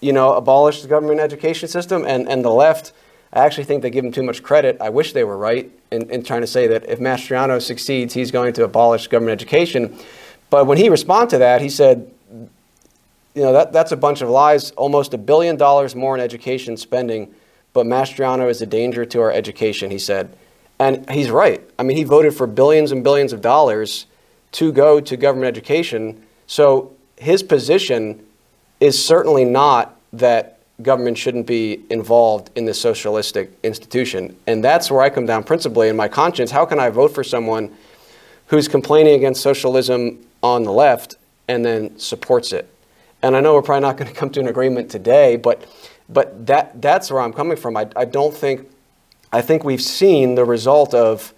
you 0.00 0.12
know, 0.12 0.32
abolish 0.32 0.82
the 0.82 0.88
government 0.88 1.20
education 1.20 1.68
system? 1.68 2.04
And 2.06 2.28
and 2.28 2.44
the 2.44 2.50
left, 2.50 2.92
I 3.32 3.40
actually 3.40 3.64
think 3.64 3.82
they 3.82 3.90
give 3.90 4.04
him 4.04 4.12
too 4.12 4.22
much 4.22 4.42
credit. 4.42 4.78
I 4.80 4.88
wish 4.88 5.12
they 5.12 5.24
were 5.24 5.36
right 5.36 5.70
in, 5.90 6.08
in 6.10 6.22
trying 6.22 6.40
to 6.40 6.46
say 6.46 6.66
that 6.68 6.88
if 6.88 6.98
Mastriano 6.98 7.60
succeeds, 7.60 8.14
he's 8.14 8.30
going 8.30 8.52
to 8.54 8.64
abolish 8.64 9.08
government 9.08 9.40
education. 9.40 9.98
But 10.48 10.66
when 10.66 10.78
he 10.78 10.88
responded 10.88 11.30
to 11.30 11.38
that, 11.38 11.60
he 11.60 11.68
said, 11.68 12.10
you 13.36 13.42
know, 13.42 13.52
that, 13.52 13.70
that's 13.70 13.92
a 13.92 13.96
bunch 13.96 14.22
of 14.22 14.30
lies. 14.30 14.70
Almost 14.72 15.12
a 15.12 15.18
billion 15.18 15.56
dollars 15.56 15.94
more 15.94 16.16
in 16.16 16.22
education 16.22 16.78
spending, 16.78 17.32
but 17.74 17.84
Mastriano 17.86 18.48
is 18.48 18.62
a 18.62 18.66
danger 18.66 19.04
to 19.04 19.20
our 19.20 19.30
education, 19.30 19.90
he 19.90 19.98
said. 19.98 20.34
And 20.78 21.08
he's 21.10 21.30
right. 21.30 21.62
I 21.78 21.82
mean, 21.82 21.98
he 21.98 22.04
voted 22.04 22.34
for 22.34 22.46
billions 22.46 22.92
and 22.92 23.04
billions 23.04 23.34
of 23.34 23.42
dollars 23.42 24.06
to 24.52 24.72
go 24.72 25.00
to 25.00 25.16
government 25.18 25.54
education. 25.54 26.24
So 26.46 26.94
his 27.16 27.42
position 27.42 28.24
is 28.80 29.02
certainly 29.02 29.44
not 29.44 30.00
that 30.14 30.58
government 30.82 31.18
shouldn't 31.18 31.46
be 31.46 31.84
involved 31.90 32.50
in 32.56 32.64
this 32.64 32.80
socialistic 32.80 33.50
institution. 33.62 34.34
And 34.46 34.64
that's 34.64 34.90
where 34.90 35.02
I 35.02 35.10
come 35.10 35.26
down 35.26 35.44
principally 35.44 35.90
in 35.90 35.96
my 35.96 36.08
conscience. 36.08 36.50
How 36.50 36.64
can 36.64 36.80
I 36.80 36.88
vote 36.88 37.14
for 37.14 37.22
someone 37.22 37.74
who's 38.46 38.66
complaining 38.66 39.14
against 39.14 39.42
socialism 39.42 40.24
on 40.42 40.62
the 40.62 40.72
left 40.72 41.16
and 41.48 41.64
then 41.64 41.98
supports 41.98 42.54
it? 42.54 42.70
And 43.26 43.36
I 43.36 43.40
know 43.40 43.54
we're 43.54 43.62
probably 43.62 43.80
not 43.80 43.96
going 43.96 44.08
to 44.08 44.14
come 44.14 44.30
to 44.30 44.40
an 44.40 44.46
agreement 44.46 44.88
today, 44.88 45.34
but 45.34 45.66
but 46.08 46.46
that 46.46 46.80
that's 46.80 47.10
where 47.10 47.20
I'm 47.20 47.32
coming 47.32 47.56
from. 47.56 47.76
I, 47.76 47.88
I 47.96 48.04
don't 48.04 48.32
think 48.32 48.68
I 49.32 49.42
think 49.42 49.64
we've 49.64 49.82
seen 49.82 50.36
the 50.36 50.44
result 50.44 50.94
of 50.94 51.34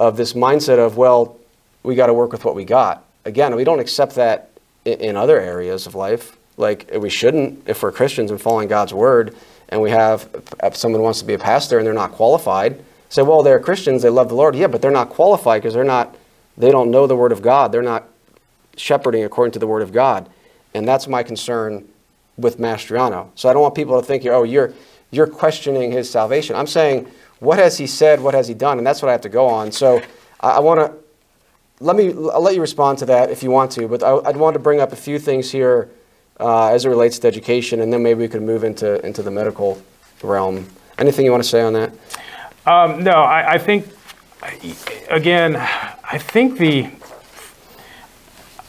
of 0.00 0.16
this 0.16 0.32
mindset 0.32 0.78
of 0.78 0.96
well, 0.96 1.38
we 1.84 1.94
got 1.94 2.06
to 2.08 2.14
work 2.14 2.32
with 2.32 2.44
what 2.44 2.56
we 2.56 2.64
got. 2.64 3.04
Again, 3.24 3.54
we 3.54 3.62
don't 3.62 3.78
accept 3.78 4.16
that 4.16 4.50
in, 4.84 5.00
in 5.00 5.16
other 5.16 5.40
areas 5.40 5.86
of 5.86 5.94
life. 5.94 6.36
Like 6.56 6.90
we 6.92 7.08
shouldn't 7.08 7.68
if 7.68 7.84
we're 7.84 7.92
Christians 7.92 8.32
and 8.32 8.40
following 8.40 8.66
God's 8.66 8.92
word, 8.92 9.36
and 9.68 9.80
we 9.80 9.90
have 9.90 10.28
if 10.64 10.74
someone 10.74 11.02
wants 11.02 11.20
to 11.20 11.24
be 11.24 11.34
a 11.34 11.38
pastor 11.38 11.78
and 11.78 11.86
they're 11.86 11.94
not 11.94 12.12
qualified. 12.12 12.82
Say, 13.10 13.22
well, 13.22 13.44
they're 13.44 13.60
Christians, 13.60 14.02
they 14.02 14.10
love 14.10 14.28
the 14.28 14.34
Lord. 14.34 14.56
Yeah, 14.56 14.66
but 14.66 14.82
they're 14.82 14.90
not 14.90 15.10
qualified 15.10 15.62
because 15.62 15.74
they're 15.74 15.84
not. 15.84 16.16
They 16.58 16.72
don't 16.72 16.90
know 16.90 17.06
the 17.06 17.14
word 17.14 17.30
of 17.30 17.42
God. 17.42 17.70
They're 17.70 17.82
not 17.82 18.08
shepherding 18.76 19.22
according 19.22 19.52
to 19.52 19.60
the 19.60 19.68
word 19.68 19.82
of 19.82 19.92
God. 19.92 20.28
And 20.76 20.86
that's 20.86 21.08
my 21.08 21.22
concern 21.22 21.88
with 22.36 22.58
Mastriano. 22.58 23.30
So 23.34 23.48
I 23.48 23.54
don't 23.54 23.62
want 23.62 23.74
people 23.74 23.98
to 23.98 24.06
think, 24.06 24.26
oh, 24.26 24.42
you're, 24.42 24.74
you're 25.10 25.26
questioning 25.26 25.90
his 25.90 26.10
salvation. 26.10 26.54
I'm 26.54 26.66
saying, 26.66 27.10
what 27.38 27.58
has 27.58 27.78
he 27.78 27.86
said? 27.86 28.20
What 28.20 28.34
has 28.34 28.46
he 28.46 28.52
done? 28.52 28.76
And 28.76 28.86
that's 28.86 29.00
what 29.00 29.08
I 29.08 29.12
have 29.12 29.22
to 29.22 29.30
go 29.30 29.46
on. 29.46 29.72
So 29.72 30.02
I, 30.40 30.50
I 30.50 30.60
want 30.60 30.80
to, 30.80 30.92
let 31.80 31.96
me, 31.96 32.08
I'll 32.08 32.42
let 32.42 32.54
you 32.54 32.60
respond 32.60 32.98
to 32.98 33.06
that 33.06 33.30
if 33.30 33.42
you 33.42 33.50
want 33.50 33.70
to, 33.72 33.88
but 33.88 34.02
I, 34.02 34.16
I'd 34.28 34.36
want 34.36 34.52
to 34.52 34.60
bring 34.60 34.80
up 34.80 34.92
a 34.92 34.96
few 34.96 35.18
things 35.18 35.50
here 35.50 35.88
uh, 36.38 36.68
as 36.68 36.84
it 36.84 36.90
relates 36.90 37.18
to 37.20 37.26
education, 37.26 37.80
and 37.80 37.90
then 37.90 38.02
maybe 38.02 38.20
we 38.20 38.28
could 38.28 38.42
move 38.42 38.62
into, 38.62 39.04
into 39.06 39.22
the 39.22 39.30
medical 39.30 39.80
realm. 40.22 40.66
Anything 40.98 41.24
you 41.24 41.30
want 41.30 41.42
to 41.42 41.48
say 41.48 41.62
on 41.62 41.72
that? 41.72 41.90
Um, 42.66 43.02
no, 43.02 43.12
I, 43.12 43.54
I 43.54 43.58
think, 43.58 43.86
again, 45.08 45.56
I 45.56 46.18
think 46.18 46.58
the, 46.58 46.90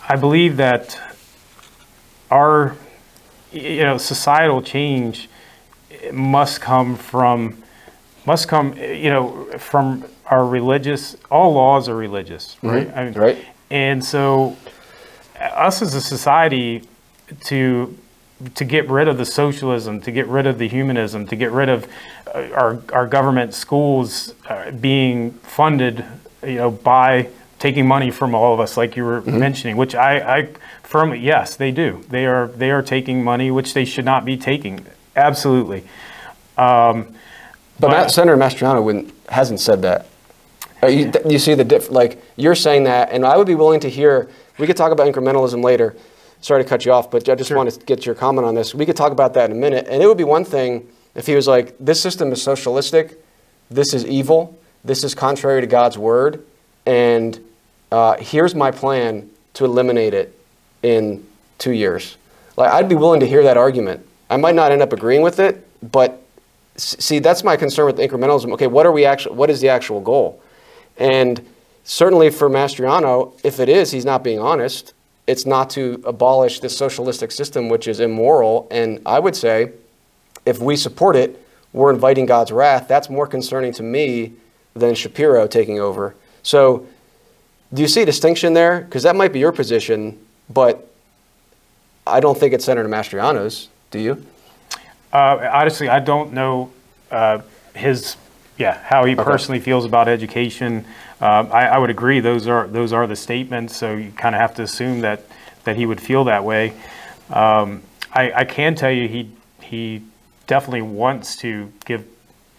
I 0.08 0.16
believe 0.16 0.56
that 0.58 1.02
our 2.32 2.76
you 3.52 3.84
know 3.84 3.98
societal 3.98 4.62
change 4.62 5.30
must 6.12 6.62
come 6.62 6.96
from 6.96 7.64
must 8.26 8.48
come 8.48 8.78
you 8.78 9.10
know 9.10 9.46
from 9.58 10.06
our 10.26 10.46
religious 10.46 11.16
all 11.32 11.54
laws 11.54 11.88
are 11.88 11.96
religious 11.96 12.58
right? 12.62 12.92
I 12.96 13.06
mean, 13.06 13.14
right. 13.14 13.46
and 13.70 14.04
so 14.04 14.58
us 15.40 15.82
as 15.82 15.94
a 15.94 16.02
society 16.02 16.84
to 17.46 17.98
to 18.54 18.66
get 18.66 18.88
rid 18.90 19.08
of 19.08 19.18
the 19.18 19.26
socialism 19.26 20.02
to 20.02 20.12
get 20.12 20.28
rid 20.28 20.46
of 20.46 20.58
the 20.58 20.68
humanism 20.68 21.26
to 21.28 21.36
get 21.36 21.52
rid 21.52 21.70
of 21.70 21.88
uh, 22.36 22.50
our 22.54 22.82
our 22.92 23.08
government 23.08 23.54
schools 23.54 24.34
uh, 24.50 24.72
being 24.72 25.32
funded 25.32 26.06
you 26.44 26.56
know 26.56 26.72
by 26.72 27.28
taking 27.60 27.88
money 27.88 28.12
from 28.12 28.36
all 28.36 28.54
of 28.54 28.60
us, 28.60 28.78
like 28.78 28.96
you 28.96 29.04
were 29.04 29.22
mm-hmm. 29.22 29.40
mentioning, 29.40 29.78
which 29.78 29.96
I, 29.96 30.40
I 30.40 30.50
firmly 30.84 31.20
yes, 31.20 31.56
they 31.56 31.72
do. 31.72 32.04
They 32.10 32.26
are 32.26 32.48
they 32.48 32.72
are 32.72 32.82
taking 32.82 33.24
money 33.24 33.52
which 33.52 33.74
they 33.74 33.86
should 33.86 34.06
not 34.06 34.26
be 34.26 34.38
taking. 34.38 34.86
Absolutely. 35.16 35.84
Um, 36.58 37.16
but, 37.80 37.90
but 37.90 38.08
Senator 38.10 38.38
Mastriano 38.38 39.12
hasn't 39.30 39.60
said 39.60 39.82
that. 39.84 40.08
Uh, 40.82 40.88
you, 40.88 41.12
you, 41.28 41.40
see 41.40 41.56
the 41.56 41.64
diff, 41.64 41.90
like 41.90 42.24
you're 42.36 42.56
saying 42.56 42.84
that, 42.84 43.12
and 43.12 43.26
I 43.26 43.36
would 43.36 43.48
be 43.48 43.56
willing 43.56 43.80
to 43.80 43.90
hear. 43.90 44.30
We 44.60 44.68
could 44.68 44.78
talk 44.78 44.92
about 44.92 45.12
incrementalism 45.12 45.64
later. 45.64 45.96
Sorry 46.42 46.64
to 46.64 46.70
cut 46.70 46.86
you 46.86 46.92
off, 46.92 47.10
but 47.10 47.28
I 47.28 47.36
just 47.36 47.48
sure. 47.48 47.58
want 47.58 47.72
to 47.72 47.80
get 47.86 48.06
your 48.06 48.14
comment 48.14 48.46
on 48.46 48.54
this. 48.54 48.76
We 48.76 48.86
could 48.86 48.96
talk 48.96 49.12
about 49.12 49.34
that 49.34 49.50
in 49.50 49.58
a 49.58 49.60
minute, 49.60 49.88
and 49.90 50.04
it 50.04 50.08
would 50.08 50.18
be 50.18 50.24
one 50.24 50.46
thing 50.46 50.88
if 51.16 51.26
he 51.26 51.36
was 51.36 51.48
like, 51.48 51.76
"This 51.80 52.00
system 52.00 52.32
is 52.32 52.42
socialistic. 52.42 53.24
This 53.72 53.94
is 53.94 54.06
evil. 54.06 54.60
This 54.84 55.04
is 55.04 55.16
contrary 55.16 55.62
to 55.62 55.68
God's 55.68 55.98
word." 55.98 56.44
and 56.88 57.40
uh, 57.92 58.18
here's 58.18 58.56
my 58.56 58.72
plan 58.72 59.30
to 59.54 59.66
eliminate 59.66 60.14
it 60.14 60.38
in 60.84 61.26
two 61.58 61.72
years. 61.72 62.18
Like, 62.56 62.72
I'd 62.72 62.90
be 62.90 62.96
willing 62.96 63.20
to 63.20 63.28
hear 63.28 63.44
that 63.44 63.58
argument. 63.58 64.06
I 64.30 64.38
might 64.38 64.56
not 64.56 64.72
end 64.72 64.82
up 64.82 64.94
agreeing 64.94 65.22
with 65.22 65.40
it, 65.40 65.68
but 65.92 66.22
see, 66.76 67.20
that's 67.20 67.44
my 67.44 67.56
concern 67.56 67.86
with 67.86 67.98
incrementalism. 67.98 68.52
Okay, 68.54 68.68
what 68.68 68.86
are 68.86 68.92
we 68.92 69.06
actually? 69.06 69.36
What 69.36 69.50
is 69.50 69.62
the 69.62 69.70
actual 69.70 70.02
goal? 70.02 70.42
And 70.98 71.46
certainly 71.84 72.30
for 72.30 72.50
Mastriano, 72.50 73.34
if 73.44 73.60
it 73.60 73.70
is, 73.70 73.92
he's 73.92 74.06
not 74.06 74.24
being 74.24 74.40
honest. 74.40 74.94
It's 75.28 75.46
not 75.46 75.70
to 75.72 76.02
abolish 76.06 76.60
this 76.60 76.76
socialistic 76.78 77.32
system, 77.32 77.70
which 77.70 77.88
is 77.88 78.00
immoral. 78.00 78.68
And 78.72 79.02
I 79.06 79.20
would 79.20 79.36
say, 79.36 79.72
if 80.46 80.60
we 80.60 80.76
support 80.76 81.16
it, 81.16 81.44
we're 81.74 81.94
inviting 81.94 82.26
God's 82.26 82.52
wrath. 82.52 82.88
That's 82.88 83.10
more 83.10 83.28
concerning 83.28 83.74
to 83.74 83.84
me 83.84 84.34
than 84.74 84.96
Shapiro 84.96 85.48
taking 85.48 85.80
over. 85.80 86.16
So 86.44 86.88
do 87.74 87.82
you 87.82 87.88
see 87.88 88.02
a 88.02 88.06
distinction 88.06 88.54
there? 88.54 88.82
Because 88.82 89.04
that 89.04 89.16
might 89.16 89.34
be 89.34 89.40
your 89.40 89.52
position, 89.52 90.18
but 90.50 90.92
I 92.06 92.20
don't 92.20 92.38
think 92.38 92.54
it's 92.54 92.66
Senator 92.66 92.88
Mastriano's. 92.88 93.70
Do 93.92 94.00
you? 94.00 94.26
Uh, 95.12 95.50
honestly, 95.52 95.90
I 95.90 96.00
don't 96.00 96.34
know 96.34 96.72
uh, 97.12 97.42
his, 97.74 98.16
yeah, 98.58 98.82
how 98.84 99.06
he 99.06 99.14
okay. 99.14 99.24
personally 99.24 99.60
feels 99.60 99.86
about 99.86 100.08
education. 100.08 100.86
Uh, 101.22 101.48
I, 101.52 101.68
I, 101.68 101.78
would 101.78 101.90
agree; 101.90 102.20
those 102.20 102.48
are 102.48 102.68
those 102.68 102.94
are 102.94 103.08
the 103.08 103.16
statements. 103.16 103.76
So 103.76 103.96
you 103.96 104.12
kind 104.12 104.36
of 104.36 104.42
have 104.42 104.54
to 104.56 104.64
assume 104.64 105.02
that 105.02 105.24
that 105.64 105.76
he 105.76 105.86
would 105.86 106.00
feel 106.00 106.24
that 106.26 106.44
way. 106.44 106.74
Um, 107.30 107.82
I, 108.14 108.32
I 108.32 108.46
can 108.46 108.76
tell 108.76 108.92
you, 108.92 109.08
he 109.08 109.32
he 109.62 110.04
definitely 110.46 110.84
wants 110.84 111.36
to 111.38 111.72
give 111.86 112.06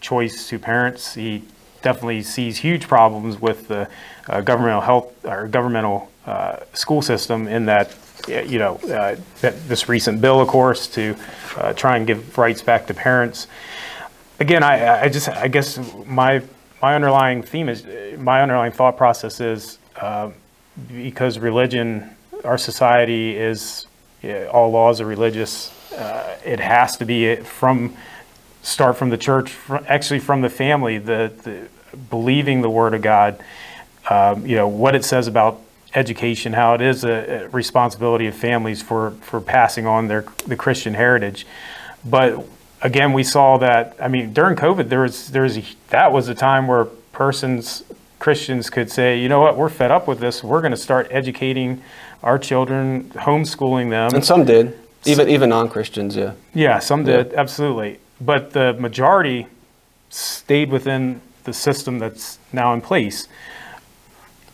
choice 0.00 0.48
to 0.48 0.58
parents. 0.58 1.14
He 1.14 1.42
definitely 1.88 2.22
sees 2.22 2.58
huge 2.58 2.86
problems 2.86 3.40
with 3.40 3.68
the 3.68 3.88
uh, 4.28 4.42
governmental 4.42 4.82
health 4.82 5.24
or 5.24 5.48
governmental 5.48 6.10
uh, 6.26 6.56
school 6.74 7.00
system 7.00 7.48
in 7.48 7.64
that 7.64 7.96
you 8.28 8.58
know 8.58 8.74
uh, 8.76 9.16
that 9.40 9.54
this 9.68 9.88
recent 9.88 10.20
bill, 10.20 10.38
of 10.38 10.48
course, 10.48 10.86
to 10.86 11.16
uh, 11.56 11.72
try 11.72 11.96
and 11.96 12.06
give 12.06 12.36
rights 12.36 12.62
back 12.62 12.86
to 12.86 12.92
parents. 12.92 13.46
Again, 14.38 14.62
I, 14.62 15.04
I 15.04 15.08
just 15.08 15.30
I 15.30 15.48
guess 15.48 15.78
my 16.04 16.42
my 16.82 16.94
underlying 16.94 17.42
theme 17.42 17.70
is 17.70 17.86
my 18.18 18.42
underlying 18.42 18.72
thought 18.72 18.98
process 18.98 19.40
is 19.40 19.78
uh, 19.96 20.30
because 20.88 21.38
religion, 21.38 22.10
our 22.44 22.58
society 22.58 23.34
is 23.34 23.86
all 24.52 24.70
laws 24.70 25.00
are 25.00 25.06
religious. 25.06 25.72
Uh, 25.92 26.36
it 26.44 26.60
has 26.60 26.98
to 26.98 27.06
be 27.06 27.36
from 27.36 27.96
start 28.62 28.96
from 28.96 29.08
the 29.10 29.16
church, 29.16 29.56
actually 29.86 30.20
from 30.20 30.42
the 30.42 30.50
family, 30.50 30.98
the, 30.98 31.32
the 31.44 31.68
believing 32.10 32.62
the 32.62 32.70
Word 32.70 32.94
of 32.94 33.02
God, 33.02 33.42
um, 34.10 34.46
you 34.46 34.56
know, 34.56 34.68
what 34.68 34.94
it 34.94 35.04
says 35.04 35.26
about 35.26 35.60
education, 35.94 36.52
how 36.52 36.74
it 36.74 36.80
is 36.80 37.04
a, 37.04 37.48
responsibility 37.52 38.26
of 38.26 38.34
families 38.34 38.82
for, 38.82 39.12
for 39.22 39.40
passing 39.40 39.86
on 39.86 40.08
their 40.08 40.24
the 40.46 40.56
Christian 40.56 40.94
heritage. 40.94 41.46
But 42.04 42.44
again, 42.82 43.12
we 43.12 43.24
saw 43.24 43.58
that. 43.58 43.96
I 44.00 44.08
mean, 44.08 44.32
during 44.32 44.56
COVID, 44.56 44.88
there 44.88 45.00
was 45.00 45.30
there 45.30 45.42
was 45.42 45.58
a, 45.58 45.64
that 45.90 46.12
was 46.12 46.28
a 46.28 46.34
time 46.34 46.66
where 46.66 46.84
persons 47.12 47.82
Christians 48.18 48.68
could 48.68 48.90
say, 48.90 49.20
you 49.20 49.28
know 49.28 49.40
what, 49.40 49.56
we're 49.56 49.68
fed 49.68 49.90
up 49.90 50.08
with 50.08 50.18
this. 50.18 50.42
We're 50.42 50.60
going 50.60 50.72
to 50.72 50.76
start 50.76 51.08
educating 51.10 51.82
our 52.22 52.38
children, 52.38 53.10
homeschooling 53.10 53.90
them. 53.90 54.14
And 54.14 54.24
some 54.24 54.44
did, 54.44 54.76
even 55.04 55.28
even 55.28 55.50
non-Christians, 55.50 56.16
yeah. 56.16 56.32
Yeah, 56.54 56.80
some 56.80 57.04
did, 57.04 57.32
absolutely. 57.34 57.98
But 58.20 58.52
the 58.52 58.72
majority 58.74 59.46
stayed 60.10 60.70
within 60.70 61.20
the 61.48 61.54
system 61.54 61.98
that's 61.98 62.38
now 62.52 62.72
in 62.72 62.80
place. 62.80 63.28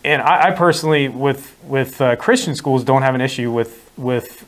And 0.04 0.20
I, 0.22 0.48
I 0.48 0.50
personally, 0.52 1.08
with 1.08 1.56
with 1.64 2.00
uh, 2.00 2.16
Christian 2.16 2.54
schools, 2.54 2.84
don't 2.84 3.02
have 3.02 3.14
an 3.14 3.20
issue 3.20 3.50
with 3.50 3.90
with 3.96 4.46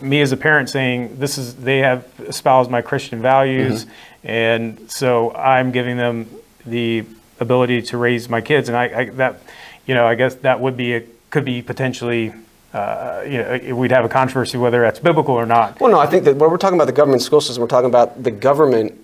me 0.00 0.20
as 0.20 0.32
a 0.32 0.36
parent 0.36 0.68
saying 0.68 1.18
this 1.18 1.38
is 1.38 1.56
they 1.56 1.78
have 1.78 2.06
espoused 2.20 2.70
my 2.70 2.82
Christian 2.82 3.20
values, 3.22 3.86
and 4.24 4.90
so 4.90 5.34
I'm 5.34 5.70
giving 5.70 5.96
them 5.96 6.28
the 6.64 7.04
ability 7.40 7.82
to 7.82 7.98
raise 7.98 8.28
my 8.28 8.40
kids. 8.40 8.68
And 8.68 8.76
I, 8.76 8.84
I 8.84 9.04
that 9.10 9.40
you 9.86 9.94
know 9.94 10.06
I 10.06 10.14
guess 10.14 10.34
that 10.36 10.60
would 10.60 10.76
be 10.76 10.94
a, 10.94 11.02
could 11.30 11.44
be 11.44 11.62
potentially. 11.62 12.32
Uh, 12.74 13.24
you 13.24 13.38
know, 13.38 13.74
we'd 13.74 13.90
have 13.90 14.04
a 14.04 14.08
controversy 14.08 14.58
whether 14.58 14.82
that's 14.82 14.98
biblical 14.98 15.34
or 15.34 15.46
not. 15.46 15.80
Well, 15.80 15.90
no, 15.90 15.98
I 15.98 16.04
think 16.04 16.24
that 16.24 16.36
when 16.36 16.50
we're 16.50 16.58
talking 16.58 16.76
about 16.76 16.84
the 16.84 16.92
government 16.92 17.22
school 17.22 17.40
system, 17.40 17.62
we're 17.62 17.68
talking 17.68 17.88
about 17.88 18.22
the 18.22 18.30
government 18.30 19.00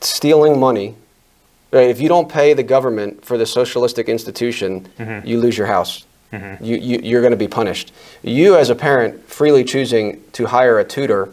stealing 0.00 0.58
money. 0.58 0.94
Right? 1.72 1.88
If 1.88 2.00
you 2.00 2.08
don't 2.08 2.28
pay 2.28 2.52
the 2.54 2.62
government 2.64 3.24
for 3.24 3.38
the 3.38 3.46
socialistic 3.46 4.08
institution, 4.08 4.88
mm-hmm. 4.98 5.26
you 5.26 5.38
lose 5.38 5.56
your 5.56 5.68
house. 5.68 6.04
Mm-hmm. 6.32 6.64
You, 6.64 6.76
you, 6.76 7.00
you're 7.02 7.20
going 7.22 7.32
to 7.32 7.36
be 7.36 7.48
punished. 7.48 7.92
You, 8.22 8.56
as 8.56 8.70
a 8.70 8.74
parent, 8.74 9.28
freely 9.28 9.64
choosing 9.64 10.22
to 10.32 10.46
hire 10.46 10.78
a 10.78 10.84
tutor 10.84 11.28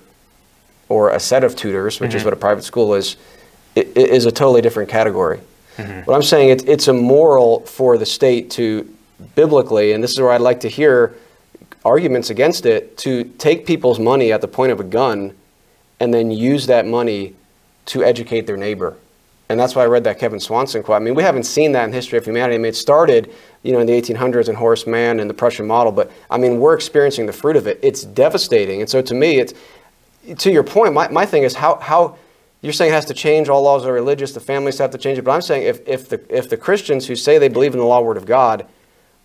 or 0.90 1.10
a 1.12 1.20
set 1.20 1.44
of 1.44 1.56
tutors, 1.56 2.00
which 2.00 2.14
is 2.14 2.22
mm-hmm. 2.22 2.26
what 2.28 2.34
a 2.34 2.38
private 2.38 2.64
school 2.64 2.94
is, 2.94 3.16
i- 3.76 3.82
i- 3.82 4.00
is 4.00 4.26
a 4.26 4.32
totally 4.32 4.62
different 4.62 4.90
category. 4.90 5.40
What 6.06 6.16
I'm 6.16 6.24
saying, 6.24 6.50
it, 6.50 6.68
it's 6.68 6.88
immoral 6.88 7.60
for 7.68 8.00
the 8.00 8.06
state 8.06 8.50
to 8.52 8.92
biblically, 9.36 9.92
and 9.92 10.04
this 10.04 10.10
is 10.10 10.20
where 10.20 10.32
I'd 10.32 10.42
like 10.42 10.62
to 10.62 10.70
hear 10.70 11.16
arguments 11.86 12.32
against 12.32 12.66
it, 12.66 12.98
to 13.00 13.26
take 13.38 13.68
people's 13.68 14.00
money 14.00 14.32
at 14.32 14.42
the 14.42 14.48
point 14.48 14.72
of 14.72 14.80
a 14.80 14.84
gun 14.84 15.36
and 16.00 16.12
then 16.12 16.32
use 16.32 16.66
that 16.66 16.88
money 16.88 17.36
to 17.88 18.04
educate 18.04 18.48
their 18.48 18.58
neighbor. 18.58 18.98
And 19.50 19.60
that's 19.60 19.76
why 19.76 19.84
I 19.84 19.86
read 19.86 20.04
that 20.04 20.20
Kevin 20.20 20.40
Swanson 20.40 20.84
quote. 20.84 21.02
I 21.02 21.04
mean, 21.04 21.16
we 21.16 21.24
haven't 21.24 21.44
seen 21.44 21.72
that 21.72 21.86
in 21.86 21.94
history 21.94 22.18
of 22.18 22.26
humanity. 22.26 22.56
I 22.56 22.58
mean, 22.58 22.70
it 22.70 22.76
started, 22.76 23.34
you 23.64 23.72
know, 23.72 23.80
in 23.80 23.88
the 23.88 23.94
1800s 23.94 24.50
in 24.50 24.56
Horace 24.56 24.86
Mann 24.86 25.20
and 25.20 25.30
the 25.30 25.34
Prussian 25.34 25.66
model, 25.66 25.92
but 25.92 26.12
I 26.30 26.38
mean, 26.38 26.60
we're 26.60 26.74
experiencing 26.74 27.26
the 27.26 27.34
fruit 27.34 27.56
of 27.56 27.66
it. 27.66 27.80
It's 27.82 28.04
devastating. 28.04 28.82
And 28.82 28.90
so 28.90 29.02
to 29.02 29.14
me, 29.14 29.40
it's, 29.40 29.54
to 30.40 30.52
your 30.52 30.64
point, 30.64 30.94
my, 30.94 31.08
my 31.08 31.26
thing 31.26 31.44
is 31.44 31.54
how, 31.54 31.76
how 31.76 32.18
you're 32.62 32.74
saying 32.74 32.92
it 32.92 32.96
has 32.96 33.06
to 33.06 33.14
change, 33.14 33.48
all 33.48 33.62
laws 33.62 33.86
are 33.86 33.94
religious, 33.94 34.34
the 34.34 34.42
families 34.42 34.78
have 34.80 34.92
to 34.92 34.98
change 34.98 35.18
it, 35.18 35.22
but 35.22 35.32
I'm 35.32 35.42
saying 35.42 35.64
if, 35.64 35.88
if, 35.88 36.10
the, 36.10 36.36
if 36.36 36.50
the 36.50 36.58
Christians 36.58 37.08
who 37.08 37.16
say 37.16 37.38
they 37.38 37.48
believe 37.48 37.74
in 37.74 37.80
the 37.80 37.86
law 37.86 38.02
word 38.02 38.18
of 38.18 38.26
God 38.26 38.68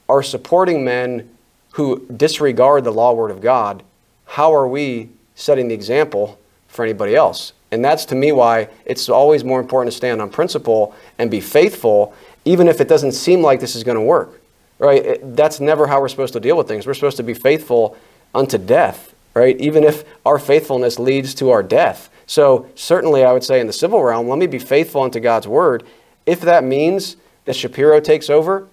are 0.09 0.23
supporting 0.23 0.85
men 0.85 1.29
who 1.73 2.07
disregard 2.17 2.85
the 2.85 2.93
law 2.93 3.13
word 3.13 3.31
of 3.31 3.41
God, 3.41 3.83
how 4.27 4.55
are 4.55 4.69
we 4.69 5.09
setting 5.35 5.69
the 5.69 5.75
example 5.75 6.39
for 6.69 6.85
anybody 6.85 7.17
else? 7.17 7.53
And 7.73 7.85
that's 7.85 8.05
to 8.07 8.15
me 8.15 8.31
why 8.31 8.69
it's 8.85 9.09
always 9.09 9.43
more 9.43 9.59
important 9.59 9.93
to 9.93 9.97
stand 9.97 10.21
on 10.23 10.31
principle 10.31 10.95
and 11.19 11.31
be 11.31 11.41
faithful, 11.41 12.15
even 12.45 12.69
if 12.69 12.81
it 12.81 12.87
doesn't 12.87 13.13
seem 13.13 13.43
like 13.43 13.59
this 13.59 13.75
is 13.75 13.83
going 13.83 13.97
to 13.97 14.03
work. 14.03 14.41
Right? 14.79 15.05
It- 15.05 15.37
that's 15.37 15.59
never 15.59 15.87
how 15.87 16.01
we're 16.01 16.09
supposed 16.09 16.35
to 16.35 16.41
deal 16.41 16.57
with 16.57 16.69
things. 16.69 16.87
We're 16.87 16.95
supposed 16.95 17.17
to 17.17 17.23
be 17.23 17.35
faithful 17.35 17.97
unto 18.35 18.59
death, 18.59 19.15
right? 19.35 19.59
Even 19.61 19.85
if 19.85 20.05
our 20.27 20.39
faithfulness 20.39 20.99
leads 20.99 21.35
to 21.35 21.51
our 21.51 21.63
death. 21.63 22.09
So, 22.27 22.67
certainly, 22.75 23.25
I 23.25 23.33
would 23.33 23.45
say 23.45 23.61
in 23.61 23.67
the 23.67 23.73
civil 23.73 24.03
realm, 24.03 24.29
let 24.29 24.39
me 24.39 24.47
be 24.47 24.59
faithful 24.59 25.03
unto 25.03 25.21
God's 25.21 25.47
word. 25.49 25.83
If 26.25 26.41
that 26.43 26.65
means 26.65 27.17
that 27.45 27.57
Shapiro 27.57 28.01
takes 28.01 28.31
over, 28.31 28.67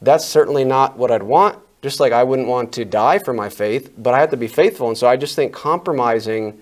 that's 0.00 0.24
certainly 0.24 0.64
not 0.64 0.96
what 0.96 1.10
I'd 1.10 1.22
want. 1.22 1.58
Just 1.82 2.00
like 2.00 2.12
I 2.12 2.24
wouldn't 2.24 2.48
want 2.48 2.72
to 2.72 2.84
die 2.84 3.18
for 3.18 3.32
my 3.32 3.48
faith, 3.48 3.92
but 3.96 4.14
I 4.14 4.20
have 4.20 4.30
to 4.30 4.36
be 4.36 4.48
faithful. 4.48 4.88
And 4.88 4.98
so 4.98 5.06
I 5.06 5.16
just 5.16 5.36
think 5.36 5.52
compromising, 5.52 6.60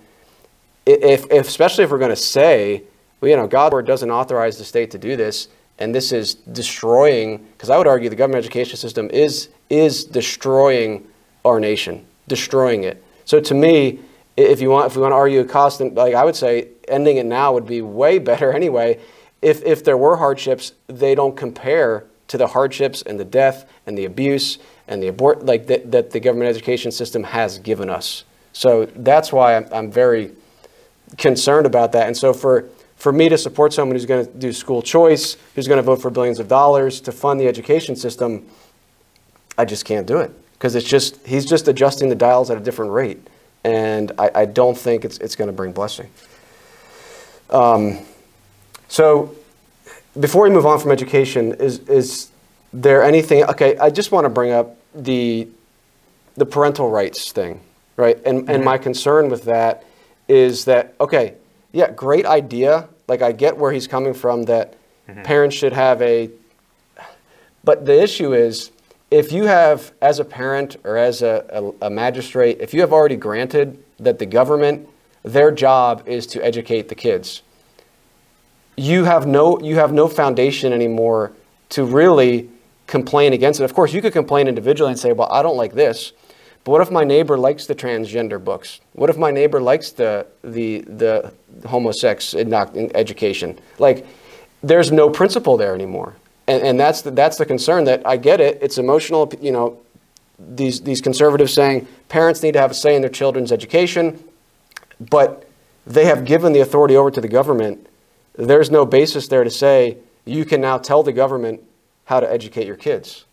if, 0.87 1.31
if 1.31 1.49
especially 1.49 1.85
if 1.85 1.91
we're 1.91 1.99
going 1.99 2.11
to 2.11 2.17
say, 2.17 2.85
well, 3.21 3.31
you 3.31 3.37
know, 3.37 3.47
God's 3.47 3.73
word 3.73 3.87
doesn't 3.87 4.11
authorize 4.11 4.57
the 4.57 4.65
state 4.65 4.91
to 4.93 4.99
do 4.99 5.17
this, 5.17 5.49
and 5.79 5.95
this 5.95 6.13
is 6.13 6.35
destroying. 6.35 7.39
Because 7.53 7.71
I 7.71 7.77
would 7.77 7.87
argue 7.87 8.09
the 8.09 8.17
government 8.17 8.45
education 8.45 8.77
system 8.77 9.11
is 9.11 9.49
is 9.69 10.05
destroying 10.05 11.07
our 11.45 11.59
nation, 11.59 12.07
destroying 12.29 12.85
it. 12.85 13.03
So 13.25 13.41
to 13.41 13.55
me, 13.55 13.99
if 14.37 14.61
you 14.61 14.71
want, 14.71 14.87
if 14.87 14.97
we 14.97 15.03
want 15.03 15.13
to 15.13 15.17
argue 15.17 15.41
a 15.41 15.45
constant, 15.45 15.95
like 15.95 16.15
I 16.15 16.25
would 16.25 16.37
say, 16.37 16.69
ending 16.87 17.17
it 17.17 17.27
now 17.27 17.53
would 17.53 17.67
be 17.67 17.83
way 17.83 18.19
better 18.31 18.53
anyway. 18.53 19.01
If 19.43 19.63
if 19.65 19.85
there 19.85 19.97
were 19.97 20.17
hardships, 20.17 20.73
they 20.87 21.15
don't 21.15 21.37
compare 21.37 22.05
to 22.29 22.39
the 22.39 22.49
hardships 22.49 23.03
and 23.03 23.21
the 23.21 23.25
death 23.25 23.69
and 23.87 23.97
the 23.97 24.05
abuse 24.05 24.59
and 24.89 25.03
the 25.03 25.09
abort 25.09 25.45
like 25.45 25.67
that, 25.67 25.91
that 25.93 26.11
the 26.11 26.21
government 26.21 26.49
education 26.49 26.91
system 26.91 27.23
has 27.23 27.59
given 27.59 27.89
us. 27.89 28.25
So 28.53 28.87
that's 28.87 29.33
why 29.33 29.57
I'm, 29.57 29.69
I'm 29.73 29.91
very 29.91 30.33
concerned 31.17 31.67
about 31.67 31.93
that. 31.93 32.07
And 32.07 32.17
so 32.17 32.33
for 32.33 32.69
for 32.97 33.13
me 33.13 33.29
to 33.29 33.37
support 33.37 33.73
someone 33.73 33.95
who's 33.95 34.07
going 34.07 34.25
to 34.25 34.33
do 34.33 34.53
school 34.53 34.81
choice, 34.81 35.37
who's 35.55 35.69
going 35.69 35.77
to 35.77 35.83
vote 35.83 36.01
for 36.01 36.11
billions 36.11 36.39
of 36.39 36.49
dollars 36.49 37.01
to 37.03 37.13
fund 37.13 37.39
the 37.39 37.47
education 37.47 37.95
system, 37.95 38.47
I 39.59 39.67
just 39.67 39.85
can't 39.85 40.07
do 40.07 40.19
it 40.19 40.33
because 40.55 40.75
it's 40.75 40.89
just 40.89 41.25
he's 41.27 41.45
just 41.45 41.69
adjusting 41.69 42.09
the 42.09 42.15
dials 42.15 42.51
at 42.51 42.57
a 42.57 42.61
different 42.61 42.93
rate, 42.93 43.27
and 43.65 44.13
I, 44.19 44.31
I 44.35 44.45
don't 44.47 44.77
think 44.77 45.05
it's 45.05 45.19
it's 45.19 45.37
going 45.37 45.49
to 45.49 45.53
bring 45.53 45.73
blessing. 45.73 46.11
Um, 47.51 47.99
so 48.89 49.35
before 50.19 50.43
we 50.45 50.51
move 50.51 50.67
on 50.67 50.79
from 50.81 50.91
education, 50.91 51.53
is 51.55 51.79
is 51.89 52.29
there 52.73 53.03
anything? 53.03 53.45
Okay, 53.45 53.77
I 53.79 53.91
just 53.91 54.13
want 54.13 54.25
to 54.25 54.31
bring 54.31 54.53
up 54.53 54.77
the 54.95 55.49
the 56.37 56.47
parental 56.47 56.91
rights 56.91 57.33
thing, 57.33 57.61
right? 57.97 58.19
And 58.25 58.49
and 58.49 58.65
my 58.65 58.79
concern 58.79 59.29
with 59.29 59.45
that 59.45 59.85
is 60.29 60.65
that 60.65 60.95
okay, 61.01 61.35
yeah, 61.73 61.91
great 61.91 62.27
idea. 62.27 62.89
Like 63.09 63.23
I 63.23 63.33
get 63.33 63.57
where 63.57 63.73
he's 63.73 63.87
coming 63.87 64.15
from 64.15 64.45
that 64.45 64.75
mm-hmm. 65.09 65.23
parents 65.23 65.57
should 65.57 65.73
have 65.73 66.03
a 66.03 66.31
but 67.67 67.85
the 67.85 68.01
issue 68.01 68.33
is 68.33 68.71
if 69.11 69.33
you 69.33 69.45
have, 69.45 69.93
as 70.01 70.21
a 70.21 70.25
parent 70.25 70.77
or 70.85 70.97
as 70.97 71.23
a, 71.23 71.45
a, 71.81 71.87
a 71.87 71.91
magistrate, 71.91 72.59
if 72.61 72.73
you 72.73 72.81
have 72.81 72.93
already 72.93 73.17
granted 73.17 73.83
that 73.99 74.19
the 74.19 74.27
government, 74.27 74.89
their 75.23 75.51
job 75.51 76.05
is 76.07 76.27
to 76.29 76.45
educate 76.45 76.89
the 76.89 76.95
kids, 76.95 77.43
you 78.77 79.05
have 79.05 79.27
no, 79.27 79.59
you 79.61 79.77
have 79.77 79.93
no 79.93 80.07
foundation 80.07 80.73
anymore 80.73 81.33
to 81.71 81.85
really 81.85 82.49
complain 82.87 83.33
against 83.33 83.61
it. 83.61 83.65
Of 83.65 83.75
course, 83.75 83.93
you 83.93 84.01
could 84.01 84.13
complain 84.13 84.47
individually 84.49 84.93
and 84.93 84.99
say, 84.99 85.13
well, 85.13 85.29
I 85.33 85.43
don't 85.43 85.57
like 85.57 85.73
this. 85.73 86.13
But 86.67 86.73
what 86.73 86.81
if 86.81 86.91
my 86.91 87.05
neighbor 87.05 87.39
likes 87.39 87.67
the 87.67 87.77
transgender 87.77 88.43
books? 88.43 88.81
What 88.95 89.09
if 89.09 89.17
my 89.17 89.31
neighbor 89.31 89.61
likes 89.61 89.93
the, 89.93 90.27
the, 90.43 90.81
the 90.81 91.33
homosex 91.61 92.35
education? 92.97 93.61
Like, 93.79 94.05
there's 94.65 94.91
no 94.91 95.09
principle 95.09 95.57
there 95.57 95.77
anymore. 95.77 96.17
And, 96.49 96.65
and 96.65 96.81
that's, 96.81 97.03
the, 97.03 97.13
that's 97.13 97.39
the 97.39 97.47
concern 97.47 97.85
that 97.85 98.05
I 98.05 98.17
get 98.17 98.41
it. 98.41 98.59
It's 98.61 98.79
emotional, 98.79 99.33
you 99.41 99.53
know, 99.53 99.79
these, 100.41 100.81
these 100.81 101.01
conservatives 101.01 101.55
saying 101.55 101.87
parents 102.09 102.43
need 102.43 102.55
to 102.55 102.61
have 102.61 102.73
a 102.73 102.75
say 102.75 102.97
in 102.97 103.01
their 103.01 103.11
children's 103.11 103.53
education, 103.53 104.19
but 104.99 105.49
they 105.87 106.07
have 106.07 106.25
given 106.25 106.53
the 106.53 106.61
authority 106.61 106.97
over 106.97 107.13
to 107.13 107.21
the 107.21 107.29
government. 107.29 107.89
There's 108.35 108.73
no 108.73 108.85
basis 108.85 109.29
there 109.29 109.45
to 109.45 109.51
say 109.51 109.99
you 110.25 110.45
can 110.45 110.63
now 110.63 110.79
tell 110.79 111.05
the 111.05 111.13
government 111.13 111.63
how 112.07 112.19
to 112.19 112.29
educate 112.29 112.67
your 112.67 112.75
kids. 112.75 113.25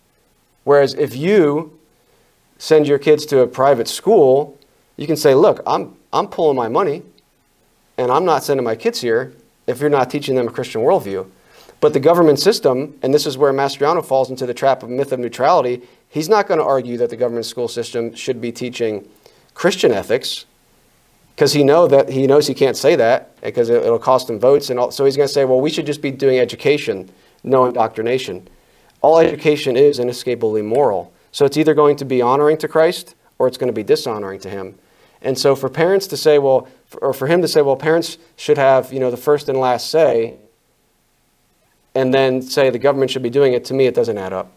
Whereas 0.65 0.93
if 0.93 1.15
you 1.15 1.79
send 2.57 2.87
your 2.87 2.99
kids 2.99 3.25
to 3.27 3.39
a 3.39 3.47
private 3.47 3.87
school, 3.87 4.57
you 4.97 5.07
can 5.07 5.17
say, 5.17 5.35
look, 5.35 5.61
I'm, 5.65 5.95
I'm 6.11 6.27
pulling 6.27 6.55
my 6.55 6.67
money 6.67 7.03
and 7.97 8.11
I'm 8.11 8.25
not 8.25 8.43
sending 8.43 8.63
my 8.63 8.75
kids 8.75 9.01
here 9.01 9.33
if 9.67 9.79
you're 9.79 9.89
not 9.89 10.09
teaching 10.09 10.35
them 10.35 10.47
a 10.47 10.51
Christian 10.51 10.81
worldview. 10.81 11.29
But 11.79 11.93
the 11.93 11.99
government 11.99 12.39
system, 12.39 12.97
and 13.03 13.13
this 13.13 13.25
is 13.25 13.37
where 13.37 13.51
Mastriano 13.51 14.05
falls 14.05 14.29
into 14.29 14.45
the 14.45 14.53
trap 14.53 14.83
of 14.83 14.89
myth 14.89 15.11
of 15.11 15.19
neutrality, 15.19 15.81
he's 16.07 16.29
not 16.29 16.47
going 16.47 16.59
to 16.59 16.63
argue 16.63 16.97
that 16.97 17.09
the 17.09 17.17
government 17.17 17.45
school 17.45 17.67
system 17.67 18.15
should 18.15 18.39
be 18.39 18.51
teaching 18.51 19.07
Christian 19.53 19.91
ethics 19.91 20.45
because 21.35 21.53
he 21.53 21.63
know 21.63 21.87
that 21.87 22.09
he 22.09 22.27
knows 22.27 22.47
he 22.47 22.53
can't 22.53 22.77
say 22.77 22.95
that 22.95 23.35
because 23.41 23.69
it, 23.69 23.83
will 23.83 23.99
cost 23.99 24.29
him 24.29 24.39
votes, 24.39 24.69
and 24.69 24.79
all, 24.79 24.91
so 24.91 25.03
he's 25.03 25.17
going 25.17 25.27
to 25.27 25.33
say, 25.33 25.45
well, 25.45 25.59
we 25.59 25.69
should 25.69 25.85
just 25.85 26.01
be 26.01 26.11
doing 26.11 26.39
education, 26.39 27.09
no 27.43 27.65
indoctrination. 27.65 28.47
All 29.01 29.17
education 29.17 29.75
is 29.75 29.99
inescapably 29.99 30.61
moral, 30.61 31.11
so 31.33 31.43
it's 31.43 31.57
either 31.57 31.73
going 31.73 31.97
to 31.97 32.05
be 32.05 32.21
honoring 32.21 32.57
to 32.59 32.69
Christ 32.69 33.15
or 33.37 33.49
it's 33.49 33.57
going 33.57 33.67
to 33.67 33.73
be 33.73 33.83
dishonoring 33.83 34.39
to 34.39 34.49
Him. 34.49 34.75
And 35.21 35.37
so 35.37 35.55
for 35.55 35.69
parents 35.69 36.07
to 36.07 36.17
say, 36.17 36.37
well, 36.37 36.67
or 37.01 37.13
for 37.13 37.27
him 37.27 37.41
to 37.41 37.47
say, 37.47 37.61
well, 37.61 37.77
parents 37.77 38.17
should 38.35 38.57
have, 38.57 38.91
you 38.91 38.99
know, 38.99 39.09
the 39.09 39.17
first 39.17 39.49
and 39.49 39.57
last 39.57 39.89
say, 39.89 40.35
and 41.95 42.13
then 42.13 42.41
say 42.41 42.69
the 42.69 42.79
government 42.79 43.11
should 43.11 43.23
be 43.23 43.29
doing 43.29 43.53
it, 43.53 43.65
to 43.65 43.73
me, 43.73 43.85
it 43.85 43.95
doesn't 43.95 44.17
add 44.17 44.33
up. 44.33 44.51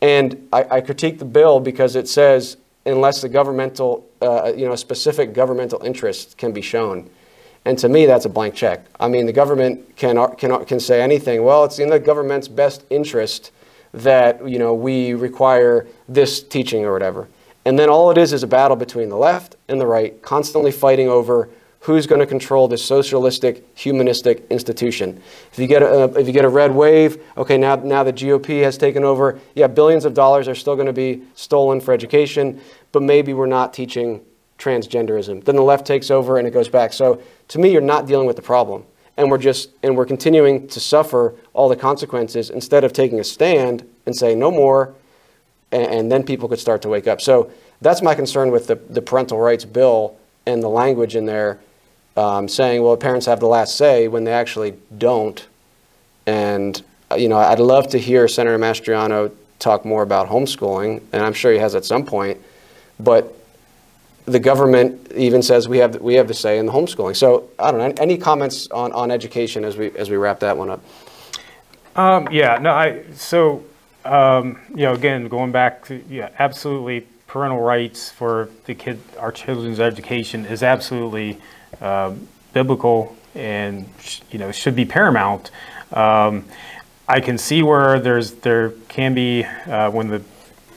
And 0.00 0.48
I, 0.52 0.64
I 0.70 0.80
critique 0.80 1.18
the 1.18 1.24
bill 1.24 1.60
because 1.60 1.94
it 1.94 2.08
says 2.08 2.56
unless 2.84 3.22
the 3.22 3.28
governmental, 3.28 4.04
uh, 4.20 4.52
you 4.56 4.66
know, 4.66 4.74
specific 4.74 5.32
governmental 5.32 5.80
interest 5.82 6.36
can 6.36 6.52
be 6.52 6.62
shown. 6.62 7.08
And 7.64 7.78
to 7.78 7.88
me, 7.88 8.06
that's 8.06 8.24
a 8.24 8.28
blank 8.28 8.56
check. 8.56 8.84
I 8.98 9.06
mean, 9.06 9.26
the 9.26 9.32
government 9.32 9.96
can, 9.96 10.16
can, 10.34 10.64
can 10.64 10.80
say 10.80 11.00
anything. 11.00 11.44
Well, 11.44 11.64
it's 11.64 11.78
in 11.78 11.90
the 11.90 12.00
government's 12.00 12.48
best 12.48 12.84
interest 12.90 13.52
that, 13.92 14.46
you 14.48 14.58
know, 14.58 14.74
we 14.74 15.14
require 15.14 15.86
this 16.08 16.42
teaching 16.42 16.84
or 16.84 16.92
whatever. 16.92 17.28
And 17.64 17.78
then 17.78 17.88
all 17.88 18.10
it 18.10 18.18
is 18.18 18.32
is 18.32 18.42
a 18.42 18.46
battle 18.46 18.76
between 18.76 19.08
the 19.08 19.16
left 19.16 19.56
and 19.68 19.80
the 19.80 19.86
right, 19.86 20.20
constantly 20.22 20.72
fighting 20.72 21.08
over 21.08 21.48
who's 21.80 22.06
going 22.06 22.20
to 22.20 22.26
control 22.26 22.68
this 22.68 22.84
socialistic, 22.84 23.66
humanistic 23.76 24.46
institution. 24.50 25.20
If 25.52 25.58
you 25.58 25.66
get 25.66 25.82
a, 25.82 26.04
if 26.18 26.26
you 26.28 26.32
get 26.32 26.44
a 26.44 26.48
red 26.48 26.72
wave, 26.72 27.20
okay, 27.36 27.58
now, 27.58 27.74
now 27.76 28.04
the 28.04 28.12
GOP 28.12 28.62
has 28.62 28.78
taken 28.78 29.02
over. 29.02 29.40
Yeah, 29.54 29.66
billions 29.66 30.04
of 30.04 30.14
dollars 30.14 30.46
are 30.46 30.54
still 30.54 30.76
going 30.76 30.86
to 30.86 30.92
be 30.92 31.22
stolen 31.34 31.80
for 31.80 31.92
education, 31.92 32.60
but 32.92 33.02
maybe 33.02 33.34
we're 33.34 33.46
not 33.46 33.74
teaching 33.74 34.20
transgenderism. 34.58 35.44
Then 35.44 35.56
the 35.56 35.62
left 35.62 35.84
takes 35.84 36.08
over 36.10 36.38
and 36.38 36.46
it 36.46 36.52
goes 36.52 36.68
back. 36.68 36.92
So 36.92 37.20
to 37.48 37.58
me, 37.58 37.72
you're 37.72 37.80
not 37.80 38.06
dealing 38.06 38.28
with 38.28 38.36
the 38.36 38.42
problem. 38.42 38.84
And 39.16 39.30
we're 39.30 39.38
just 39.38 39.70
and 39.82 39.96
we're 39.96 40.06
continuing 40.06 40.68
to 40.68 40.80
suffer 40.80 41.34
all 41.52 41.68
the 41.68 41.76
consequences 41.76 42.50
instead 42.50 42.82
of 42.84 42.92
taking 42.92 43.20
a 43.20 43.24
stand 43.24 43.88
and 44.06 44.16
saying 44.16 44.38
no 44.38 44.50
more, 44.50 44.94
and, 45.70 45.86
and 45.86 46.12
then 46.12 46.22
people 46.22 46.48
could 46.48 46.58
start 46.58 46.82
to 46.82 46.88
wake 46.88 47.06
up. 47.06 47.20
So 47.20 47.50
that's 47.80 48.00
my 48.00 48.14
concern 48.14 48.50
with 48.50 48.68
the, 48.68 48.76
the 48.76 49.02
parental 49.02 49.38
rights 49.38 49.64
bill 49.64 50.16
and 50.46 50.62
the 50.62 50.68
language 50.68 51.14
in 51.14 51.26
there 51.26 51.60
um, 52.16 52.48
saying, 52.48 52.82
well, 52.82 52.96
parents 52.96 53.26
have 53.26 53.40
the 53.40 53.46
last 53.46 53.76
say 53.76 54.08
when 54.08 54.24
they 54.24 54.32
actually 54.32 54.74
don't. 54.96 55.46
And, 56.26 56.80
uh, 57.10 57.16
you 57.16 57.28
know, 57.28 57.38
I'd 57.38 57.58
love 57.58 57.88
to 57.88 57.98
hear 57.98 58.28
Senator 58.28 58.58
Mastriano 58.58 59.32
talk 59.58 59.84
more 59.84 60.02
about 60.02 60.28
homeschooling, 60.28 61.02
and 61.12 61.22
I'm 61.22 61.32
sure 61.32 61.52
he 61.52 61.58
has 61.58 61.74
at 61.74 61.84
some 61.84 62.04
point. 62.04 62.40
But 62.98 63.36
the 64.24 64.38
government 64.38 65.10
even 65.14 65.42
says 65.42 65.68
we 65.68 65.78
have 65.78 66.00
we 66.00 66.14
have 66.14 66.28
the 66.28 66.34
say 66.34 66.58
in 66.58 66.66
the 66.66 66.72
homeschooling. 66.72 67.16
So 67.16 67.50
I 67.58 67.70
don't 67.70 67.80
know. 67.80 68.02
Any 68.02 68.16
comments 68.16 68.68
on, 68.70 68.92
on 68.92 69.10
education 69.10 69.64
as 69.64 69.76
we 69.76 69.90
as 69.96 70.10
we 70.10 70.16
wrap 70.16 70.40
that 70.40 70.56
one 70.56 70.70
up? 70.70 70.84
Um, 71.96 72.28
yeah, 72.30 72.58
no, 72.58 72.72
I 72.72 73.02
so 73.14 73.64
um, 74.04 74.60
you 74.70 74.82
know 74.82 74.92
again 74.92 75.28
going 75.28 75.52
back 75.52 75.84
to 75.86 76.02
yeah, 76.08 76.30
absolutely 76.38 77.06
parental 77.26 77.60
rights 77.60 78.10
for 78.10 78.48
the 78.66 78.74
kid 78.74 79.00
our 79.18 79.32
children's 79.32 79.80
education 79.80 80.44
is 80.46 80.62
absolutely 80.62 81.38
uh, 81.80 82.12
biblical 82.52 83.16
and 83.34 83.88
you 84.30 84.38
know 84.38 84.52
should 84.52 84.76
be 84.76 84.84
paramount. 84.84 85.50
Um, 85.92 86.44
I 87.08 87.20
can 87.20 87.38
see 87.38 87.62
where 87.62 87.98
there's 87.98 88.32
there 88.32 88.70
can 88.88 89.14
be 89.14 89.44
uh, 89.44 89.90
when 89.90 90.08
the 90.08 90.22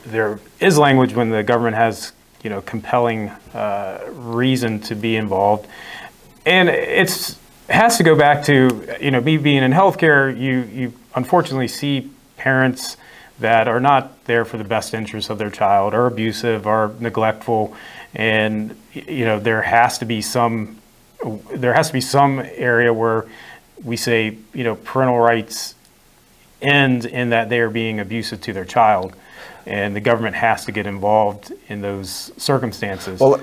there 0.04 0.40
is 0.60 0.78
language 0.78 1.14
when 1.14 1.30
the 1.30 1.42
government 1.42 1.76
has 1.76 2.12
you 2.46 2.50
know 2.50 2.62
compelling 2.62 3.28
uh, 3.54 3.98
reason 4.12 4.78
to 4.78 4.94
be 4.94 5.16
involved, 5.16 5.66
and 6.46 6.68
it's 6.68 7.32
it 7.68 7.74
has 7.74 7.96
to 7.96 8.04
go 8.04 8.14
back 8.14 8.44
to 8.44 8.86
you 9.00 9.10
know 9.10 9.20
me 9.20 9.36
being 9.36 9.64
in 9.64 9.72
healthcare. 9.72 10.30
You 10.30 10.60
you 10.60 10.92
unfortunately 11.16 11.66
see 11.66 12.08
parents 12.36 12.98
that 13.40 13.66
are 13.66 13.80
not 13.80 14.24
there 14.26 14.44
for 14.44 14.58
the 14.58 14.64
best 14.64 14.94
interest 14.94 15.28
of 15.28 15.38
their 15.38 15.50
child, 15.50 15.92
or 15.92 16.06
abusive, 16.06 16.68
or 16.68 16.94
neglectful, 17.00 17.74
and 18.14 18.76
you 18.92 19.24
know 19.24 19.40
there 19.40 19.62
has 19.62 19.98
to 19.98 20.04
be 20.04 20.22
some 20.22 20.78
there 21.52 21.74
has 21.74 21.88
to 21.88 21.94
be 21.94 22.00
some 22.00 22.38
area 22.38 22.94
where 22.94 23.26
we 23.82 23.96
say 23.96 24.38
you 24.54 24.62
know 24.62 24.76
parental 24.76 25.18
rights 25.18 25.74
end 26.62 27.06
in 27.06 27.30
that 27.30 27.48
they 27.48 27.58
are 27.58 27.70
being 27.70 27.98
abusive 27.98 28.40
to 28.42 28.52
their 28.52 28.64
child 28.64 29.16
and 29.66 29.96
the 29.96 30.00
government 30.00 30.36
has 30.36 30.64
to 30.64 30.72
get 30.72 30.86
involved 30.86 31.52
in 31.68 31.82
those 31.82 32.32
circumstances. 32.36 33.18
Well, 33.18 33.40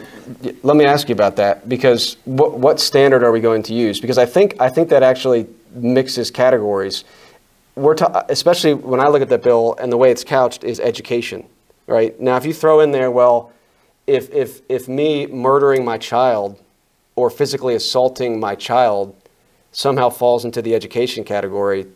let 0.64 0.78
me 0.78 0.86
ask 0.86 1.10
you 1.10 1.14
about 1.14 1.36
that 1.36 1.68
because 1.68 2.16
what, 2.24 2.54
what 2.58 2.80
standard 2.80 3.24
are 3.24 3.32
we 3.32 3.42
going 3.42 3.62
to 3.64 3.74
use? 3.74 4.00
Because 4.00 4.18
I 4.18 4.26
think 4.26 4.60
I 4.60 4.70
think 4.70 4.90
that 4.90 5.04
actually 5.04 5.48
mixes 5.74 6.32
categories. 6.32 7.04
We're 7.76 7.96
ta- 7.96 8.26
especially 8.30 8.74
when 8.74 9.00
I 9.00 9.08
look 9.10 9.22
at 9.22 9.30
that 9.30 9.44
bill 9.44 9.76
and 9.80 9.92
the 9.92 9.98
way 9.98 10.12
it's 10.12 10.24
couched 10.24 10.64
is 10.64 10.80
education, 10.80 11.46
right? 11.88 12.18
Now, 12.20 12.38
if 12.38 12.46
you 12.46 12.54
throw 12.54 12.80
in 12.80 12.92
there, 12.92 13.12
well, 13.12 13.52
if 14.08 14.32
if 14.32 14.62
if 14.70 14.88
me 14.88 15.28
murdering 15.28 15.84
my 15.84 15.98
child 15.98 16.58
or 17.16 17.30
physically 17.30 17.76
assaulting 17.76 18.40
my 18.40 18.56
child 18.56 19.16
somehow 19.72 20.10
falls 20.10 20.46
into 20.46 20.62
the 20.62 20.74
education 20.74 21.24
category, 21.24 21.88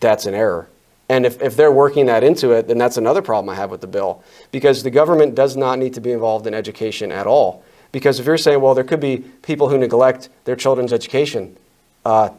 that's 0.00 0.26
an 0.26 0.34
error. 0.34 0.68
And 1.08 1.26
if, 1.26 1.42
if 1.42 1.56
they're 1.56 1.72
working 1.72 2.06
that 2.06 2.24
into 2.24 2.52
it, 2.52 2.68
then 2.68 2.78
that's 2.78 2.96
another 2.96 3.22
problem 3.22 3.48
I 3.50 3.54
have 3.56 3.70
with 3.70 3.80
the 3.80 3.86
bill. 3.86 4.22
Because 4.50 4.82
the 4.82 4.90
government 4.90 5.34
does 5.34 5.56
not 5.56 5.78
need 5.78 5.94
to 5.94 6.00
be 6.00 6.12
involved 6.12 6.46
in 6.46 6.54
education 6.54 7.12
at 7.12 7.26
all. 7.26 7.64
Because 7.90 8.18
if 8.18 8.26
you're 8.26 8.38
saying, 8.38 8.60
well, 8.60 8.74
there 8.74 8.84
could 8.84 9.00
be 9.00 9.18
people 9.42 9.68
who 9.68 9.76
neglect 9.76 10.30
their 10.44 10.56
children's 10.56 10.92
education, 10.92 11.56
uh, 12.04 12.30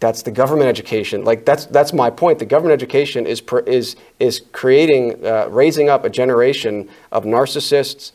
that's 0.00 0.22
the 0.22 0.30
government 0.30 0.68
education. 0.68 1.24
Like 1.24 1.44
that's 1.44 1.66
that's 1.66 1.92
my 1.92 2.08
point. 2.10 2.38
The 2.38 2.44
government 2.44 2.74
education 2.74 3.26
is 3.26 3.42
is 3.66 3.96
is 4.20 4.42
creating, 4.52 5.26
uh, 5.26 5.48
raising 5.48 5.88
up 5.88 6.04
a 6.04 6.10
generation 6.10 6.88
of 7.10 7.24
narcissists, 7.24 8.12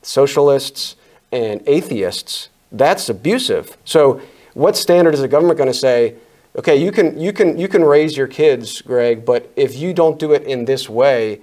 socialists, 0.00 0.96
and 1.32 1.62
atheists. 1.66 2.48
That's 2.72 3.08
abusive. 3.08 3.76
So, 3.84 4.20
what 4.54 4.76
standard 4.76 5.12
is 5.14 5.20
the 5.20 5.28
government 5.28 5.58
going 5.58 5.70
to 5.70 5.78
say? 5.78 6.14
Okay, 6.56 6.76
you 6.76 6.90
can, 6.90 7.18
you, 7.18 7.32
can, 7.32 7.58
you 7.58 7.68
can 7.68 7.84
raise 7.84 8.16
your 8.16 8.26
kids, 8.26 8.80
Greg, 8.82 9.24
but 9.24 9.50
if 9.56 9.76
you 9.76 9.92
don't 9.92 10.18
do 10.18 10.32
it 10.32 10.42
in 10.44 10.64
this 10.64 10.88
way, 10.88 11.40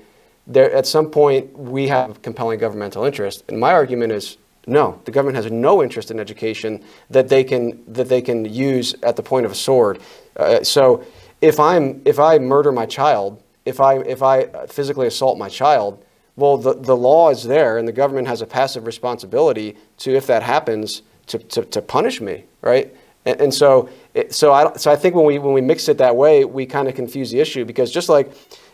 there, 0.47 0.71
at 0.73 0.85
some 0.85 1.09
point 1.09 1.57
we 1.57 1.87
have 1.87 2.21
compelling 2.21 2.59
governmental 2.59 3.05
interest. 3.05 3.43
And 3.47 3.59
my 3.59 3.71
argument 3.71 4.11
is 4.11 4.37
no, 4.65 5.01
the 5.05 5.11
government 5.11 5.35
has 5.35 5.51
no 5.51 5.83
interest 5.83 6.09
in 6.09 6.19
education 6.19 6.83
that 7.09 7.27
they 7.27 7.43
can, 7.43 7.83
that 7.91 8.09
they 8.09 8.21
can 8.21 8.45
use 8.45 8.95
at 9.03 9.15
the 9.15 9.23
point 9.23 9.45
of 9.45 9.51
a 9.51 9.55
sword. 9.55 10.01
Uh, 10.37 10.63
so 10.63 11.03
if, 11.41 11.59
I'm, 11.59 12.01
if 12.05 12.19
I 12.19 12.39
murder 12.39 12.71
my 12.71 12.85
child, 12.85 13.41
if 13.65 13.79
I, 13.81 13.97
if 13.99 14.23
I 14.23 14.45
physically 14.67 15.07
assault 15.07 15.37
my 15.37 15.49
child, 15.49 16.03
well, 16.35 16.57
the, 16.57 16.73
the 16.73 16.95
law 16.95 17.29
is 17.29 17.43
there, 17.43 17.77
and 17.77 17.87
the 17.87 17.91
government 17.91 18.27
has 18.27 18.41
a 18.41 18.47
passive 18.47 18.87
responsibility 18.87 19.77
to, 19.99 20.15
if 20.15 20.25
that 20.27 20.43
happens, 20.43 21.03
to, 21.27 21.37
to, 21.37 21.63
to 21.65 21.81
punish 21.81 22.21
me, 22.21 22.45
right? 22.61 22.93
And, 23.25 23.39
and 23.39 23.53
so, 23.53 23.89
it, 24.13 24.33
so 24.33 24.53
I, 24.53 24.73
so 24.77 24.91
I 24.91 24.95
think 24.95 25.15
when 25.15 25.25
we 25.25 25.39
when 25.39 25.53
we 25.53 25.61
mix 25.61 25.89
it 25.89 25.97
that 25.97 26.15
way, 26.15 26.45
we 26.45 26.65
kind 26.65 26.87
of 26.87 26.95
confuse 26.95 27.31
the 27.31 27.39
issue 27.39 27.65
because 27.65 27.91
just 27.91 28.09
like, 28.09 28.31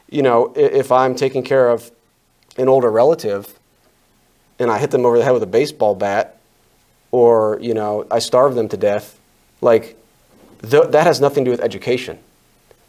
you 0.09 0.21
know, 0.21 0.53
if 0.55 0.91
I'm 0.91 1.15
taking 1.15 1.43
care 1.43 1.69
of 1.69 1.91
an 2.57 2.67
older 2.67 2.91
relative, 2.91 3.57
and 4.59 4.69
I 4.69 4.77
hit 4.79 4.91
them 4.91 5.05
over 5.05 5.17
the 5.17 5.23
head 5.23 5.31
with 5.31 5.43
a 5.43 5.47
baseball 5.47 5.95
bat, 5.95 6.39
or 7.11 7.57
you 7.61 7.73
know, 7.73 8.05
I 8.11 8.19
starve 8.19 8.55
them 8.55 8.67
to 8.69 8.77
death, 8.77 9.17
like 9.61 9.97
th- 10.61 10.89
that 10.89 11.07
has 11.07 11.21
nothing 11.21 11.45
to 11.45 11.49
do 11.49 11.51
with 11.51 11.61
education. 11.61 12.19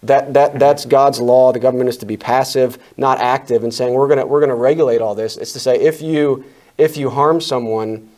That, 0.03 0.33
that, 0.33 0.59
that's 0.59 0.87
God's 0.87 1.21
law. 1.21 1.53
The 1.53 1.59
government 1.59 1.91
is 1.91 1.99
to 1.99 2.07
be 2.07 2.17
passive, 2.17 2.79
not 2.97 3.19
active, 3.19 3.63
and 3.63 3.73
saying 3.73 3.93
we're 3.93 4.09
going 4.09 4.27
we're 4.27 4.41
gonna 4.41 4.55
regulate 4.55 5.01
all 5.01 5.15
this. 5.15 5.37
It's 5.37 5.53
to 5.53 5.61
say 5.61 5.79
if 5.79 6.01
you, 6.01 6.45
if 6.79 6.97
you 6.97 7.11
harm 7.11 7.41
someone 7.41 8.09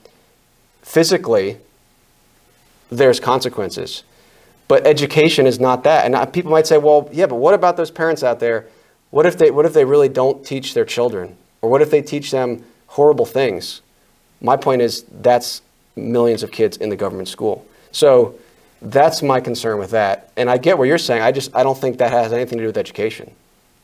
physically, 0.83 1.59
there's 2.91 3.19
consequences. 3.19 4.05
But 4.69 4.87
education 4.87 5.47
is 5.47 5.61
not 5.61 5.85
that. 5.85 6.07
And 6.07 6.33
people 6.33 6.51
might 6.51 6.67
say, 6.67 6.79
well, 6.79 7.09
yeah, 7.13 7.27
but 7.27 7.37
what 7.37 7.55
about 7.55 7.77
those 7.77 7.91
parents 7.91 8.23
out 8.23 8.41
there? 8.41 8.67
What 9.11 9.27
if 9.27 9.37
they, 9.37 9.51
what 9.51 9.67
if 9.67 9.75
they 9.75 9.85
really 9.85 10.09
don't 10.09 10.45
teach 10.45 10.75
their 10.75 10.85
children? 10.85 11.37
Or 11.61 11.69
what 11.71 11.83
if 11.83 11.91
they 11.91 12.03
teach 12.03 12.31
them 12.31 12.65
horrible 12.87 13.27
things? 13.27 13.83
My 14.41 14.57
point 14.57 14.83
is 14.83 15.05
that's 15.11 15.63
millions 15.95 16.43
of 16.43 16.51
kids 16.51 16.77
in 16.77 16.89
the 16.89 16.97
government 16.97 17.29
school. 17.29 17.67
So 17.93 18.35
that's 18.81 19.23
my 19.23 19.41
concern 19.41 19.79
with 19.79 19.91
that. 19.91 20.31
And 20.37 20.51
I 20.51 20.57
get 20.59 20.79
what 20.79 20.85
you're 20.85 20.99
saying. 20.99 21.23
I 21.23 21.33
just 21.33 21.55
I 21.55 21.63
don't 21.63 21.79
think 21.79 21.99
that 21.99 22.11
has 22.11 22.33
anything 22.33 22.59
to 22.59 22.65
do 22.65 22.67
with 22.67 22.79
education. 22.79 23.33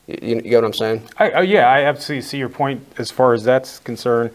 You, 0.07 0.37
you 0.37 0.41
get 0.41 0.57
what 0.57 0.65
I'm 0.65 0.73
saying? 0.73 1.03
I, 1.19 1.31
uh, 1.31 1.41
yeah, 1.43 1.69
I 1.69 1.83
absolutely 1.83 2.23
see 2.23 2.39
your 2.39 2.49
point 2.49 2.85
as 2.99 3.11
far 3.11 3.35
as 3.35 3.45
that's 3.45 3.79
concerned. 3.79 4.31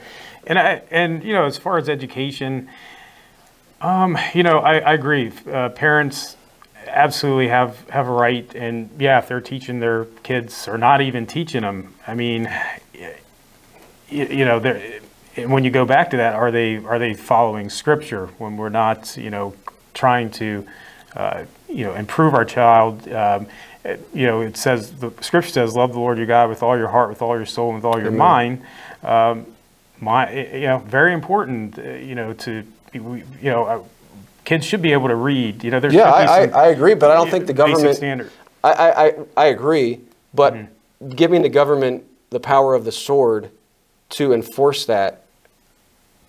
And 0.46 0.60
I, 0.60 0.82
and 0.92 1.24
you 1.24 1.34
know, 1.34 1.46
as 1.46 1.58
far 1.58 1.78
as 1.78 1.90
education, 1.90 2.70
um, 3.84 4.18
you 4.34 4.44
know, 4.44 4.60
I, 4.60 4.78
I 4.78 4.94
agree. 4.94 5.32
Uh, 5.52 5.70
parents 5.70 6.38
absolutely 6.88 7.50
have 7.50 7.88
have 7.90 8.08
a 8.08 8.12
right, 8.12 8.54
and 8.56 8.90
yeah, 8.98 9.20
if 9.20 9.28
they're 9.28 9.42
teaching 9.42 9.80
their 9.80 10.06
kids 10.24 10.68
or 10.68 10.78
not 10.78 11.02
even 11.02 11.28
teaching 11.28 11.62
them, 11.62 11.94
I 12.08 12.16
mean, 12.16 12.50
you, 14.10 14.26
you 14.26 14.46
know, 14.46 14.60
when 15.48 15.64
you 15.64 15.70
go 15.70 15.86
back 15.86 16.12
to 16.12 16.18
that, 16.18 16.36
are 16.36 16.50
they 16.50 16.78
are 16.78 16.98
they 16.98 17.14
following 17.14 17.70
Scripture 17.70 18.28
when 18.38 18.56
we're 18.56 18.70
not, 18.70 19.18
you 19.18 19.30
know, 19.30 19.54
trying 19.94 20.32
to, 20.32 20.66
uh, 21.16 21.44
you 21.68 21.84
know, 21.84 21.94
improve 21.94 22.34
our 22.34 22.46
child? 22.46 23.08
Um, 23.12 23.48
you 24.14 24.26
know, 24.26 24.40
it 24.40 24.56
says 24.56 24.94
the 24.94 25.12
Scripture 25.20 25.52
says, 25.52 25.76
"Love 25.76 25.92
the 25.92 26.00
Lord 26.00 26.18
your 26.18 26.28
God 26.28 26.50
with 26.50 26.64
all 26.64 26.78
your 26.78 26.88
heart, 26.88 27.10
with 27.10 27.22
all 27.22 27.36
your 27.36 27.46
soul, 27.46 27.74
and 27.74 27.76
with 27.76 27.86
all 27.86 27.98
your 27.98 28.14
Amen. 28.14 28.18
mind." 28.18 28.62
Um, 29.04 29.48
my, 30.00 30.32
you 30.32 30.68
know, 30.68 30.80
very 30.80 31.14
important. 31.14 31.78
Uh, 31.78 31.82
you 31.94 32.16
know, 32.16 32.34
to 32.34 32.64
you 32.94 33.26
know, 33.42 33.64
uh, 33.66 33.84
kids 34.46 34.66
should 34.66 34.82
be 34.82 34.94
able 34.94 35.08
to 35.08 35.16
read. 35.16 35.64
You 35.64 35.72
know, 35.72 35.80
there's 35.80 35.94
yeah, 35.94 36.12
I, 36.12 36.46
some, 36.48 36.56
I, 36.56 36.68
agree, 36.68 36.96
but 36.96 37.12
I 37.12 37.16
don't 37.16 37.30
think 37.30 37.48
the 37.48 37.54
government 37.54 37.96
standard. 37.96 38.32
I, 38.64 38.72
I, 38.72 39.14
I 39.36 39.46
agree, 39.48 40.00
but 40.34 40.54
mm-hmm. 40.54 41.10
giving 41.10 41.42
the 41.42 41.50
government 41.50 42.06
the 42.30 42.40
power 42.40 42.74
of 42.74 42.86
the 42.86 42.92
sword 42.92 43.52
to 44.10 44.34
enforce 44.34 44.86
that, 44.86 45.26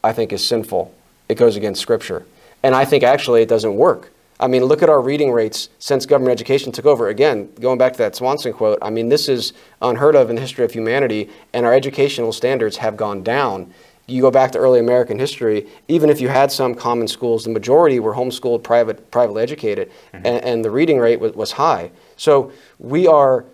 I 0.02 0.12
think, 0.12 0.32
is 0.32 0.46
sinful. 0.46 0.94
It 1.28 1.36
goes 1.36 1.56
against 1.56 1.80
Scripture. 1.80 2.26
And 2.62 2.74
I 2.74 2.84
think 2.84 3.04
actually 3.04 3.42
it 3.42 3.48
doesn't 3.48 3.76
work. 3.76 4.10
I 4.40 4.46
mean, 4.46 4.64
look 4.64 4.82
at 4.82 4.88
our 4.88 5.00
reading 5.00 5.30
rates 5.30 5.68
since 5.78 6.06
government 6.06 6.32
education 6.32 6.72
took 6.72 6.86
over. 6.86 7.08
Again, 7.08 7.50
going 7.60 7.78
back 7.78 7.92
to 7.92 7.98
that 7.98 8.16
Swanson 8.16 8.52
quote, 8.52 8.78
I 8.82 8.90
mean, 8.90 9.08
this 9.08 9.28
is 9.28 9.52
unheard 9.80 10.16
of 10.16 10.28
in 10.28 10.36
the 10.36 10.42
history 10.42 10.64
of 10.64 10.72
humanity, 10.72 11.30
and 11.52 11.64
our 11.64 11.72
educational 11.72 12.32
standards 12.32 12.78
have 12.78 12.96
gone 12.96 13.22
down. 13.22 13.72
You 14.06 14.20
go 14.20 14.30
back 14.30 14.52
to 14.52 14.58
early 14.58 14.80
American 14.80 15.18
history, 15.18 15.66
even 15.88 16.10
if 16.10 16.20
you 16.20 16.28
had 16.28 16.52
some 16.52 16.74
common 16.74 17.08
schools, 17.08 17.44
the 17.44 17.50
majority 17.50 18.00
were 18.00 18.14
homeschooled, 18.14 18.62
private, 18.62 19.10
privately 19.10 19.42
educated, 19.42 19.90
mm-hmm. 20.12 20.26
and, 20.26 20.44
and, 20.44 20.64
the 20.64 20.70
reading 20.70 20.98
rate 20.98 21.20
was, 21.20 21.32
was 21.32 21.52
high. 21.52 21.90
So 22.16 22.52
we 22.78 23.06
are, 23.06 23.46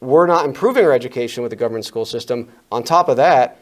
we're 0.00 0.26
not 0.26 0.46
improving 0.46 0.84
our 0.84 0.92
education 0.92 1.42
with 1.42 1.50
the 1.50 1.56
government 1.56 1.84
school 1.84 2.06
system. 2.06 2.48
On 2.72 2.82
top 2.82 3.08
of 3.08 3.18
that, 3.18 3.58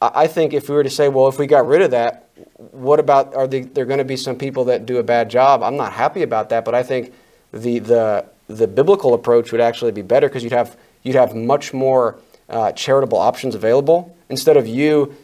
I 0.00 0.28
think 0.28 0.52
if 0.52 0.68
we 0.68 0.76
were 0.76 0.84
to 0.84 0.90
say, 0.90 1.08
well, 1.08 1.26
if 1.26 1.38
we 1.38 1.48
got 1.48 1.66
rid 1.66 1.82
of 1.82 1.90
that, 1.90 2.28
what 2.70 3.00
about 3.00 3.34
are 3.34 3.48
they, 3.48 3.62
there 3.62 3.84
going 3.84 3.98
to 3.98 4.04
be 4.04 4.16
some 4.16 4.36
people 4.36 4.64
that 4.66 4.86
do 4.86 4.98
a 4.98 5.02
bad 5.02 5.28
job? 5.28 5.62
I'm 5.62 5.76
not 5.76 5.92
happy 5.92 6.22
about 6.22 6.50
that, 6.50 6.64
but 6.64 6.74
I 6.74 6.84
think 6.84 7.12
the 7.52 7.80
the 7.80 8.26
the 8.46 8.66
biblical 8.66 9.14
approach 9.14 9.50
would 9.50 9.60
actually 9.60 9.92
be 9.92 10.02
better 10.02 10.28
because 10.28 10.44
you'd 10.44 10.52
have 10.52 10.76
you'd 11.02 11.16
have 11.16 11.34
much 11.34 11.74
more 11.74 12.18
uh, 12.48 12.72
charitable 12.72 13.18
options 13.18 13.54
available 13.54 14.16
instead 14.28 14.56
of 14.56 14.66
you 14.66 15.14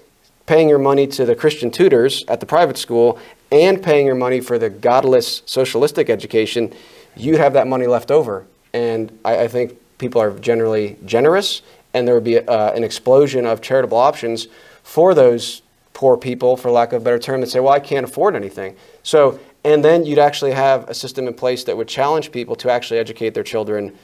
paying 0.46 0.68
your 0.68 0.78
money 0.78 1.06
to 1.06 1.24
the 1.24 1.34
Christian 1.34 1.70
tutors 1.70 2.24
at 2.28 2.40
the 2.40 2.46
private 2.46 2.76
school 2.76 3.18
and 3.50 3.82
paying 3.82 4.06
your 4.06 4.14
money 4.14 4.40
for 4.40 4.58
the 4.58 4.68
godless 4.70 5.42
socialistic 5.46 6.10
education. 6.10 6.72
You'd 7.16 7.38
have 7.38 7.52
that 7.54 7.66
money 7.66 7.86
left 7.86 8.10
over, 8.10 8.46
and 8.72 9.16
I, 9.24 9.44
I 9.44 9.48
think 9.48 9.78
people 9.98 10.20
are 10.20 10.30
generally 10.38 10.96
generous, 11.04 11.62
and 11.94 12.06
there 12.06 12.14
would 12.14 12.24
be 12.24 12.38
uh, 12.38 12.72
an 12.72 12.84
explosion 12.84 13.46
of 13.46 13.60
charitable 13.60 13.98
options 13.98 14.48
for 14.82 15.14
those 15.14 15.62
poor 15.92 16.16
people, 16.16 16.56
for 16.56 16.70
lack 16.70 16.92
of 16.92 17.02
a 17.02 17.04
better 17.04 17.18
term, 17.18 17.40
that 17.40 17.48
say, 17.48 17.60
well, 17.60 17.72
I 17.72 17.80
can't 17.80 18.04
afford 18.04 18.34
anything. 18.34 18.76
So, 19.04 19.38
and 19.62 19.84
then 19.84 20.04
you'd 20.04 20.18
actually 20.18 20.50
have 20.52 20.88
a 20.90 20.94
system 20.94 21.28
in 21.28 21.34
place 21.34 21.64
that 21.64 21.76
would 21.76 21.88
challenge 21.88 22.32
people 22.32 22.56
to 22.56 22.70
actually 22.70 22.98
educate 22.98 23.32
their 23.32 23.44
children 23.44 23.96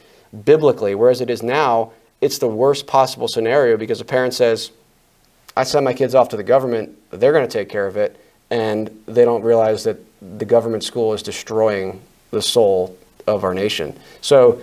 biblically. 0.45 0.95
Whereas 0.95 1.19
it 1.19 1.29
is 1.29 1.43
now, 1.43 1.91
it's 2.21 2.37
the 2.37 2.47
worst 2.47 2.87
possible 2.87 3.27
scenario 3.27 3.75
because 3.75 3.99
a 3.99 4.05
parent 4.05 4.33
says, 4.33 4.71
I 5.55 5.63
send 5.63 5.85
my 5.85 5.93
kids 5.93 6.15
off 6.15 6.29
to 6.29 6.37
the 6.37 6.43
government, 6.43 6.97
they're 7.11 7.33
going 7.33 7.47
to 7.47 7.51
take 7.51 7.69
care 7.69 7.87
of 7.87 7.97
it, 7.97 8.19
and 8.49 8.89
they 9.05 9.25
don't 9.25 9.43
realize 9.43 9.83
that 9.83 9.97
the 10.37 10.45
government 10.45 10.83
school 10.83 11.13
is 11.13 11.21
destroying 11.23 12.01
the 12.31 12.41
soul 12.41 12.97
of 13.27 13.43
our 13.43 13.53
nation. 13.53 13.97
So, 14.21 14.61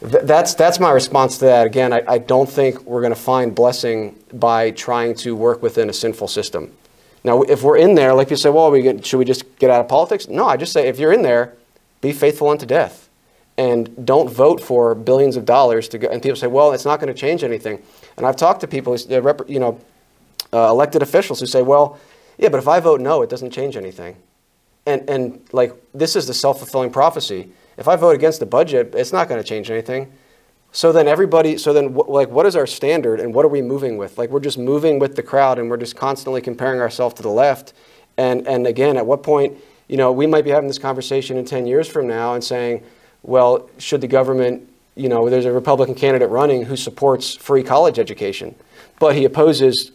th- 0.00 0.24
that's 0.24 0.54
that's 0.54 0.80
my 0.80 0.90
response 0.90 1.38
to 1.38 1.46
that. 1.46 1.66
Again, 1.66 1.92
I, 1.92 2.02
I 2.06 2.18
don't 2.18 2.48
think 2.48 2.82
we're 2.82 3.00
going 3.00 3.14
to 3.14 3.20
find 3.20 3.54
blessing 3.54 4.16
by 4.32 4.70
trying 4.70 5.14
to 5.16 5.36
work 5.36 5.62
within 5.62 5.90
a 5.90 5.92
sinful 5.92 6.28
system. 6.28 6.72
Now, 7.22 7.42
if 7.42 7.62
we're 7.62 7.76
in 7.76 7.94
there, 7.94 8.14
like 8.14 8.30
you 8.30 8.36
say, 8.36 8.48
well, 8.48 8.70
we 8.70 8.80
get, 8.82 9.04
should 9.04 9.18
we 9.18 9.26
just 9.26 9.58
get 9.58 9.70
out 9.70 9.80
of 9.80 9.88
politics? 9.88 10.28
No, 10.28 10.46
I 10.46 10.56
just 10.56 10.72
say 10.72 10.88
if 10.88 10.98
you're 10.98 11.12
in 11.12 11.22
there, 11.22 11.54
be 12.00 12.12
faithful 12.12 12.48
unto 12.48 12.64
death, 12.64 13.10
and 13.58 14.06
don't 14.06 14.30
vote 14.30 14.60
for 14.60 14.94
billions 14.94 15.36
of 15.36 15.44
dollars 15.44 15.88
to 15.88 15.98
go. 15.98 16.08
And 16.08 16.22
people 16.22 16.36
say, 16.36 16.46
well, 16.46 16.72
it's 16.72 16.86
not 16.86 16.98
going 16.98 17.12
to 17.12 17.18
change 17.18 17.44
anything. 17.44 17.82
And 18.16 18.26
I've 18.26 18.36
talked 18.36 18.62
to 18.62 18.66
people, 18.66 18.96
you 19.46 19.60
know, 19.60 19.78
uh, 20.52 20.68
elected 20.68 21.02
officials 21.02 21.40
who 21.40 21.46
say, 21.46 21.62
well, 21.62 21.98
yeah, 22.38 22.48
but 22.48 22.58
if 22.58 22.68
I 22.68 22.80
vote 22.80 23.00
no, 23.00 23.22
it 23.22 23.30
doesn't 23.30 23.50
change 23.50 23.76
anything. 23.76 24.16
And 24.86 25.08
and 25.10 25.40
like 25.52 25.74
this 25.92 26.16
is 26.16 26.26
the 26.26 26.34
self 26.34 26.58
fulfilling 26.58 26.90
prophecy. 26.90 27.52
If 27.76 27.86
I 27.86 27.96
vote 27.96 28.14
against 28.14 28.40
the 28.40 28.46
budget, 28.46 28.94
it's 28.94 29.12
not 29.12 29.28
going 29.28 29.40
to 29.40 29.46
change 29.46 29.70
anything. 29.70 30.12
So 30.72 30.92
then 30.92 31.08
everybody, 31.08 31.58
so 31.58 31.72
then 31.72 31.94
like 31.94 32.28
what 32.28 32.46
is 32.46 32.54
our 32.54 32.66
standard 32.66 33.20
and 33.20 33.34
what 33.34 33.44
are 33.44 33.48
we 33.48 33.60
moving 33.60 33.96
with? 33.96 34.18
Like 34.18 34.30
we're 34.30 34.40
just 34.40 34.58
moving 34.58 34.98
with 34.98 35.16
the 35.16 35.22
crowd 35.22 35.58
and 35.58 35.68
we're 35.68 35.76
just 35.76 35.96
constantly 35.96 36.40
comparing 36.40 36.80
ourselves 36.80 37.14
to 37.16 37.22
the 37.22 37.28
left. 37.28 37.72
And, 38.16 38.46
and 38.46 38.66
again, 38.66 38.96
at 38.96 39.04
what 39.04 39.22
point, 39.22 39.58
you 39.88 39.96
know, 39.96 40.12
we 40.12 40.26
might 40.26 40.44
be 40.44 40.50
having 40.50 40.68
this 40.68 40.78
conversation 40.78 41.36
in 41.36 41.44
10 41.44 41.66
years 41.66 41.88
from 41.88 42.06
now 42.06 42.34
and 42.34 42.44
saying, 42.44 42.84
well, 43.22 43.68
should 43.78 44.00
the 44.00 44.06
government, 44.06 44.68
you 44.94 45.08
know, 45.08 45.28
there's 45.28 45.44
a 45.44 45.52
Republican 45.52 45.94
candidate 45.94 46.30
running 46.30 46.64
who 46.64 46.76
supports 46.76 47.34
free 47.34 47.64
college 47.64 47.98
education, 47.98 48.54
but 49.00 49.16
he 49.16 49.24
opposes 49.24 49.90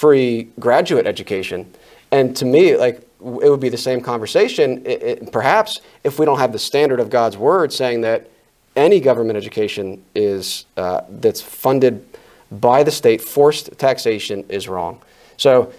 free 0.00 0.48
graduate 0.58 1.06
education. 1.06 1.70
And 2.10 2.34
to 2.38 2.46
me, 2.46 2.74
like, 2.74 3.06
it 3.20 3.50
would 3.50 3.60
be 3.60 3.68
the 3.68 3.76
same 3.76 4.00
conversation, 4.00 4.78
it, 4.86 5.02
it, 5.02 5.32
perhaps, 5.32 5.82
if 6.04 6.18
we 6.18 6.24
don't 6.24 6.38
have 6.38 6.52
the 6.52 6.58
standard 6.58 7.00
of 7.00 7.10
God's 7.10 7.36
word 7.36 7.70
saying 7.70 8.00
that 8.00 8.30
any 8.76 8.98
government 8.98 9.36
education 9.36 10.02
is 10.14 10.64
uh, 10.78 11.02
that's 11.10 11.42
funded 11.42 12.02
by 12.50 12.82
the 12.82 12.90
state, 12.90 13.20
forced 13.20 13.78
taxation 13.78 14.42
is 14.48 14.68
wrong. 14.68 15.02
So 15.36 15.70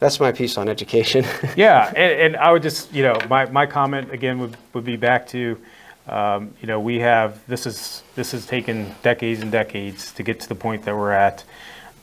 that's 0.00 0.18
my 0.18 0.32
piece 0.32 0.58
on 0.58 0.68
education. 0.68 1.24
yeah, 1.56 1.86
and, 1.94 2.20
and, 2.20 2.36
I 2.36 2.50
would 2.50 2.62
just, 2.62 2.92
you 2.92 3.04
know, 3.04 3.16
my, 3.30 3.44
my 3.44 3.66
comment 3.66 4.10
again 4.10 4.40
would, 4.40 4.56
would 4.72 4.84
be 4.84 4.96
back 4.96 5.28
to, 5.28 5.56
um, 6.08 6.52
you 6.60 6.66
know, 6.66 6.80
we 6.80 6.98
have 6.98 7.46
this 7.46 7.64
is 7.66 8.02
this 8.16 8.32
has 8.32 8.44
taken 8.44 8.92
decades 9.04 9.40
and 9.40 9.52
decades 9.52 10.10
to 10.14 10.24
get 10.24 10.40
to 10.40 10.48
the 10.48 10.56
point 10.56 10.84
that 10.84 10.96
we're 10.96 11.12
at. 11.12 11.44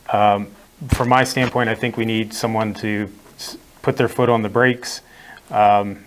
Um, 0.07 0.47
from 0.87 1.09
my 1.09 1.23
standpoint, 1.23 1.69
I 1.69 1.75
think 1.75 1.97
we 1.97 2.05
need 2.05 2.33
someone 2.33 2.73
to 2.75 3.11
put 3.81 3.97
their 3.97 4.07
foot 4.07 4.29
on 4.29 4.41
the 4.41 4.49
brakes. 4.49 5.01
Um, 5.51 6.05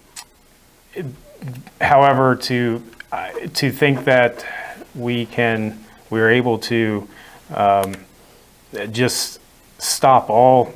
however, 1.81 2.37
to 2.37 2.83
to 3.55 3.71
think 3.71 4.05
that 4.05 4.45
we 4.95 5.27
can, 5.27 5.85
we 6.11 6.21
are 6.21 6.31
able 6.31 6.59
to 6.59 7.09
um, 7.55 7.95
just 8.91 9.41
stop 9.79 10.31
all 10.31 10.73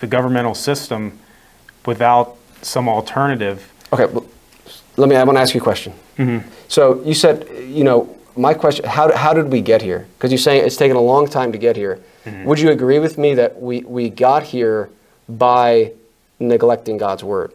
the 0.00 0.06
governmental 0.06 0.54
system 0.54 1.18
without 1.86 2.36
some 2.62 2.88
alternative. 2.88 3.72
Okay, 3.92 4.06
let 4.96 5.08
me. 5.08 5.16
I 5.16 5.24
want 5.24 5.36
to 5.36 5.40
ask 5.40 5.54
you 5.54 5.60
a 5.60 5.64
question. 5.64 5.92
Mm-hmm. 6.18 6.48
So 6.68 7.02
you 7.04 7.14
said, 7.14 7.48
you 7.66 7.84
know, 7.84 8.16
my 8.36 8.52
question: 8.54 8.84
How 8.84 9.14
how 9.16 9.32
did 9.32 9.50
we 9.50 9.60
get 9.60 9.80
here? 9.82 10.06
Because 10.16 10.30
you're 10.30 10.38
saying 10.38 10.66
it's 10.66 10.76
taken 10.76 10.96
a 10.96 11.00
long 11.00 11.26
time 11.26 11.52
to 11.52 11.58
get 11.58 11.76
here. 11.76 12.00
Mm-hmm. 12.30 12.44
Would 12.44 12.60
you 12.60 12.70
agree 12.70 12.98
with 12.98 13.18
me 13.18 13.34
that 13.34 13.60
we 13.60 13.80
we 13.80 14.10
got 14.10 14.42
here 14.42 14.90
by 15.28 15.92
neglecting 16.38 16.96
God's 16.96 17.24
word? 17.24 17.52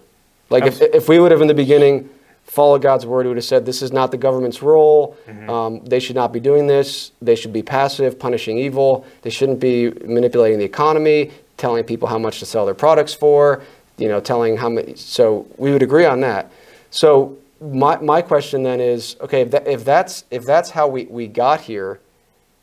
Like 0.49 0.65
if 0.65 0.81
if 0.81 1.09
we 1.09 1.19
would 1.19 1.31
have 1.31 1.41
in 1.41 1.47
the 1.47 1.53
beginning 1.53 2.09
followed 2.45 2.81
God's 2.81 3.05
word, 3.05 3.25
he 3.25 3.27
would 3.27 3.37
have 3.37 3.45
said, 3.45 3.65
This 3.65 3.81
is 3.81 3.91
not 3.91 4.11
the 4.11 4.17
government's 4.17 4.61
role. 4.61 5.17
Mm-hmm. 5.27 5.49
Um, 5.49 5.83
they 5.83 5.99
should 5.99 6.15
not 6.15 6.31
be 6.31 6.39
doing 6.39 6.67
this. 6.67 7.11
They 7.21 7.35
should 7.35 7.53
be 7.53 7.63
passive, 7.63 8.19
punishing 8.19 8.57
evil. 8.57 9.05
They 9.23 9.29
shouldn't 9.29 9.59
be 9.59 9.91
manipulating 10.05 10.59
the 10.59 10.65
economy, 10.65 11.31
telling 11.57 11.83
people 11.83 12.07
how 12.07 12.19
much 12.19 12.39
to 12.39 12.45
sell 12.45 12.65
their 12.65 12.75
products 12.75 13.13
for, 13.13 13.63
you 13.97 14.07
know, 14.07 14.19
telling 14.19 14.57
how 14.57 14.69
many. 14.69 14.95
So 14.95 15.47
we 15.57 15.71
would 15.71 15.83
agree 15.83 16.05
on 16.05 16.21
that. 16.21 16.51
So 16.91 17.37
my, 17.59 17.97
my 17.97 18.21
question 18.21 18.63
then 18.63 18.79
is 18.79 19.17
okay, 19.21 19.41
if, 19.41 19.51
that, 19.51 19.67
if, 19.67 19.83
that's, 19.83 20.23
if 20.31 20.45
that's 20.45 20.69
how 20.69 20.87
we, 20.87 21.05
we 21.05 21.27
got 21.27 21.61
here, 21.61 21.99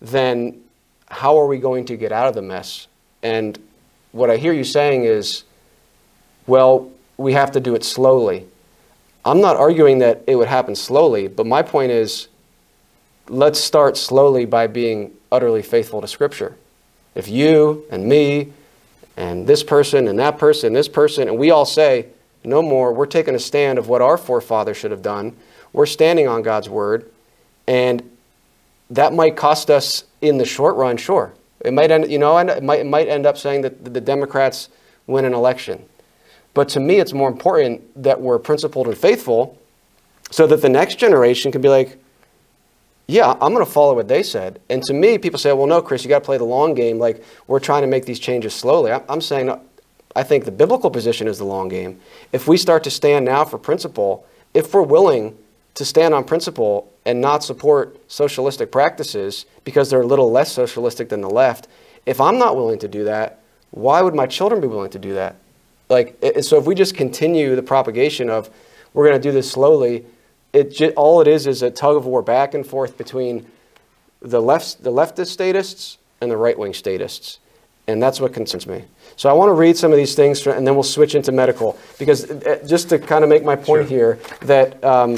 then 0.00 0.60
how 1.12 1.38
are 1.38 1.46
we 1.46 1.58
going 1.58 1.84
to 1.84 1.96
get 1.96 2.10
out 2.10 2.26
of 2.26 2.34
the 2.34 2.42
mess? 2.42 2.86
And 3.22 3.58
what 4.12 4.30
I 4.30 4.38
hear 4.38 4.52
you 4.52 4.64
saying 4.64 5.04
is, 5.04 5.44
well, 6.46 6.90
we 7.18 7.34
have 7.34 7.52
to 7.52 7.60
do 7.60 7.74
it 7.74 7.84
slowly. 7.84 8.46
I'm 9.24 9.40
not 9.40 9.56
arguing 9.56 9.98
that 9.98 10.24
it 10.26 10.36
would 10.36 10.48
happen 10.48 10.74
slowly, 10.74 11.28
but 11.28 11.46
my 11.46 11.62
point 11.62 11.92
is 11.92 12.28
let's 13.28 13.60
start 13.60 13.98
slowly 13.98 14.46
by 14.46 14.66
being 14.66 15.12
utterly 15.30 15.62
faithful 15.62 16.00
to 16.00 16.08
Scripture. 16.08 16.56
If 17.14 17.28
you 17.28 17.84
and 17.90 18.06
me 18.06 18.54
and 19.16 19.46
this 19.46 19.62
person 19.62 20.08
and 20.08 20.18
that 20.18 20.38
person 20.38 20.72
this 20.72 20.88
person, 20.88 21.28
and 21.28 21.36
we 21.36 21.50
all 21.50 21.66
say, 21.66 22.06
no 22.42 22.62
more, 22.62 22.92
we're 22.92 23.06
taking 23.06 23.34
a 23.34 23.38
stand 23.38 23.78
of 23.78 23.86
what 23.86 24.00
our 24.00 24.16
forefathers 24.16 24.78
should 24.78 24.90
have 24.90 25.02
done, 25.02 25.36
we're 25.74 25.86
standing 25.86 26.26
on 26.26 26.42
God's 26.42 26.70
Word, 26.70 27.08
and 27.66 28.02
that 28.90 29.12
might 29.12 29.36
cost 29.36 29.70
us 29.70 30.04
in 30.22 30.38
the 30.38 30.46
short 30.46 30.76
run, 30.76 30.96
sure. 30.96 31.34
It 31.60 31.72
might 31.72 31.90
end, 31.90 32.10
you 32.10 32.18
know, 32.18 32.38
it 32.38 32.62
might, 32.62 32.80
it 32.80 32.86
might 32.86 33.08
end 33.08 33.26
up 33.26 33.36
saying 33.36 33.62
that 33.62 33.92
the 33.92 34.00
Democrats 34.00 34.68
win 35.06 35.24
an 35.24 35.34
election. 35.34 35.84
But 36.54 36.68
to 36.70 36.80
me, 36.80 36.96
it's 36.96 37.12
more 37.12 37.28
important 37.28 38.02
that 38.02 38.20
we're 38.20 38.38
principled 38.38 38.86
and 38.86 38.96
faithful 38.96 39.58
so 40.30 40.46
that 40.46 40.62
the 40.62 40.68
next 40.68 40.98
generation 40.98 41.52
can 41.52 41.60
be 41.60 41.68
like, 41.68 41.98
yeah, 43.06 43.32
I'm 43.40 43.52
going 43.52 43.64
to 43.64 43.70
follow 43.70 43.94
what 43.94 44.08
they 44.08 44.22
said. 44.22 44.60
And 44.70 44.82
to 44.84 44.94
me, 44.94 45.18
people 45.18 45.38
say, 45.38 45.52
well, 45.52 45.66
no, 45.66 45.82
Chris, 45.82 46.04
you 46.04 46.08
got 46.08 46.20
to 46.20 46.24
play 46.24 46.38
the 46.38 46.44
long 46.44 46.74
game. 46.74 46.98
Like, 46.98 47.22
we're 47.46 47.60
trying 47.60 47.82
to 47.82 47.88
make 47.88 48.06
these 48.06 48.18
changes 48.18 48.54
slowly. 48.54 48.92
I'm 48.92 49.20
saying, 49.20 49.54
I 50.14 50.22
think 50.22 50.44
the 50.44 50.52
biblical 50.52 50.90
position 50.90 51.26
is 51.26 51.38
the 51.38 51.44
long 51.44 51.68
game. 51.68 52.00
If 52.32 52.46
we 52.46 52.56
start 52.56 52.84
to 52.84 52.90
stand 52.90 53.24
now 53.24 53.44
for 53.44 53.58
principle, 53.58 54.26
if 54.54 54.72
we're 54.72 54.82
willing 54.82 55.36
to 55.74 55.84
stand 55.84 56.14
on 56.14 56.24
principle 56.24 56.92
and 57.04 57.20
not 57.20 57.42
support 57.42 57.98
socialistic 58.10 58.70
practices 58.70 59.46
because 59.64 59.90
they're 59.90 60.02
a 60.02 60.06
little 60.06 60.30
less 60.30 60.52
socialistic 60.52 61.08
than 61.08 61.20
the 61.20 61.30
left, 61.30 61.68
if 62.06 62.20
I'm 62.20 62.38
not 62.38 62.56
willing 62.56 62.78
to 62.80 62.88
do 62.88 63.04
that, 63.04 63.40
why 63.70 64.02
would 64.02 64.14
my 64.14 64.26
children 64.26 64.60
be 64.60 64.66
willing 64.66 64.90
to 64.90 64.98
do 64.98 65.14
that? 65.14 65.36
Like, 65.88 66.16
it, 66.22 66.44
so 66.44 66.58
if 66.58 66.66
we 66.66 66.74
just 66.74 66.94
continue 66.94 67.56
the 67.56 67.62
propagation 67.62 68.28
of 68.28 68.50
we're 68.92 69.08
going 69.08 69.20
to 69.20 69.28
do 69.28 69.32
this 69.32 69.50
slowly, 69.50 70.04
it 70.52 70.70
just, 70.70 70.94
all 70.94 71.20
it 71.20 71.28
is 71.28 71.46
is 71.46 71.62
a 71.62 71.70
tug 71.70 71.96
of 71.96 72.06
war 72.06 72.22
back 72.22 72.54
and 72.54 72.66
forth 72.66 72.98
between 72.98 73.46
the 74.20 74.40
left, 74.40 74.82
the 74.82 74.92
leftist 74.92 75.28
statists 75.28 75.98
and 76.20 76.30
the 76.30 76.36
right 76.36 76.58
wing 76.58 76.74
statists. 76.74 77.38
And 77.88 78.00
that's 78.00 78.20
what 78.20 78.32
concerns 78.32 78.66
me. 78.66 78.84
So 79.16 79.28
I 79.28 79.32
want 79.32 79.48
to 79.48 79.54
read 79.54 79.76
some 79.76 79.90
of 79.90 79.96
these 79.96 80.14
things, 80.14 80.46
and 80.46 80.66
then 80.66 80.74
we'll 80.74 80.82
switch 80.82 81.14
into 81.14 81.32
medical. 81.32 81.78
Because 81.98 82.30
uh, 82.30 82.62
just 82.66 82.88
to 82.90 82.98
kind 82.98 83.24
of 83.24 83.30
make 83.30 83.44
my 83.44 83.56
point 83.56 83.88
here, 83.88 84.18
that, 84.42 84.82
um, 84.84 85.16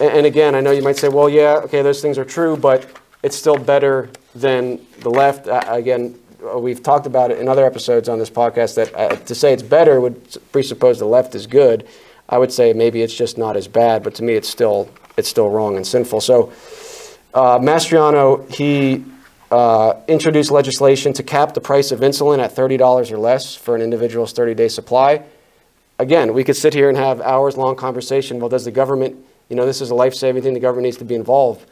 and 0.00 0.26
again, 0.26 0.54
I 0.54 0.60
know 0.60 0.72
you 0.72 0.82
might 0.82 0.96
say, 0.96 1.08
well, 1.08 1.28
yeah, 1.28 1.60
okay, 1.64 1.82
those 1.82 2.02
things 2.02 2.18
are 2.18 2.24
true, 2.24 2.56
but 2.56 2.86
it's 3.22 3.36
still 3.36 3.56
better 3.56 4.08
than 4.34 4.80
the 5.00 5.10
left. 5.10 5.48
Uh, 5.48 5.62
again, 5.68 6.18
we've 6.56 6.82
talked 6.82 7.06
about 7.06 7.30
it 7.30 7.38
in 7.38 7.48
other 7.48 7.64
episodes 7.64 8.08
on 8.08 8.18
this 8.18 8.30
podcast 8.30 8.74
that 8.76 8.94
uh, 8.94 9.16
to 9.16 9.34
say 9.34 9.52
it's 9.52 9.62
better 9.62 10.00
would 10.00 10.38
presuppose 10.52 10.98
the 10.98 11.06
left 11.06 11.34
is 11.34 11.46
good. 11.46 11.88
I 12.28 12.38
would 12.38 12.52
say 12.52 12.72
maybe 12.72 13.02
it's 13.02 13.14
just 13.14 13.38
not 13.38 13.56
as 13.56 13.68
bad, 13.68 14.02
but 14.02 14.14
to 14.16 14.22
me, 14.22 14.34
it's 14.34 14.48
still 14.48 14.88
it's 15.16 15.28
still 15.28 15.48
wrong 15.48 15.76
and 15.76 15.86
sinful. 15.86 16.20
So, 16.20 16.52
uh, 17.32 17.58
Mastriano 17.58 18.48
he 18.52 19.04
uh, 19.50 19.94
introduced 20.08 20.50
legislation 20.50 21.12
to 21.14 21.22
cap 21.22 21.54
the 21.54 21.60
price 21.60 21.90
of 21.90 22.00
insulin 22.00 22.38
at 22.38 22.52
thirty 22.54 22.76
dollars 22.76 23.10
or 23.10 23.18
less 23.18 23.54
for 23.54 23.74
an 23.74 23.82
individual's 23.82 24.32
thirty-day 24.32 24.68
supply. 24.68 25.24
Again, 25.98 26.34
we 26.34 26.44
could 26.44 26.56
sit 26.56 26.74
here 26.74 26.88
and 26.88 26.98
have 26.98 27.20
hours-long 27.22 27.76
conversation. 27.76 28.38
Well, 28.38 28.50
does 28.50 28.64
the 28.64 28.70
government? 28.70 29.16
You 29.48 29.56
know, 29.56 29.66
this 29.66 29.80
is 29.80 29.90
a 29.90 29.94
life-saving 29.94 30.42
thing. 30.42 30.54
The 30.54 30.60
government 30.60 30.84
needs 30.84 30.96
to 30.98 31.04
be 31.04 31.14
involved. 31.14 31.66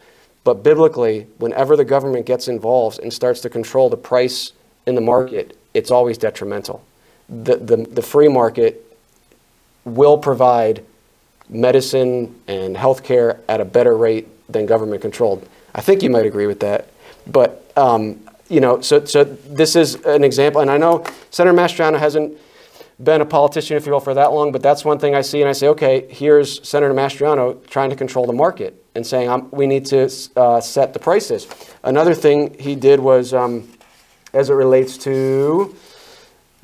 But 0.44 0.62
biblically, 0.62 1.26
whenever 1.38 1.76
the 1.76 1.84
government 1.84 2.26
gets 2.26 2.48
involved 2.48 2.98
and 3.00 3.12
starts 3.12 3.40
to 3.40 3.50
control 3.50 3.88
the 3.88 3.96
price 3.96 4.52
in 4.86 4.94
the 4.94 5.00
market, 5.00 5.56
it's 5.72 5.90
always 5.90 6.18
detrimental. 6.18 6.84
The, 7.28 7.56
the, 7.56 7.76
the 7.76 8.02
free 8.02 8.28
market 8.28 8.96
will 9.84 10.18
provide 10.18 10.84
medicine 11.48 12.38
and 12.46 12.76
healthcare 12.76 13.40
at 13.48 13.60
a 13.60 13.64
better 13.64 13.96
rate 13.96 14.28
than 14.50 14.66
government 14.66 15.02
controlled. 15.02 15.48
I 15.74 15.80
think 15.80 16.02
you 16.02 16.10
might 16.10 16.26
agree 16.26 16.46
with 16.46 16.60
that. 16.60 16.88
But, 17.26 17.70
um, 17.76 18.20
you 18.48 18.60
know, 18.60 18.80
so, 18.82 19.04
so 19.04 19.24
this 19.24 19.76
is 19.76 19.94
an 20.04 20.24
example. 20.24 20.60
And 20.60 20.70
I 20.70 20.76
know 20.76 21.04
Senator 21.30 21.56
Mastriano 21.56 21.98
hasn't 21.98 22.38
been 23.02 23.20
a 23.20 23.26
politician, 23.26 23.76
if 23.76 23.86
you 23.86 23.92
will, 23.92 24.00
for 24.00 24.14
that 24.14 24.32
long, 24.32 24.52
but 24.52 24.62
that's 24.62 24.84
one 24.84 24.98
thing 24.98 25.14
I 25.14 25.20
see. 25.20 25.40
And 25.40 25.48
I 25.48 25.52
say, 25.52 25.68
okay, 25.68 26.06
here's 26.08 26.66
Senator 26.66 26.94
Mastriano 26.94 27.66
trying 27.66 27.90
to 27.90 27.96
control 27.96 28.26
the 28.26 28.32
market 28.32 28.82
and 28.94 29.06
saying 29.06 29.48
we 29.50 29.66
need 29.66 29.86
to 29.86 30.08
uh, 30.36 30.60
set 30.60 30.92
the 30.92 31.00
prices. 31.00 31.48
Another 31.82 32.14
thing 32.14 32.56
he 32.58 32.76
did 32.76 33.00
was, 33.00 33.34
um, 33.34 33.68
as 34.32 34.50
it 34.50 34.54
relates 34.54 34.96
to 34.98 35.74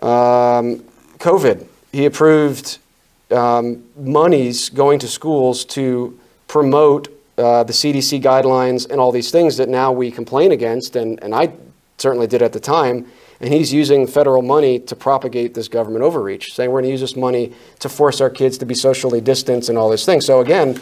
um, 0.00 0.84
COVID, 1.18 1.66
he 1.92 2.04
approved 2.04 2.78
um, 3.30 3.84
monies 3.96 4.68
going 4.68 4.98
to 5.00 5.08
schools 5.08 5.64
to 5.64 6.18
promote 6.46 7.08
uh, 7.38 7.64
the 7.64 7.72
CDC 7.72 8.22
guidelines 8.22 8.88
and 8.90 9.00
all 9.00 9.12
these 9.12 9.30
things 9.30 9.56
that 9.56 9.68
now 9.68 9.92
we 9.92 10.10
complain 10.10 10.52
against, 10.52 10.94
and, 10.94 11.22
and 11.22 11.34
I 11.34 11.52
certainly 11.98 12.26
did 12.26 12.42
at 12.42 12.52
the 12.52 12.60
time. 12.60 13.06
And 13.41 13.53
he's 13.53 13.72
using 13.72 14.07
federal 14.07 14.43
money 14.43 14.78
to 14.80 14.95
propagate 14.95 15.55
this 15.55 15.68
government 15.68 16.05
overreach, 16.05 16.55
saying 16.55 16.70
we're 16.70 16.80
going 16.80 16.88
to 16.88 16.91
use 16.91 17.01
this 17.01 17.16
money 17.16 17.55
to 17.78 17.88
force 17.88 18.20
our 18.20 18.28
kids 18.28 18.59
to 18.59 18.66
be 18.66 18.74
socially 18.74 19.20
distanced 19.20 19.70
and 19.70 19.78
all 19.78 19.88
these 19.88 20.05
things. 20.05 20.26
So 20.26 20.41
again, 20.41 20.78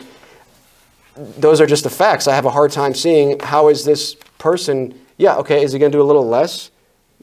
those 1.17 1.61
are 1.61 1.67
just 1.67 1.85
the 1.85 1.91
facts. 1.91 2.27
I 2.27 2.35
have 2.35 2.47
a 2.47 2.51
hard 2.51 2.73
time 2.73 2.95
seeing 2.95 3.39
how 3.41 3.69
is 3.69 3.85
this 3.85 4.15
person, 4.39 4.99
yeah, 5.17 5.37
okay, 5.37 5.63
is 5.63 5.73
he 5.73 5.79
going 5.79 5.93
to 5.93 5.99
do 5.99 6.03
a 6.03 6.05
little 6.05 6.27
less 6.27 6.71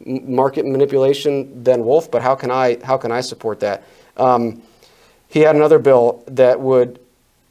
market 0.05 0.65
manipulation 0.65 1.63
than 1.63 1.85
Wolf? 1.85 2.11
But 2.11 2.21
how 2.21 2.35
can 2.35 2.51
I 2.51 2.77
how 2.83 2.97
can 2.97 3.11
I 3.11 3.21
support 3.21 3.59
that? 3.61 3.83
Um, 4.17 4.61
he 5.27 5.41
had 5.41 5.55
another 5.55 5.79
bill 5.79 6.23
that 6.27 6.59
would 6.59 6.99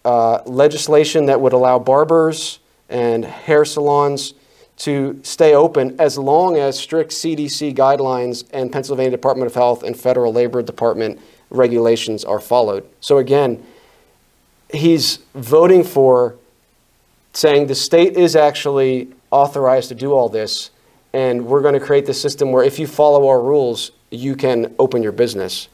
uh, 0.05 0.43
legislation 0.45 1.26
that 1.26 1.41
would 1.41 1.53
allow 1.53 1.78
barbers 1.78 2.61
and 2.89 3.24
hair 3.24 3.64
salons 3.64 4.35
to 4.76 5.20
stay 5.22 5.54
open 5.54 5.98
as 6.00 6.18
long 6.18 6.56
as 6.56 6.78
strict 6.78 7.12
CDC 7.12 7.74
guidelines 7.74 8.44
and 8.52 8.72
Pennsylvania 8.72 9.10
Department 9.10 9.46
of 9.46 9.54
Health 9.54 9.82
and 9.82 9.96
Federal 9.96 10.32
Labor 10.32 10.62
Department 10.62 11.20
regulations 11.50 12.24
are 12.24 12.40
followed. 12.40 12.84
So 13.00 13.18
again, 13.18 13.64
he's 14.72 15.18
voting 15.34 15.84
for 15.84 16.34
saying 17.32 17.66
the 17.66 17.74
state 17.74 18.16
is 18.16 18.34
actually 18.34 19.08
authorized 19.30 19.88
to 19.88 19.94
do 19.94 20.12
all 20.12 20.28
this 20.28 20.70
and 21.14 21.46
we're 21.46 21.62
going 21.62 21.74
to 21.74 21.80
create 21.80 22.06
the 22.06 22.14
system 22.14 22.50
where 22.50 22.64
if 22.64 22.80
you 22.80 22.88
follow 22.88 23.28
our 23.28 23.40
rules, 23.40 23.92
you 24.10 24.34
can 24.34 24.74
open 24.80 25.00
your 25.00 25.12
business. 25.12 25.68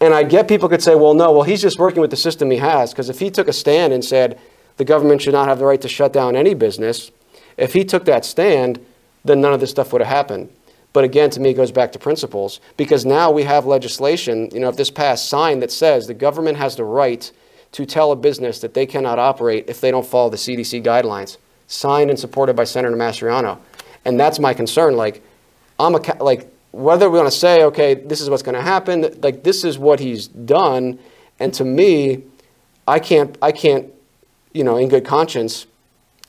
And 0.00 0.12
I 0.12 0.24
get 0.24 0.48
people 0.48 0.68
could 0.68 0.82
say, 0.82 0.96
well, 0.96 1.14
no, 1.14 1.30
well, 1.30 1.44
he's 1.44 1.62
just 1.62 1.78
working 1.78 2.00
with 2.00 2.10
the 2.10 2.16
system 2.16 2.50
he 2.50 2.56
has. 2.58 2.90
Because 2.90 3.08
if 3.08 3.20
he 3.20 3.30
took 3.30 3.46
a 3.46 3.52
stand 3.52 3.92
and 3.92 4.04
said 4.04 4.40
the 4.78 4.84
government 4.84 5.22
should 5.22 5.34
not 5.34 5.46
have 5.46 5.60
the 5.60 5.64
right 5.64 5.80
to 5.80 5.88
shut 5.88 6.12
down 6.12 6.34
any 6.34 6.54
business, 6.54 7.12
if 7.56 7.72
he 7.72 7.84
took 7.84 8.04
that 8.06 8.24
stand, 8.24 8.84
then 9.24 9.40
none 9.40 9.52
of 9.52 9.60
this 9.60 9.70
stuff 9.70 9.92
would 9.92 10.00
have 10.00 10.08
happened. 10.08 10.50
But 10.92 11.04
again, 11.04 11.30
to 11.30 11.40
me, 11.40 11.50
it 11.50 11.54
goes 11.54 11.72
back 11.72 11.92
to 11.92 11.98
principles 11.98 12.60
because 12.76 13.06
now 13.06 13.30
we 13.30 13.44
have 13.44 13.64
legislation, 13.64 14.50
you 14.52 14.60
know, 14.60 14.68
if 14.68 14.76
this 14.76 14.90
passed, 14.90 15.28
signed 15.28 15.62
that 15.62 15.72
says 15.72 16.06
the 16.06 16.14
government 16.14 16.58
has 16.58 16.76
the 16.76 16.84
right 16.84 17.30
to 17.72 17.86
tell 17.86 18.12
a 18.12 18.16
business 18.16 18.60
that 18.60 18.74
they 18.74 18.84
cannot 18.84 19.18
operate 19.18 19.64
if 19.68 19.80
they 19.80 19.90
don't 19.90 20.06
follow 20.06 20.28
the 20.28 20.36
CDC 20.36 20.84
guidelines, 20.84 21.38
signed 21.66 22.10
and 22.10 22.18
supported 22.18 22.54
by 22.54 22.64
Senator 22.64 22.94
Mastriano. 22.94 23.58
And 24.04 24.20
that's 24.20 24.38
my 24.38 24.52
concern. 24.52 24.96
Like, 24.96 25.22
I'm 25.78 25.94
a, 25.94 26.22
like, 26.22 26.52
whether 26.72 27.08
we 27.08 27.18
want 27.18 27.30
to 27.30 27.36
say, 27.36 27.62
okay, 27.64 27.94
this 27.94 28.20
is 28.20 28.28
what's 28.28 28.42
going 28.42 28.54
to 28.54 28.62
happen, 28.62 29.18
like 29.22 29.42
this 29.44 29.62
is 29.64 29.78
what 29.78 30.00
he's 30.00 30.26
done, 30.28 30.98
and 31.38 31.52
to 31.54 31.64
me, 31.64 32.22
I 32.88 32.98
can't, 32.98 33.36
I 33.42 33.52
can't, 33.52 33.92
you 34.52 34.64
know, 34.64 34.76
in 34.76 34.88
good 34.88 35.04
conscience, 35.04 35.66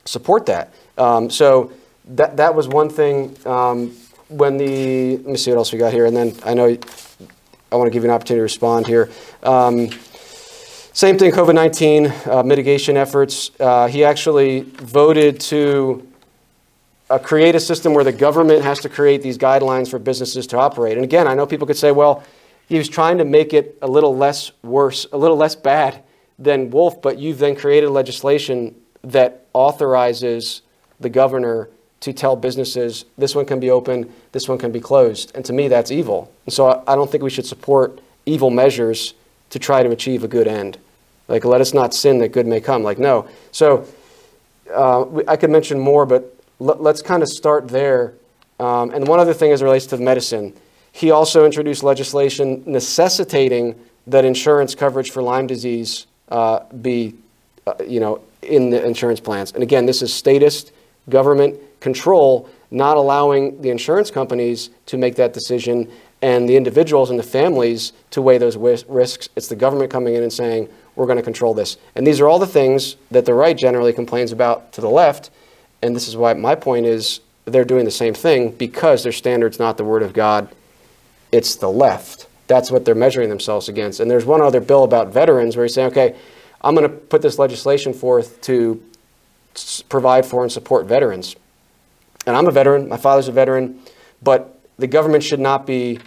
support 0.04 0.46
that. 0.46 0.72
Um, 0.96 1.30
so 1.30 1.72
that 2.06 2.36
that 2.36 2.54
was 2.54 2.68
one 2.68 2.88
thing. 2.88 3.36
Um, 3.46 3.96
when 4.28 4.56
the 4.56 5.16
let 5.18 5.26
me 5.26 5.36
see 5.36 5.50
what 5.50 5.58
else 5.58 5.72
we 5.72 5.78
got 5.78 5.92
here, 5.92 6.06
and 6.06 6.16
then 6.16 6.34
I 6.44 6.54
know 6.54 6.76
I 7.72 7.76
want 7.76 7.86
to 7.86 7.90
give 7.90 8.04
you 8.04 8.10
an 8.10 8.14
opportunity 8.14 8.38
to 8.38 8.42
respond 8.42 8.86
here. 8.86 9.10
Um, 9.42 9.90
same 10.92 11.18
thing, 11.18 11.32
COVID 11.32 11.54
19 11.54 12.12
uh, 12.26 12.42
mitigation 12.42 12.96
efforts. 12.96 13.50
Uh, 13.58 13.86
he 13.88 14.04
actually 14.04 14.60
voted 14.60 15.40
to 15.40 16.06
uh, 17.10 17.18
create 17.18 17.54
a 17.54 17.60
system 17.60 17.94
where 17.94 18.04
the 18.04 18.12
government 18.12 18.62
has 18.62 18.78
to 18.80 18.88
create 18.88 19.22
these 19.22 19.36
guidelines 19.36 19.90
for 19.90 19.98
businesses 19.98 20.46
to 20.48 20.58
operate. 20.58 20.96
And 20.96 21.04
again, 21.04 21.26
I 21.26 21.34
know 21.34 21.46
people 21.46 21.66
could 21.66 21.76
say, 21.76 21.90
well, 21.90 22.22
he 22.68 22.78
was 22.78 22.88
trying 22.88 23.18
to 23.18 23.24
make 23.24 23.52
it 23.52 23.76
a 23.82 23.88
little 23.88 24.16
less 24.16 24.52
worse, 24.62 25.06
a 25.12 25.18
little 25.18 25.36
less 25.36 25.54
bad 25.54 26.02
than 26.38 26.70
Wolf, 26.70 27.02
but 27.02 27.18
you've 27.18 27.38
then 27.38 27.56
created 27.56 27.90
legislation 27.90 28.74
that 29.02 29.46
authorizes 29.52 30.62
the 31.00 31.08
governor 31.08 31.68
to 32.00 32.12
tell 32.12 32.36
businesses 32.36 33.06
this 33.16 33.34
one 33.34 33.46
can 33.46 33.60
be 33.60 33.70
open, 33.70 34.12
this 34.32 34.48
one 34.48 34.58
can 34.58 34.70
be 34.70 34.80
closed. 34.80 35.32
And 35.34 35.44
to 35.46 35.52
me, 35.52 35.68
that's 35.68 35.90
evil. 35.90 36.30
And 36.44 36.52
so 36.52 36.84
I 36.86 36.94
don't 36.94 37.10
think 37.10 37.22
we 37.22 37.30
should 37.30 37.46
support 37.46 38.00
evil 38.26 38.50
measures 38.50 39.14
to 39.50 39.58
try 39.58 39.82
to 39.82 39.90
achieve 39.90 40.24
a 40.24 40.28
good 40.28 40.46
end. 40.46 40.78
Like, 41.28 41.44
let 41.44 41.60
us 41.60 41.72
not 41.72 41.94
sin 41.94 42.18
that 42.18 42.28
good 42.28 42.46
may 42.46 42.60
come. 42.60 42.82
Like, 42.82 42.98
no. 42.98 43.26
So 43.52 43.86
uh, 44.72 45.06
I 45.26 45.36
could 45.36 45.50
mention 45.50 45.78
more, 45.78 46.04
but 46.04 46.36
let's 46.58 47.02
kind 47.02 47.22
of 47.22 47.28
start 47.28 47.68
there. 47.68 48.14
Um, 48.60 48.90
and 48.90 49.08
one 49.08 49.18
other 49.18 49.34
thing 49.34 49.52
as 49.52 49.62
it 49.62 49.64
relates 49.64 49.86
to 49.86 49.96
medicine, 49.96 50.54
he 50.92 51.10
also 51.10 51.44
introduced 51.44 51.82
legislation 51.82 52.62
necessitating 52.66 53.74
that 54.06 54.24
insurance 54.24 54.74
coverage 54.74 55.10
for 55.10 55.22
Lyme 55.22 55.46
disease 55.46 56.06
uh, 56.28 56.60
be, 56.82 57.14
uh, 57.66 57.74
you 57.86 58.00
know, 58.00 58.20
in 58.42 58.70
the 58.70 58.84
insurance 58.84 59.20
plans. 59.20 59.52
And 59.52 59.62
again, 59.62 59.86
this 59.86 60.02
is 60.02 60.12
statist 60.12 60.72
government 61.08 61.58
control, 61.80 62.48
not 62.70 62.96
allowing 62.96 63.60
the 63.62 63.70
insurance 63.70 64.10
companies 64.10 64.70
to 64.86 64.96
make 64.96 65.16
that 65.16 65.32
decision 65.32 65.90
and 66.22 66.48
the 66.48 66.56
individuals 66.56 67.10
and 67.10 67.18
the 67.18 67.24
families 67.24 67.92
to 68.10 68.22
weigh 68.22 68.38
those 68.38 68.56
risks. 68.56 69.28
It's 69.36 69.48
the 69.48 69.56
government 69.56 69.90
coming 69.90 70.14
in 70.14 70.22
and 70.22 70.32
saying, 70.32 70.68
we're 70.96 71.06
going 71.06 71.18
to 71.18 71.22
control 71.22 71.54
this. 71.54 71.76
And 71.94 72.06
these 72.06 72.20
are 72.20 72.28
all 72.28 72.38
the 72.38 72.46
things 72.46 72.96
that 73.10 73.26
the 73.26 73.34
right 73.34 73.56
generally 73.56 73.92
complains 73.92 74.32
about 74.32 74.72
to 74.72 74.80
the 74.80 74.88
left 74.88 75.30
and 75.84 75.94
this 75.94 76.08
is 76.08 76.16
why 76.16 76.32
my 76.32 76.54
point 76.54 76.86
is 76.86 77.20
they're 77.44 77.66
doing 77.66 77.84
the 77.84 77.90
same 77.90 78.14
thing 78.14 78.52
because 78.52 79.02
their 79.02 79.12
standard's 79.12 79.58
not 79.58 79.76
the 79.76 79.84
Word 79.84 80.02
of 80.02 80.14
God, 80.14 80.48
it's 81.30 81.56
the 81.56 81.68
left. 81.68 82.26
That's 82.46 82.70
what 82.70 82.86
they're 82.86 82.94
measuring 82.94 83.28
themselves 83.28 83.68
against. 83.68 84.00
And 84.00 84.10
there's 84.10 84.24
one 84.24 84.40
other 84.40 84.60
bill 84.60 84.84
about 84.84 85.08
veterans 85.08 85.56
where 85.56 85.66
he's 85.66 85.74
saying, 85.74 85.88
okay, 85.88 86.16
I'm 86.62 86.74
going 86.74 86.88
to 86.90 86.96
put 86.96 87.20
this 87.20 87.38
legislation 87.38 87.92
forth 87.92 88.40
to 88.42 88.82
provide 89.88 90.26
for 90.26 90.42
and 90.42 90.52
support 90.52 90.86
veterans. 90.86 91.36
And 92.26 92.36
I'm 92.36 92.46
a 92.46 92.50
veteran, 92.50 92.88
my 92.88 92.96
father's 92.96 93.28
a 93.28 93.32
veteran, 93.32 93.80
but 94.22 94.60
the 94.78 94.86
government 94.86 95.22
should 95.22 95.40
not 95.40 95.66
be 95.66 96.00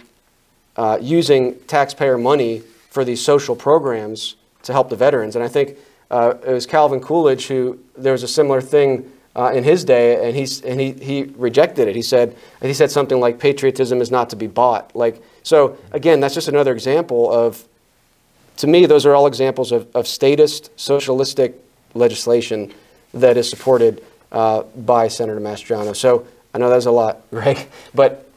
uh, 0.76 0.98
using 1.00 1.58
taxpayer 1.66 2.18
money 2.18 2.62
for 2.90 3.04
these 3.04 3.24
social 3.24 3.56
programs 3.56 4.36
to 4.62 4.72
help 4.72 4.90
the 4.90 4.96
veterans. 4.96 5.36
And 5.36 5.44
I 5.44 5.48
think 5.48 5.76
uh, 6.10 6.34
it 6.46 6.52
was 6.52 6.66
Calvin 6.66 7.00
Coolidge 7.00 7.46
who, 7.46 7.78
there 7.96 8.12
was 8.12 8.22
a 8.22 8.28
similar 8.28 8.60
thing 8.60 9.10
uh, 9.36 9.52
in 9.54 9.62
his 9.62 9.84
day, 9.84 10.26
and, 10.26 10.36
he's, 10.36 10.60
and 10.62 10.80
he, 10.80 10.92
he 10.92 11.32
rejected 11.36 11.86
it. 11.86 11.94
He 11.94 12.02
said, 12.02 12.36
he 12.60 12.74
said 12.74 12.90
something 12.90 13.20
like, 13.20 13.38
patriotism 13.38 14.00
is 14.00 14.10
not 14.10 14.30
to 14.30 14.36
be 14.36 14.46
bought. 14.46 14.94
Like, 14.96 15.22
so 15.42 15.78
again, 15.92 16.20
that's 16.20 16.34
just 16.34 16.48
another 16.48 16.72
example 16.72 17.32
of, 17.32 17.66
to 18.56 18.66
me, 18.66 18.86
those 18.86 19.06
are 19.06 19.14
all 19.14 19.28
examples 19.28 19.70
of, 19.70 19.86
of 19.94 20.08
statist, 20.08 20.70
socialistic 20.76 21.54
legislation 21.94 22.74
that 23.14 23.36
is 23.36 23.48
supported 23.48 24.04
uh, 24.32 24.62
by 24.62 25.08
Senator 25.08 25.40
Mastriano. 25.40 25.94
So 25.94 26.26
I 26.54 26.58
know 26.58 26.70
that's 26.70 26.86
a 26.86 26.90
lot, 26.90 27.22
Greg, 27.30 27.68
but 27.94 28.30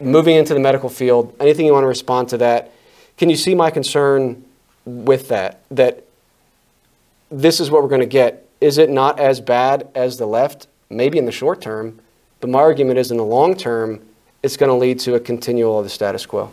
moving 0.00 0.36
into 0.36 0.54
the 0.54 0.60
medical 0.60 0.88
field, 0.88 1.34
anything 1.40 1.66
you 1.66 1.72
want 1.72 1.84
to 1.84 1.88
respond 1.88 2.28
to 2.30 2.38
that? 2.38 2.72
Can 3.16 3.30
you 3.30 3.36
see 3.36 3.54
my 3.54 3.70
concern 3.70 4.44
with 4.84 5.28
that? 5.28 5.62
That 5.70 6.04
this 7.30 7.60
is 7.60 7.70
what 7.70 7.82
we're 7.82 7.88
going 7.88 8.00
to 8.00 8.06
get. 8.06 8.48
Is 8.60 8.78
it 8.78 8.90
not 8.90 9.18
as 9.18 9.40
bad 9.40 9.88
as 9.94 10.18
the 10.18 10.26
left? 10.26 10.66
Maybe 10.90 11.18
in 11.18 11.24
the 11.24 11.32
short 11.32 11.60
term, 11.60 12.00
but 12.40 12.50
my 12.50 12.58
argument 12.58 12.98
is 12.98 13.10
in 13.10 13.16
the 13.16 13.24
long 13.24 13.56
term, 13.56 14.00
it's 14.42 14.56
going 14.56 14.68
to 14.68 14.74
lead 14.74 14.98
to 15.00 15.14
a 15.14 15.20
continual 15.20 15.78
of 15.78 15.84
the 15.84 15.90
status 15.90 16.26
quo. 16.26 16.52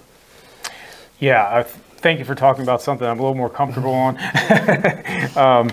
Yeah, 1.20 1.44
I 1.44 1.64
thank 1.64 2.20
you 2.20 2.26
for 2.26 2.36
talking 2.36 2.64
about 2.64 2.82
something 2.82 3.06
I'm 3.06 3.20
a 3.20 3.22
little 3.22 3.36
more 3.36 3.50
comfortable 3.50 3.94
on. 3.94 4.18
um, 5.36 5.72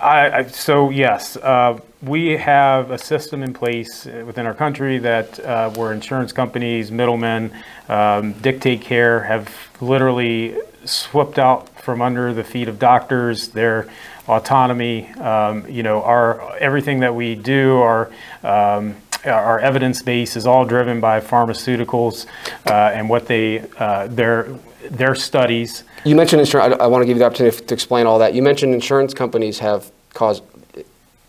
I, 0.00 0.30
I, 0.30 0.46
so 0.46 0.90
yes, 0.90 1.36
uh, 1.36 1.78
we 2.02 2.36
have 2.36 2.90
a 2.90 2.98
system 2.98 3.42
in 3.42 3.52
place 3.52 4.06
within 4.06 4.46
our 4.46 4.54
country 4.54 4.98
that 4.98 5.40
uh, 5.40 5.70
where 5.70 5.92
insurance 5.92 6.32
companies, 6.32 6.90
middlemen, 6.90 7.52
um, 7.88 8.32
dictate 8.34 8.80
care 8.80 9.20
have 9.20 9.52
literally 9.80 10.56
swept 10.84 11.38
out 11.38 11.68
from 11.80 12.02
under 12.02 12.34
the 12.34 12.44
feet 12.44 12.68
of 12.68 12.78
doctors 12.78 13.48
their 13.48 13.88
autonomy. 14.26 15.08
Um, 15.14 15.68
you 15.68 15.82
know, 15.82 16.02
our 16.02 16.56
everything 16.58 17.00
that 17.00 17.14
we 17.14 17.34
do, 17.34 17.78
our 17.78 18.10
um, 18.42 18.96
our 19.24 19.58
evidence 19.58 20.02
base 20.02 20.36
is 20.36 20.46
all 20.46 20.64
driven 20.64 21.00
by 21.00 21.20
pharmaceuticals 21.20 22.26
uh, 22.66 22.92
and 22.94 23.08
what 23.08 23.26
they 23.26 23.66
uh, 23.78 24.06
their 24.06 24.48
their 24.90 25.14
studies. 25.14 25.84
You 26.04 26.16
mentioned 26.16 26.40
insurance. 26.40 26.76
I, 26.78 26.84
I, 26.84 26.86
want 26.86 27.02
to 27.02 27.06
give 27.06 27.16
you 27.16 27.20
the 27.20 27.26
opportunity 27.26 27.64
to 27.64 27.74
explain 27.74 28.06
all 28.06 28.18
that. 28.18 28.34
You 28.34 28.42
mentioned 28.42 28.74
insurance 28.74 29.14
companies 29.14 29.58
have 29.58 29.90
caused, 30.14 30.42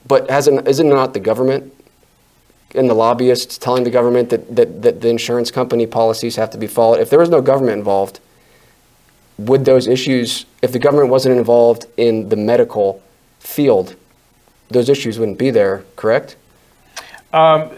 but 0.08 0.30
hasn't 0.30 0.68
isn't 0.68 0.88
it 0.88 0.90
not 0.90 1.14
the 1.14 1.20
government 1.20 1.74
and 2.76 2.90
the 2.90 2.94
lobbyists 2.94 3.58
telling 3.58 3.84
the 3.84 3.90
government 3.90 4.30
that, 4.30 4.56
that, 4.56 4.82
that 4.82 5.02
the 5.02 5.10
insurance 5.10 5.52
company 5.52 5.88
policies 5.88 6.36
have 6.36 6.50
to 6.52 6.58
be 6.58 6.68
followed? 6.68 7.00
If 7.00 7.10
there 7.10 7.20
was 7.20 7.30
no 7.30 7.42
government 7.42 7.78
involved, 7.78 8.20
would 9.38 9.66
those 9.66 9.88
issues, 9.88 10.46
if 10.62 10.72
the 10.72 10.80
government 10.80 11.10
wasn't 11.10 11.38
involved 11.38 11.86
in 11.98 12.30
the 12.30 12.36
medical 12.36 13.02
field, 13.40 13.96
those 14.70 14.90
issues 14.90 15.18
wouldn't 15.18 15.38
be 15.38 15.50
there, 15.50 15.84
correct? 15.96 16.36
Um, 17.34 17.72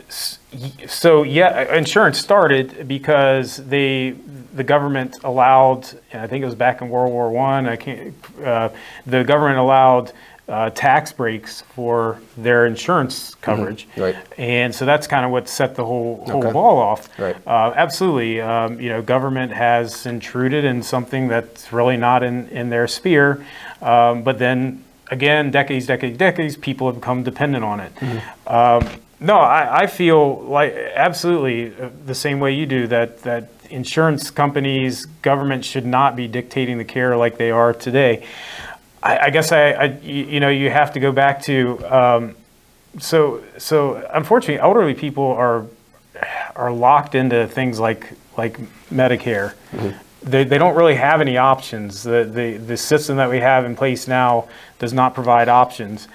so 0.88 1.24
yeah, 1.24 1.76
insurance 1.76 2.18
started 2.18 2.88
because 2.88 3.58
they 3.58 4.16
the 4.54 4.64
government 4.64 5.24
allowed. 5.24 5.88
I 6.14 6.28
think 6.28 6.42
it 6.42 6.46
was 6.46 6.56
back 6.56 6.82
in 6.82 6.90
World 6.90 7.12
War 7.12 7.30
One. 7.32 7.68
I. 7.68 7.74
I 7.74 7.76
can't. 7.78 8.14
Uh, 8.44 8.70
the 9.06 9.24
government 9.24 9.60
allowed 9.60 10.12
uh, 10.50 10.70
tax 10.72 11.14
breaks 11.14 11.62
for 11.62 12.20
their 12.38 12.66
insurance 12.66 13.32
mm-hmm. 13.32 13.42
coverage, 13.42 13.88
mm-hmm. 13.90 14.02
right. 14.02 14.16
and 14.38 14.76
so 14.76 14.86
that's 14.86 15.08
kind 15.08 15.26
of 15.26 15.32
what 15.32 15.48
set 15.48 15.76
the 15.76 15.86
whole 15.86 16.26
whole 16.26 16.44
okay. 16.44 16.52
ball 16.52 16.78
off. 16.78 17.08
Right. 17.18 17.36
Uh, 17.48 17.74
absolutely, 17.76 18.42
um, 18.42 18.80
you 18.80 18.90
know, 18.90 19.02
government 19.02 19.54
has 19.54 20.06
intruded 20.06 20.66
in 20.66 20.84
something 20.84 21.30
that's 21.30 21.72
really 21.72 21.98
not 21.98 22.24
in 22.24 22.50
in 22.50 22.70
their 22.70 22.88
sphere, 22.88 23.46
um, 23.82 24.24
but 24.24 24.40
then 24.40 24.84
again, 25.10 25.52
decades, 25.52 25.86
decades, 25.86 26.18
decades, 26.18 26.58
people 26.58 26.88
have 26.88 26.96
become 26.96 27.24
dependent 27.24 27.64
on 27.64 27.80
it. 27.80 27.96
Mm-hmm. 27.96 28.54
Um, 28.54 29.02
no, 29.22 29.38
I, 29.38 29.82
I 29.82 29.88
feel 29.88 30.42
like 30.42 30.74
absolutely 30.74 31.74
uh, 31.80 31.90
the 32.06 32.16
same 32.16 32.40
way 32.40 32.54
you 32.54 32.66
do 32.66 32.88
that 32.88 33.22
that 33.22 33.50
insurance 33.70 34.32
companies, 34.32 35.06
government 35.06 35.64
should 35.64 35.86
not 35.86 36.16
be 36.16 36.28
dictating 36.28 36.78
the 36.80 36.84
care 36.84 37.16
like 37.16 37.38
they 37.38 37.52
are 37.52 37.72
today. 37.72 38.26
I, 39.02 39.18
I 39.20 39.30
guess 39.30 39.52
I, 39.52 39.72
I, 39.72 39.84
you 40.02 40.40
know, 40.40 40.50
you 40.50 40.72
have 40.72 40.94
to 40.94 41.00
go 41.00 41.12
back 41.12 41.44
to 41.44 41.80
um, 41.86 42.36
so 43.00 43.44
so. 43.58 44.06
Unfortunately, 44.12 44.60
elderly 44.60 44.96
people 44.96 45.28
are 45.28 45.68
are 46.56 46.72
locked 46.72 47.14
into 47.14 47.48
things 47.48 47.80
like 47.80 48.14
like 48.38 48.60
Medicare. 48.90 49.54
Mm-hmm. 49.72 49.98
They, 50.24 50.44
they 50.44 50.60
don't 50.60 50.76
really 50.76 50.96
have 50.96 51.22
any 51.22 51.38
options. 51.38 52.04
The, 52.04 52.24
the 52.24 52.58
the 52.58 52.78
system 52.78 53.18
that 53.18 53.30
we 53.30 53.40
have 53.40 53.66
in 53.66 53.76
place 53.76 54.08
now 54.08 54.50
does 54.80 54.94
not 54.94 55.14
provide 55.14 55.48
options. 55.48 56.08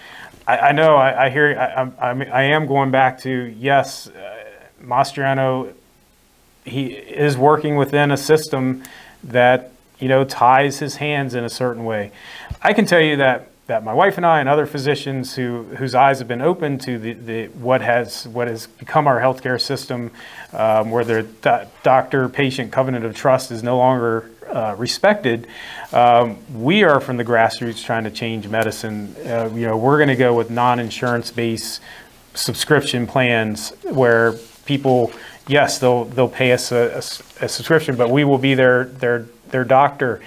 I, 0.46 0.58
I 0.58 0.72
know. 0.72 0.96
I, 0.96 1.26
I 1.26 1.30
hear. 1.30 1.58
I, 1.58 2.12
I, 2.24 2.42
am 2.44 2.66
going 2.66 2.90
back 2.90 3.20
to 3.22 3.54
yes, 3.58 4.08
uh, 4.08 4.44
Mastriano. 4.82 5.72
He 6.64 6.86
is 6.86 7.36
working 7.36 7.76
within 7.76 8.10
a 8.10 8.16
system 8.16 8.82
that 9.24 9.72
you 9.98 10.08
know 10.08 10.24
ties 10.24 10.78
his 10.78 10.96
hands 10.96 11.34
in 11.34 11.44
a 11.44 11.50
certain 11.50 11.84
way. 11.84 12.12
I 12.62 12.72
can 12.72 12.86
tell 12.86 13.00
you 13.00 13.16
that 13.16 13.50
that 13.66 13.82
my 13.82 13.92
wife 13.92 14.16
and 14.16 14.24
I 14.24 14.38
and 14.38 14.48
other 14.48 14.66
physicians 14.66 15.34
who 15.34 15.64
whose 15.76 15.94
eyes 15.94 16.20
have 16.20 16.28
been 16.28 16.42
open 16.42 16.78
to 16.80 16.98
the, 16.98 17.12
the 17.14 17.46
what 17.48 17.80
has 17.80 18.28
what 18.28 18.46
has 18.46 18.66
become 18.66 19.08
our 19.08 19.20
healthcare 19.20 19.60
system, 19.60 20.12
um, 20.52 20.90
where 20.90 21.04
the 21.04 21.22
do- 21.24 21.68
doctor-patient 21.82 22.70
covenant 22.70 23.04
of 23.04 23.16
trust 23.16 23.50
is 23.50 23.62
no 23.62 23.76
longer 23.76 24.30
uh, 24.48 24.74
respected. 24.78 25.46
Um, 25.92 26.38
we 26.54 26.84
are 26.84 27.00
from 27.00 27.16
the 27.16 27.24
grassroots 27.24 27.84
trying 27.84 28.04
to 28.04 28.10
change 28.10 28.48
medicine. 28.48 29.14
Uh, 29.24 29.50
you 29.54 29.66
know, 29.66 29.76
we're 29.76 29.98
going 29.98 30.08
to 30.08 30.16
go 30.16 30.34
with 30.34 30.50
non-insurance 30.50 31.30
based 31.30 31.80
subscription 32.34 33.06
plans 33.06 33.70
where 33.84 34.34
people, 34.64 35.12
yes, 35.46 35.78
they'll 35.78 36.04
they'll 36.04 36.28
pay 36.28 36.52
us 36.52 36.72
a, 36.72 36.94
a, 36.94 37.44
a 37.44 37.48
subscription, 37.48 37.96
but 37.96 38.10
we 38.10 38.24
will 38.24 38.38
be 38.38 38.54
their 38.54 38.84
their 38.84 39.26
their 39.50 39.64
doctor. 39.64 40.20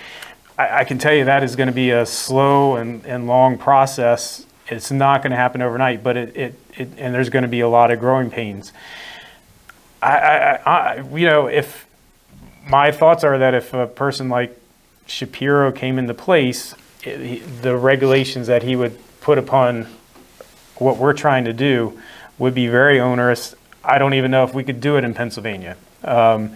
I, 0.57 0.79
I 0.79 0.83
can 0.83 0.97
tell 0.97 1.13
you 1.13 1.25
that 1.25 1.43
is 1.43 1.55
going 1.55 1.67
to 1.67 1.73
be 1.73 1.91
a 1.91 2.05
slow 2.05 2.75
and, 2.75 3.05
and 3.05 3.27
long 3.27 3.57
process. 3.57 4.45
It's 4.67 4.91
not 4.91 5.23
going 5.23 5.31
to 5.31 5.37
happen 5.37 5.61
overnight, 5.61 6.03
but 6.03 6.17
it, 6.17 6.37
it, 6.37 6.59
it 6.77 6.89
and 6.97 7.13
there's 7.13 7.29
going 7.29 7.43
to 7.43 7.49
be 7.49 7.61
a 7.61 7.69
lot 7.69 7.91
of 7.91 7.99
growing 7.99 8.29
pains. 8.29 8.71
I, 10.01 10.17
I, 10.17 10.55
I, 10.65 11.15
you 11.15 11.25
know, 11.25 11.47
if 11.47 11.85
my 12.69 12.91
thoughts 12.91 13.23
are 13.23 13.37
that 13.37 13.53
if 13.53 13.73
a 13.73 13.87
person 13.87 14.29
like 14.29 14.57
Shapiro 15.07 15.71
came 15.71 15.97
into 15.97 16.13
place, 16.13 16.75
it, 17.03 17.61
the 17.61 17.75
regulations 17.75 18.47
that 18.47 18.63
he 18.63 18.75
would 18.75 18.97
put 19.21 19.37
upon 19.37 19.87
what 20.75 20.97
we're 20.97 21.13
trying 21.13 21.45
to 21.45 21.53
do 21.53 21.99
would 22.37 22.53
be 22.53 22.67
very 22.67 22.99
onerous. 22.99 23.55
I 23.83 23.97
don't 23.97 24.13
even 24.13 24.31
know 24.31 24.43
if 24.43 24.53
we 24.53 24.63
could 24.63 24.79
do 24.79 24.97
it 24.97 25.03
in 25.03 25.13
Pennsylvania. 25.13 25.77
Um, 26.03 26.55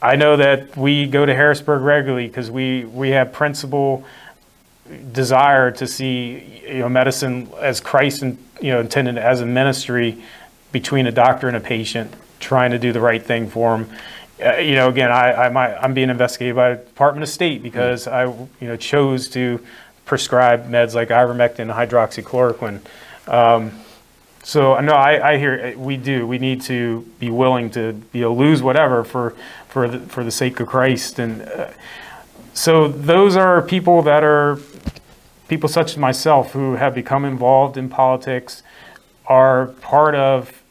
I 0.00 0.16
know 0.16 0.36
that 0.36 0.76
we 0.76 1.06
go 1.06 1.24
to 1.24 1.34
Harrisburg 1.34 1.82
regularly 1.82 2.26
because 2.26 2.50
we, 2.50 2.84
we 2.84 3.10
have 3.10 3.32
principal 3.32 4.04
desire 5.12 5.70
to 5.70 5.86
see 5.86 6.60
you 6.66 6.78
know 6.78 6.88
medicine 6.88 7.48
as 7.58 7.80
Christ 7.80 8.22
and 8.22 8.38
you 8.60 8.72
know 8.72 8.80
intended 8.80 9.16
as 9.16 9.40
a 9.40 9.46
ministry 9.46 10.22
between 10.72 11.06
a 11.06 11.12
doctor 11.12 11.48
and 11.48 11.56
a 11.56 11.60
patient, 11.60 12.12
trying 12.40 12.72
to 12.72 12.78
do 12.78 12.92
the 12.92 13.00
right 13.00 13.22
thing 13.22 13.48
for 13.48 13.78
them. 13.78 13.90
Uh, 14.42 14.56
you 14.56 14.74
know, 14.74 14.88
again, 14.88 15.10
I, 15.10 15.30
I 15.32 15.84
am 15.84 15.94
being 15.94 16.10
investigated 16.10 16.56
by 16.56 16.74
the 16.74 16.84
Department 16.84 17.22
of 17.22 17.28
State 17.28 17.62
because 17.62 18.06
I 18.06 18.24
you 18.24 18.48
know 18.60 18.76
chose 18.76 19.28
to 19.30 19.64
prescribe 20.04 20.68
meds 20.68 20.94
like 20.94 21.08
ivermectin 21.08 21.60
and 21.60 21.70
hydroxychloroquine. 21.70 22.80
Um, 23.28 23.72
so 24.42 24.78
no, 24.80 24.92
I, 24.92 25.32
I 25.32 25.38
hear 25.38 25.76
we 25.78 25.96
do. 25.96 26.26
We 26.26 26.38
need 26.38 26.62
to 26.62 27.06
be 27.20 27.30
willing 27.30 27.70
to 27.70 28.02
you 28.12 28.22
know 28.22 28.34
lose 28.34 28.62
whatever 28.62 29.04
for 29.04 29.36
for 29.68 29.88
the, 29.88 30.00
for 30.00 30.24
the 30.24 30.30
sake 30.32 30.58
of 30.58 30.66
Christ. 30.66 31.18
And 31.18 31.42
uh, 31.42 31.70
so 32.52 32.88
those 32.88 33.36
are 33.36 33.62
people 33.62 34.02
that 34.02 34.24
are 34.24 34.58
people 35.48 35.68
such 35.68 35.92
as 35.92 35.98
myself 35.98 36.52
who 36.52 36.74
have 36.74 36.94
become 36.94 37.24
involved 37.24 37.76
in 37.76 37.88
politics, 37.88 38.62
are 39.26 39.66
part 39.80 40.14
of 40.14 40.62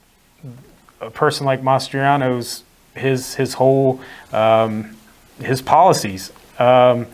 a 0.99 1.09
person 1.09 1.45
like 1.45 1.63
Mastriano's 1.63 2.63
his 2.95 3.35
his 3.35 3.53
whole 3.53 4.01
um, 4.31 4.95
his 5.39 5.61
policies. 5.61 6.31
Um, 6.59 7.07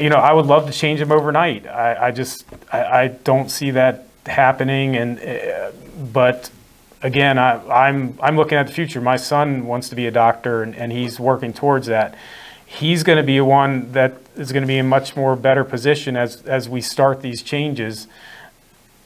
you 0.00 0.08
know, 0.08 0.16
I 0.16 0.32
would 0.32 0.46
love 0.46 0.66
to 0.66 0.72
change 0.72 1.00
them 1.00 1.12
overnight. 1.12 1.66
I, 1.66 2.08
I 2.08 2.10
just 2.10 2.44
I, 2.72 2.84
I, 2.84 3.08
don't 3.08 3.50
see 3.50 3.70
that 3.72 4.06
happening. 4.26 4.96
And 4.96 5.18
uh, 5.20 5.72
but 6.12 6.50
again, 7.02 7.38
I, 7.38 7.86
I'm, 7.86 8.18
I'm 8.22 8.36
looking 8.36 8.58
at 8.58 8.66
the 8.66 8.72
future. 8.72 9.00
My 9.00 9.16
son 9.16 9.66
wants 9.66 9.88
to 9.90 9.96
be 9.96 10.06
a 10.06 10.10
doctor, 10.10 10.62
and, 10.62 10.74
and 10.74 10.92
he's 10.92 11.20
working 11.20 11.52
towards 11.52 11.86
that. 11.86 12.14
He's 12.64 13.02
going 13.02 13.16
to 13.16 13.22
be 13.22 13.40
one 13.40 13.92
that 13.92 14.14
is 14.36 14.52
going 14.52 14.62
to 14.62 14.66
be 14.66 14.78
in 14.78 14.88
much 14.88 15.16
more 15.16 15.34
better 15.36 15.64
position 15.64 16.16
as 16.16 16.42
as 16.42 16.68
we 16.68 16.80
start 16.80 17.22
these 17.22 17.42
changes 17.42 18.06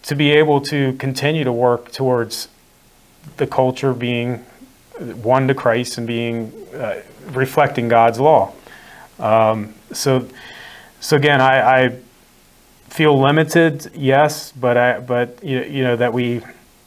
to 0.02 0.16
be 0.16 0.32
able 0.32 0.60
to 0.60 0.94
continue 0.94 1.44
to 1.44 1.52
work 1.52 1.92
towards 1.92 2.48
the 3.36 3.46
culture 3.46 3.94
being 3.94 4.44
one 5.02 5.48
to 5.48 5.54
Christ 5.54 5.98
and 5.98 6.06
being 6.06 6.52
uh, 6.74 7.02
reflecting 7.26 7.88
God's 7.88 8.20
law. 8.20 8.52
Um, 9.18 9.74
so, 9.92 10.28
so 11.00 11.16
again, 11.16 11.40
I, 11.40 11.84
I, 11.84 11.98
feel 12.88 13.18
limited, 13.18 13.90
yes, 13.94 14.52
but 14.52 14.76
I, 14.76 15.00
but 15.00 15.42
you, 15.42 15.82
know 15.82 15.96
that 15.96 16.12
we 16.12 16.42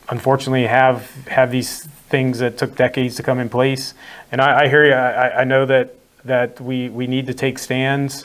unfortunately 0.10 0.68
have 0.68 1.10
have 1.28 1.50
these 1.50 1.86
things 2.10 2.38
that 2.40 2.60
took 2.60 2.76
decades 2.76 3.16
to 3.16 3.24
come 3.24 3.40
in 3.40 3.50
place. 3.50 3.96
And 4.32 4.40
I, 4.40 4.66
I 4.66 4.68
hear 4.68 4.86
you. 4.86 4.94
I, 4.94 5.42
I 5.42 5.44
know 5.46 5.66
that 5.66 5.96
that 6.24 6.62
we 6.62 6.90
we 6.90 7.08
need 7.08 7.26
to 7.26 7.34
take 7.34 7.58
stands. 7.58 8.24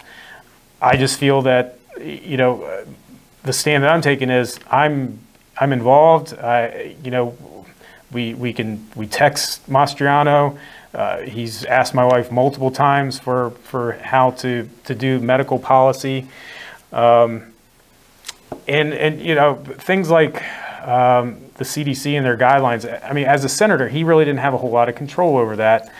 I 0.82 0.96
just 0.96 1.18
feel 1.18 1.40
that 1.42 1.78
you 1.98 2.36
know 2.36 2.84
the 3.44 3.52
stand 3.52 3.84
that 3.84 3.90
I'm 3.90 4.02
taking 4.02 4.28
is 4.28 4.58
I'm 4.70 5.18
I'm 5.58 5.72
involved. 5.72 6.34
I 6.34 6.96
you 7.02 7.10
know 7.10 7.34
we, 8.12 8.34
we 8.34 8.52
can 8.52 8.86
we 8.94 9.06
text 9.06 9.68
Mastriano. 9.68 10.58
Uh, 10.92 11.18
he's 11.18 11.64
asked 11.64 11.94
my 11.94 12.04
wife 12.04 12.32
multiple 12.32 12.70
times 12.70 13.18
for, 13.18 13.50
for 13.62 13.92
how 13.92 14.32
to, 14.32 14.68
to 14.84 14.94
do 14.94 15.20
medical 15.20 15.58
policy. 15.58 16.26
Um, 16.92 17.52
and, 18.66 18.92
and, 18.92 19.20
you 19.20 19.36
know, 19.36 19.54
things 19.54 20.10
like 20.10 20.42
um, 20.82 21.40
the 21.54 21.64
CDC 21.64 22.16
and 22.16 22.26
their 22.26 22.36
guidelines. 22.36 22.84
I 23.04 23.12
mean, 23.12 23.26
as 23.26 23.44
a 23.44 23.48
senator, 23.48 23.88
he 23.88 24.02
really 24.02 24.24
didn't 24.24 24.40
have 24.40 24.54
a 24.54 24.58
whole 24.58 24.70
lot 24.70 24.88
of 24.88 24.96
control 24.96 25.36
over 25.36 25.54
that. 25.56 25.92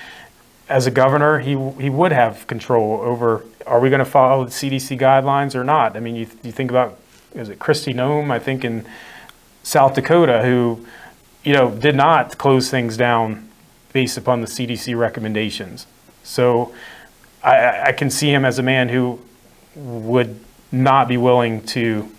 As 0.69 0.87
a 0.87 0.91
governor, 0.91 1.39
he, 1.39 1.51
he 1.81 1.91
would 1.91 2.13
have 2.13 2.47
control 2.47 3.01
over 3.01 3.45
are 3.67 3.79
we 3.79 3.89
going 3.89 4.01
to 4.01 4.05
follow 4.05 4.45
the 4.45 4.51
CDC 4.51 4.99
guidelines 4.99 5.55
or 5.55 5.63
not? 5.63 5.97
I 5.97 6.01
mean, 6.01 6.17
you, 6.17 6.27
you 6.43 6.51
think 6.51 6.71
about, 6.71 6.99
is 7.35 7.49
it 7.49 7.61
Kristi 7.61 7.95
Noem, 7.95 8.31
I 8.31 8.41
think 8.41 8.65
in 8.65 8.85
South 9.63 9.95
Dakota, 9.95 10.43
who, 10.43 10.85
you 11.45 11.53
know, 11.53 11.71
did 11.71 11.97
not 11.97 12.39
close 12.39 12.71
things 12.71 12.97
down 12.97 13.49
based 13.93 14.17
upon 14.17 14.41
the 14.41 14.47
CDC 14.47 14.99
recommendations. 14.99 15.87
So 16.23 16.73
I, 17.43 17.89
I 17.89 17.93
can 17.93 18.11
see 18.11 18.33
him 18.33 18.45
as 18.45 18.59
a 18.59 18.63
man 18.63 18.89
who 18.89 19.21
would 19.75 20.39
not 20.71 21.09
be 21.09 21.17
willing 21.17 21.63
to 21.67 22.11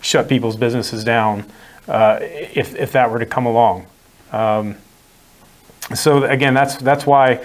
shut 0.00 0.28
people's 0.28 0.56
businesses 0.56 1.04
down 1.04 1.44
uh, 1.88 2.18
if, 2.20 2.74
if 2.74 2.92
that 2.92 3.10
were 3.10 3.18
to 3.18 3.26
come 3.26 3.46
along. 3.46 3.86
Um, 4.32 4.76
so 5.94 6.24
again, 6.24 6.54
that's 6.54 6.76
that's 6.76 7.04
why 7.04 7.44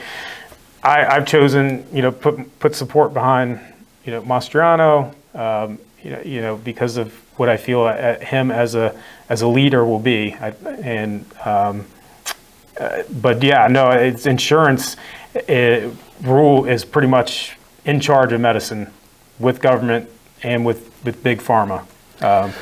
I, 0.83 1.15
have 1.15 1.25
chosen 1.25 1.85
you 1.91 2.03
know 2.03 2.11
put 2.11 2.59
put 2.59 2.75
support 2.75 3.13
behind 3.13 3.59
you 4.05 4.11
know 4.11 4.21
Mastriano 4.21 5.15
um, 5.33 5.79
you 6.03 6.11
know 6.11 6.21
you 6.21 6.41
know 6.41 6.57
because 6.57 6.97
of 6.97 7.11
what 7.37 7.49
I 7.49 7.57
feel 7.57 7.87
at 7.87 8.23
him 8.23 8.51
as 8.51 8.75
a 8.75 8.99
as 9.29 9.41
a 9.41 9.47
leader 9.47 9.85
will 9.85 9.99
be 9.99 10.33
I, 10.33 10.49
and 10.81 11.25
um, 11.43 11.85
uh, 12.79 13.03
but 13.21 13.43
yeah 13.43 13.67
no 13.67 13.89
it's 13.91 14.25
insurance 14.25 14.97
it, 15.33 15.93
rule 16.21 16.65
is 16.65 16.85
pretty 16.85 17.07
much 17.07 17.57
in 17.85 17.99
charge 17.99 18.31
of 18.33 18.41
medicine 18.41 18.91
with 19.39 19.61
government 19.61 20.09
and 20.43 20.65
with 20.65 20.91
with 21.03 21.21
big 21.23 21.39
pharma. 21.39 21.85
Um, 22.21 22.53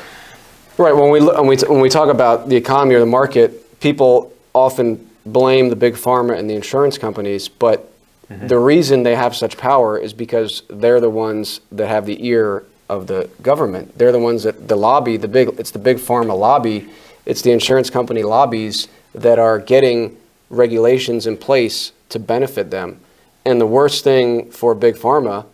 Right. 0.76 0.94
When 0.94 1.10
we 1.10 1.20
look, 1.20 1.36
when 1.36 1.46
we 1.46 1.56
when 1.56 1.80
we 1.80 1.88
talk 1.88 2.08
about 2.08 2.48
the 2.48 2.56
economy 2.56 2.96
or 2.96 3.00
the 3.00 3.06
market, 3.06 3.78
people 3.80 4.32
often 4.52 5.08
blame 5.24 5.68
the 5.68 5.76
big 5.76 5.94
pharma 5.94 6.36
and 6.36 6.50
the 6.50 6.54
insurance 6.54 6.98
companies, 6.98 7.48
but 7.48 7.92
mm-hmm. 8.28 8.48
the 8.48 8.58
reason 8.58 9.04
they 9.04 9.14
have 9.14 9.36
such 9.36 9.56
power 9.56 9.96
is 9.96 10.12
because 10.12 10.62
they're 10.68 11.00
the 11.00 11.10
ones 11.10 11.60
that 11.70 11.88
have 11.88 12.06
the 12.06 12.26
ear 12.26 12.64
of 12.88 13.06
the 13.06 13.28
government. 13.42 13.96
They're 13.98 14.12
the 14.12 14.18
ones 14.18 14.42
that 14.42 14.68
the 14.68 14.76
lobby, 14.76 15.16
the 15.16 15.28
big 15.28 15.48
it's 15.58 15.70
the 15.70 15.78
big 15.78 15.98
pharma 15.98 16.38
lobby, 16.38 16.88
it's 17.26 17.42
the 17.42 17.52
insurance 17.52 17.90
company 17.90 18.22
lobbies 18.22 18.88
that 19.14 19.38
are 19.38 19.58
getting 19.58 20.16
regulations 20.50 21.26
in 21.26 21.36
place 21.36 21.92
to 22.10 22.18
benefit 22.18 22.70
them. 22.70 23.00
And 23.44 23.60
the 23.60 23.66
worst 23.66 24.04
thing 24.04 24.50
for 24.50 24.74
big 24.74 24.96
pharma 24.96 25.46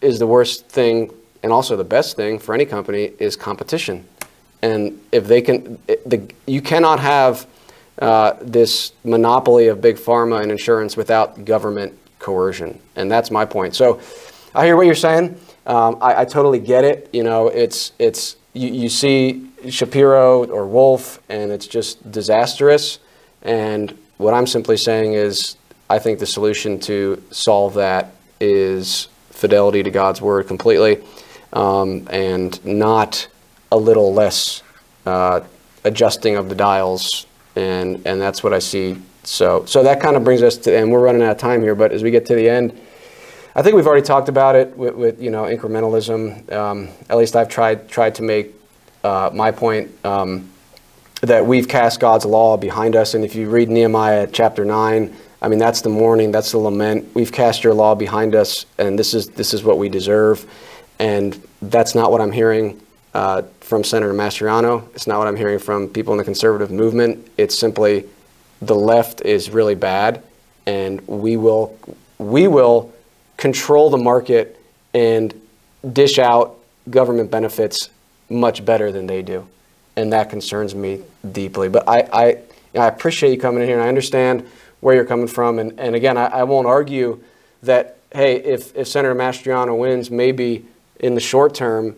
is 0.00 0.18
the 0.18 0.26
worst 0.26 0.68
thing 0.68 1.10
and 1.42 1.52
also 1.52 1.76
the 1.76 1.84
best 1.84 2.16
thing 2.16 2.38
for 2.38 2.54
any 2.54 2.64
company 2.64 3.12
is 3.18 3.36
competition 3.36 4.06
and 4.62 5.00
if 5.12 5.26
they 5.26 5.42
can, 5.42 5.78
the, 6.06 6.28
you 6.46 6.60
cannot 6.60 7.00
have 7.00 7.46
uh, 8.00 8.34
this 8.40 8.92
monopoly 9.04 9.68
of 9.68 9.80
big 9.80 9.96
pharma 9.96 10.42
and 10.42 10.50
insurance 10.50 10.96
without 10.96 11.44
government 11.44 11.96
coercion. 12.18 12.80
And 12.96 13.10
that's 13.10 13.30
my 13.30 13.44
point. 13.44 13.74
So 13.74 14.00
I 14.54 14.64
hear 14.64 14.76
what 14.76 14.86
you're 14.86 14.94
saying. 14.94 15.38
Um, 15.66 15.98
I, 16.00 16.20
I, 16.20 16.24
totally 16.24 16.60
get 16.60 16.84
it. 16.84 17.10
You 17.12 17.24
know, 17.24 17.48
it's, 17.48 17.92
it's, 17.98 18.36
you, 18.52 18.68
you 18.68 18.88
see 18.88 19.50
Shapiro 19.68 20.46
or 20.46 20.64
Wolf, 20.64 21.20
and 21.28 21.50
it's 21.50 21.66
just 21.66 22.10
disastrous. 22.10 23.00
And 23.42 23.96
what 24.16 24.32
I'm 24.32 24.46
simply 24.46 24.76
saying 24.76 25.14
is, 25.14 25.56
I 25.90 25.98
think 25.98 26.20
the 26.20 26.26
solution 26.26 26.78
to 26.80 27.22
solve 27.30 27.74
that 27.74 28.14
is 28.40 29.08
fidelity 29.30 29.82
to 29.82 29.90
God's 29.90 30.20
word 30.20 30.46
completely, 30.46 31.02
um, 31.52 32.06
and 32.10 32.64
not 32.64 33.28
a 33.70 33.76
little 33.76 34.12
less 34.12 34.62
uh, 35.04 35.40
adjusting 35.84 36.36
of 36.36 36.48
the 36.48 36.54
dials, 36.54 37.26
and 37.54 38.04
and 38.06 38.20
that's 38.20 38.42
what 38.42 38.52
I 38.52 38.58
see. 38.58 38.96
So 39.22 39.64
so 39.66 39.82
that 39.84 40.00
kind 40.00 40.16
of 40.16 40.24
brings 40.24 40.42
us 40.42 40.56
to, 40.58 40.76
and 40.76 40.90
we're 40.90 41.00
running 41.00 41.22
out 41.22 41.32
of 41.32 41.38
time 41.38 41.62
here, 41.62 41.74
but 41.74 41.92
as 41.92 42.02
we 42.02 42.10
get 42.10 42.26
to 42.26 42.34
the 42.34 42.48
end. 42.48 42.80
I 43.56 43.62
think 43.62 43.74
we've 43.74 43.86
already 43.86 44.04
talked 44.04 44.28
about 44.28 44.54
it 44.54 44.76
with, 44.76 44.94
with 44.94 45.22
you 45.22 45.30
know 45.30 45.44
incrementalism. 45.44 46.52
Um, 46.52 46.90
at 47.08 47.16
least 47.16 47.34
I've 47.34 47.48
tried 47.48 47.88
tried 47.88 48.16
to 48.16 48.22
make 48.22 48.54
uh, 49.02 49.30
my 49.32 49.50
point 49.50 49.90
um, 50.04 50.50
that 51.22 51.46
we've 51.46 51.66
cast 51.66 51.98
God's 51.98 52.26
law 52.26 52.58
behind 52.58 52.94
us. 52.94 53.14
And 53.14 53.24
if 53.24 53.34
you 53.34 53.48
read 53.48 53.70
Nehemiah 53.70 54.28
chapter 54.30 54.66
nine, 54.66 55.16
I 55.40 55.48
mean 55.48 55.58
that's 55.58 55.80
the 55.80 55.88
mourning, 55.88 56.32
that's 56.32 56.52
the 56.52 56.58
lament. 56.58 57.14
We've 57.14 57.32
cast 57.32 57.64
your 57.64 57.72
law 57.72 57.94
behind 57.94 58.34
us, 58.34 58.66
and 58.76 58.98
this 58.98 59.14
is 59.14 59.28
this 59.30 59.54
is 59.54 59.64
what 59.64 59.78
we 59.78 59.88
deserve. 59.88 60.44
And 60.98 61.42
that's 61.62 61.94
not 61.94 62.12
what 62.12 62.20
I'm 62.20 62.32
hearing 62.32 62.78
uh, 63.14 63.40
from 63.60 63.84
Senator 63.84 64.12
Mastriano. 64.12 64.86
It's 64.94 65.06
not 65.06 65.18
what 65.18 65.28
I'm 65.28 65.36
hearing 65.36 65.60
from 65.60 65.88
people 65.88 66.12
in 66.12 66.18
the 66.18 66.24
conservative 66.24 66.70
movement. 66.70 67.26
It's 67.38 67.58
simply 67.58 68.04
the 68.60 68.74
left 68.74 69.22
is 69.22 69.48
really 69.48 69.74
bad, 69.74 70.22
and 70.66 71.00
we 71.08 71.38
will 71.38 71.78
we 72.18 72.48
will 72.48 72.92
control 73.36 73.90
the 73.90 73.98
market 73.98 74.60
and 74.94 75.34
dish 75.92 76.18
out 76.18 76.58
government 76.90 77.30
benefits 77.30 77.90
much 78.28 78.64
better 78.64 78.90
than 78.90 79.06
they 79.06 79.22
do, 79.22 79.46
and 79.96 80.12
that 80.12 80.30
concerns 80.30 80.74
me 80.74 81.00
deeply. 81.32 81.68
But 81.68 81.88
I 81.88 82.08
I, 82.12 82.38
I 82.78 82.86
appreciate 82.88 83.30
you 83.30 83.38
coming 83.38 83.62
in 83.62 83.68
here, 83.68 83.76
and 83.76 83.84
I 83.84 83.88
understand 83.88 84.48
where 84.80 84.94
you're 84.94 85.04
coming 85.04 85.26
from. 85.26 85.58
And, 85.58 85.78
and 85.80 85.94
again, 85.94 86.16
I, 86.16 86.26
I 86.26 86.42
won't 86.44 86.66
argue 86.66 87.22
that 87.62 87.98
hey, 88.12 88.36
if 88.36 88.74
if 88.76 88.88
Senator 88.88 89.14
Mastriano 89.14 89.78
wins, 89.78 90.10
maybe 90.10 90.64
in 91.00 91.14
the 91.14 91.20
short 91.20 91.54
term 91.54 91.94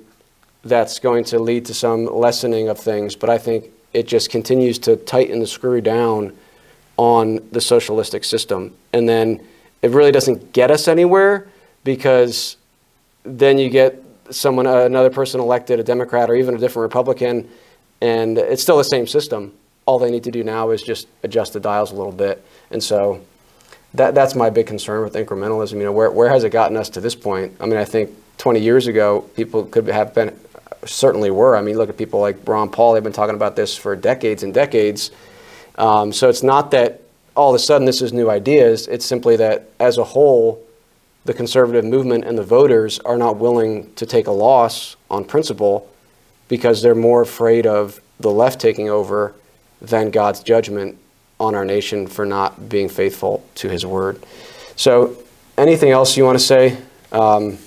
that's 0.64 0.98
going 0.98 1.24
to 1.24 1.38
lead 1.38 1.64
to 1.66 1.74
some 1.74 2.06
lessening 2.06 2.68
of 2.68 2.78
things, 2.78 3.14
but 3.14 3.30
I 3.30 3.38
think 3.38 3.70
it 3.92 4.06
just 4.06 4.30
continues 4.30 4.78
to 4.80 4.96
tighten 4.96 5.40
the 5.40 5.46
screw 5.46 5.80
down 5.80 6.36
on 6.96 7.40
the 7.52 7.60
socialistic 7.60 8.24
system. 8.24 8.74
And 8.92 9.08
then 9.08 9.40
it 9.82 9.90
really 9.90 10.12
doesn't 10.12 10.52
get 10.52 10.70
us 10.70 10.88
anywhere 10.88 11.48
because 11.84 12.56
then 13.24 13.58
you 13.58 13.70
get 13.70 14.02
someone, 14.30 14.66
another 14.66 15.10
person 15.10 15.40
elected, 15.40 15.80
a 15.80 15.82
Democrat 15.82 16.30
or 16.30 16.34
even 16.34 16.54
a 16.54 16.58
different 16.58 16.84
Republican, 16.84 17.48
and 18.00 18.38
it's 18.38 18.62
still 18.62 18.76
the 18.76 18.84
same 18.84 19.06
system. 19.06 19.52
All 19.86 19.98
they 19.98 20.10
need 20.10 20.24
to 20.24 20.30
do 20.30 20.44
now 20.44 20.70
is 20.70 20.82
just 20.82 21.08
adjust 21.22 21.52
the 21.52 21.60
dials 21.60 21.92
a 21.92 21.94
little 21.94 22.12
bit. 22.12 22.44
And 22.70 22.82
so 22.82 23.24
that, 23.94 24.14
that's 24.14 24.34
my 24.34 24.50
big 24.50 24.66
concern 24.66 25.02
with 25.02 25.14
incrementalism. 25.14 25.74
You 25.74 25.84
know, 25.84 25.92
where, 25.92 26.10
where 26.10 26.28
has 26.28 26.44
it 26.44 26.50
gotten 26.50 26.76
us 26.76 26.90
to 26.90 27.00
this 27.00 27.14
point? 27.14 27.54
I 27.60 27.66
mean, 27.66 27.78
I 27.78 27.84
think 27.84 28.10
20 28.38 28.60
years 28.60 28.86
ago, 28.86 29.22
people 29.34 29.64
could 29.64 29.86
have 29.88 30.14
been 30.14 30.38
certainly 30.84 31.30
were. 31.30 31.56
I 31.56 31.62
mean, 31.62 31.76
look 31.76 31.88
at 31.88 31.96
people 31.96 32.20
like 32.20 32.46
Ron 32.46 32.70
Paul, 32.70 32.94
they've 32.94 33.02
been 33.02 33.12
talking 33.12 33.34
about 33.34 33.56
this 33.56 33.76
for 33.76 33.96
decades 33.96 34.42
and 34.42 34.54
decades. 34.54 35.10
Um, 35.76 36.12
so 36.12 36.28
it's 36.28 36.42
not 36.42 36.70
that 36.72 37.02
all 37.38 37.50
of 37.50 37.54
a 37.54 37.58
sudden 37.60 37.86
this 37.86 38.02
is 38.02 38.12
new 38.12 38.28
ideas, 38.28 38.88
it's 38.88 39.06
simply 39.06 39.36
that 39.36 39.70
as 39.78 39.96
a 39.96 40.02
whole, 40.02 40.60
the 41.24 41.32
conservative 41.32 41.84
movement 41.84 42.24
and 42.24 42.36
the 42.36 42.42
voters 42.42 42.98
are 43.00 43.16
not 43.16 43.36
willing 43.36 43.94
to 43.94 44.04
take 44.04 44.26
a 44.26 44.32
loss 44.32 44.96
on 45.08 45.24
principle 45.24 45.88
because 46.48 46.82
they're 46.82 46.96
more 46.96 47.22
afraid 47.22 47.64
of 47.64 48.00
the 48.18 48.30
left 48.30 48.60
taking 48.60 48.90
over 48.90 49.36
than 49.80 50.10
God's 50.10 50.42
judgment 50.42 50.98
on 51.38 51.54
our 51.54 51.64
nation 51.64 52.08
for 52.08 52.26
not 52.26 52.68
being 52.68 52.88
faithful 52.88 53.44
to 53.54 53.68
his 53.68 53.86
word. 53.86 54.20
So, 54.74 55.16
anything 55.56 55.92
else 55.92 56.16
you 56.16 56.24
want 56.24 56.40
to 56.40 56.44
say? 56.44 56.76
Um, 57.12 57.58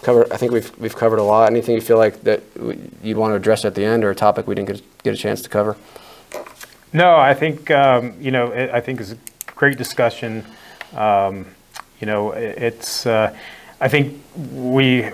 cover. 0.00 0.26
I 0.32 0.38
think 0.38 0.52
we've 0.52 0.78
we've 0.78 0.96
covered 0.96 1.18
a 1.18 1.22
lot. 1.22 1.50
Anything 1.50 1.74
you 1.74 1.82
feel 1.82 1.98
like 1.98 2.22
that 2.22 2.42
you'd 3.02 3.18
want 3.18 3.32
to 3.32 3.36
address 3.36 3.66
at 3.66 3.74
the 3.74 3.84
end, 3.84 4.04
or 4.04 4.10
a 4.10 4.14
topic 4.14 4.46
we 4.46 4.54
didn't 4.54 4.68
get, 4.68 5.02
get 5.02 5.14
a 5.14 5.18
chance 5.18 5.42
to 5.42 5.50
cover? 5.50 5.76
No, 6.92 7.16
I 7.16 7.34
think 7.34 7.70
um, 7.70 8.14
you 8.20 8.30
know. 8.30 8.52
It, 8.52 8.70
I 8.70 8.80
think 8.80 9.00
it's 9.00 9.12
a 9.12 9.18
great 9.54 9.78
discussion. 9.78 10.44
Um, 10.94 11.46
you 12.00 12.06
know, 12.06 12.32
it, 12.32 12.58
it's. 12.58 13.06
Uh, 13.06 13.36
I 13.80 13.88
think 13.88 14.22
we, 14.52 15.04
you 15.04 15.12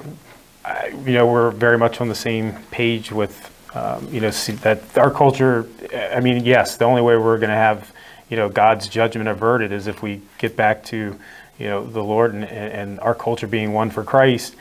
know, 1.07 1.26
we're 1.26 1.51
very 1.51 1.79
much 1.79 2.01
on 2.01 2.09
the 2.09 2.14
same 2.14 2.55
page 2.70 3.12
with. 3.12 3.55
Um, 3.74 4.09
you 4.11 4.20
know, 4.20 4.31
that 4.31 4.97
our 4.97 5.11
culture. 5.11 5.68
I 5.95 6.20
mean, 6.20 6.45
yes, 6.45 6.76
the 6.76 6.87
only 6.87 7.03
way 7.03 7.16
we're 7.16 7.39
going 7.39 7.51
to 7.51 7.55
have, 7.55 7.93
you 8.31 8.37
know, 8.37 8.49
God's 8.49 8.89
judgment 8.89 9.29
averted 9.29 9.72
is 9.72 9.87
if 9.87 10.03
we 10.03 10.22
get 10.39 10.57
back 10.57 10.83
to 10.85 11.18
you 11.59 11.66
know 11.66 11.85
the 11.85 12.03
Lord 12.03 12.35
and, 12.35 12.45
and 12.45 13.01
our 13.01 13.14
culture 13.14 13.47
being 13.47 13.72
one 13.72 13.91
for 13.91 14.05
Christ. 14.05 14.55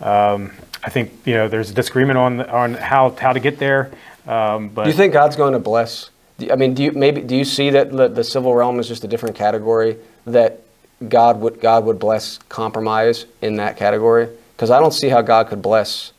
Um, 0.00 0.52
I 0.82 0.90
think 0.90 1.12
you 1.24 1.34
know 1.34 1.48
there's 1.48 1.70
a 1.70 1.74
disagreement 1.74 2.18
on 2.18 2.40
on 2.42 2.74
how 2.74 3.10
how 3.10 3.32
to 3.32 3.40
get 3.40 3.58
there. 3.58 3.90
Um, 4.26 4.68
but 4.70 4.84
do 4.84 4.90
you 4.90 4.96
think 4.96 5.12
God's 5.12 5.36
going 5.36 5.52
to 5.52 5.58
bless? 5.58 6.10
I 6.50 6.54
mean, 6.54 6.74
do 6.74 6.84
you 6.84 6.92
maybe 6.92 7.20
do 7.20 7.36
you 7.36 7.44
see 7.44 7.70
that 7.70 7.90
the, 7.90 8.08
the 8.08 8.22
civil 8.22 8.54
realm 8.54 8.78
is 8.78 8.86
just 8.86 9.02
a 9.04 9.08
different 9.08 9.34
category 9.34 9.96
that 10.26 10.60
God 11.08 11.40
would 11.40 11.60
God 11.60 11.84
would 11.84 11.98
bless 11.98 12.38
compromise 12.48 13.26
in 13.42 13.56
that 13.56 13.76
category? 13.76 14.28
Because 14.54 14.70
I 14.70 14.78
don't 14.78 14.94
see 14.94 15.08
how 15.08 15.22
God 15.22 15.48
could 15.48 15.62
bless 15.62 16.12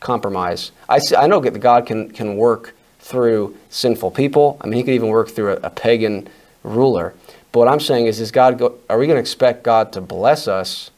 compromise. 0.00 0.70
I 0.88 0.98
see, 1.00 1.16
I 1.16 1.26
know 1.26 1.40
that 1.40 1.58
God 1.58 1.86
can 1.86 2.10
can 2.10 2.36
work 2.36 2.74
through 3.00 3.56
sinful 3.68 4.12
people. 4.12 4.58
I 4.60 4.66
mean, 4.66 4.76
he 4.76 4.82
could 4.84 4.94
even 4.94 5.08
work 5.08 5.30
through 5.30 5.54
a, 5.54 5.56
a 5.56 5.70
pagan 5.70 6.28
ruler. 6.62 7.14
But 7.50 7.60
what 7.60 7.68
I'm 7.68 7.80
saying 7.80 8.06
is, 8.06 8.20
is 8.20 8.30
God? 8.30 8.58
Go, 8.58 8.78
are 8.88 8.98
we 8.98 9.06
going 9.06 9.16
to 9.16 9.20
expect 9.20 9.64
God 9.64 9.92
to 9.94 10.00
bless 10.00 10.46
us 10.46 10.90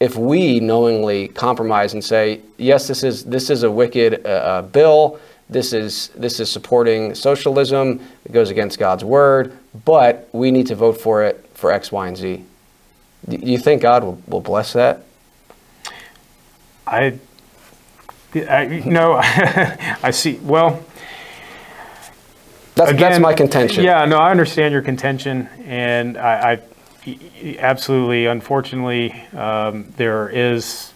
if 0.00 0.16
we 0.16 0.60
knowingly 0.60 1.28
compromise 1.28 1.94
and 1.94 2.04
say, 2.04 2.40
yes, 2.58 2.88
this 2.88 3.02
is 3.02 3.24
this 3.24 3.48
is 3.48 3.62
a 3.62 3.70
wicked 3.70 4.26
uh, 4.26 4.28
uh, 4.28 4.62
bill. 4.62 5.18
This 5.48 5.72
is 5.72 6.08
this 6.14 6.40
is 6.40 6.50
supporting 6.50 7.14
socialism. 7.14 8.00
It 8.24 8.32
goes 8.32 8.50
against 8.50 8.78
God's 8.78 9.04
word. 9.04 9.56
But 9.84 10.28
we 10.32 10.50
need 10.50 10.66
to 10.68 10.74
vote 10.74 11.00
for 11.00 11.22
it 11.24 11.48
for 11.54 11.70
X, 11.70 11.90
Y, 11.92 12.08
and 12.08 12.16
Z. 12.16 12.44
Do 13.28 13.36
you 13.36 13.58
think 13.58 13.82
God 13.82 14.04
will, 14.04 14.22
will 14.26 14.40
bless 14.40 14.72
that? 14.74 15.02
I, 16.86 17.18
I 18.34 18.82
no, 18.84 19.14
I 19.22 20.10
see. 20.10 20.38
Well, 20.42 20.84
that's, 22.74 22.90
again, 22.90 23.10
that's 23.12 23.20
my 23.20 23.34
contention. 23.34 23.84
Yeah, 23.84 24.04
no, 24.04 24.18
I 24.18 24.30
understand 24.30 24.72
your 24.72 24.82
contention, 24.82 25.48
and 25.64 26.18
I, 26.18 26.60
I 27.06 27.16
absolutely, 27.58 28.26
unfortunately, 28.26 29.12
um, 29.32 29.92
there 29.96 30.28
is 30.28 30.92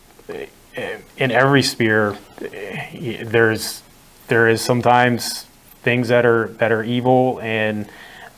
in 1.16 1.30
every 1.30 1.62
sphere 1.62 2.16
there's 2.40 3.82
there 4.28 4.48
is 4.48 4.60
sometimes 4.60 5.44
things 5.82 6.08
that 6.08 6.24
are 6.24 6.48
that 6.58 6.70
are 6.70 6.84
evil, 6.84 7.40
and 7.40 7.88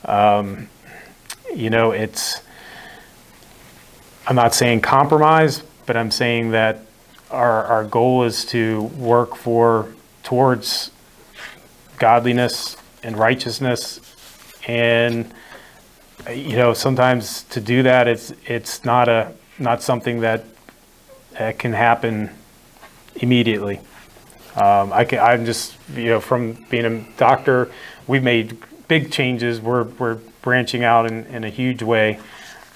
um, 0.05 0.69
you 1.53 1.69
know 1.69 1.91
it's. 1.91 2.41
I'm 4.27 4.35
not 4.35 4.53
saying 4.53 4.81
compromise, 4.81 5.63
but 5.85 5.97
I'm 5.97 6.11
saying 6.11 6.51
that 6.51 6.85
our, 7.31 7.65
our 7.65 7.83
goal 7.83 8.23
is 8.23 8.45
to 8.45 8.83
work 8.83 9.35
for 9.35 9.93
towards 10.23 10.91
godliness 11.97 12.77
and 13.03 13.17
righteousness 13.17 13.99
and 14.67 15.33
you 16.31 16.55
know 16.55 16.73
sometimes 16.73 17.43
to 17.43 17.59
do 17.59 17.83
that 17.83 18.07
it's 18.07 18.33
it's 18.45 18.85
not 18.85 19.09
a 19.09 19.31
not 19.59 19.81
something 19.81 20.21
that, 20.21 20.43
that 21.37 21.59
can 21.59 21.73
happen 21.73 22.29
immediately 23.15 23.79
um, 24.55 24.91
I 24.93 25.05
can, 25.05 25.19
I'm 25.19 25.45
just 25.45 25.75
you 25.95 26.05
know 26.05 26.19
from 26.19 26.53
being 26.69 26.85
a 26.85 26.99
doctor 27.17 27.71
we've 28.07 28.23
made 28.23 28.57
big 28.87 29.11
changes 29.11 29.61
we're, 29.61 29.83
we're 29.83 30.15
branching 30.41 30.83
out 30.83 31.09
in, 31.09 31.25
in 31.27 31.43
a 31.43 31.49
huge 31.49 31.83
way 31.83 32.19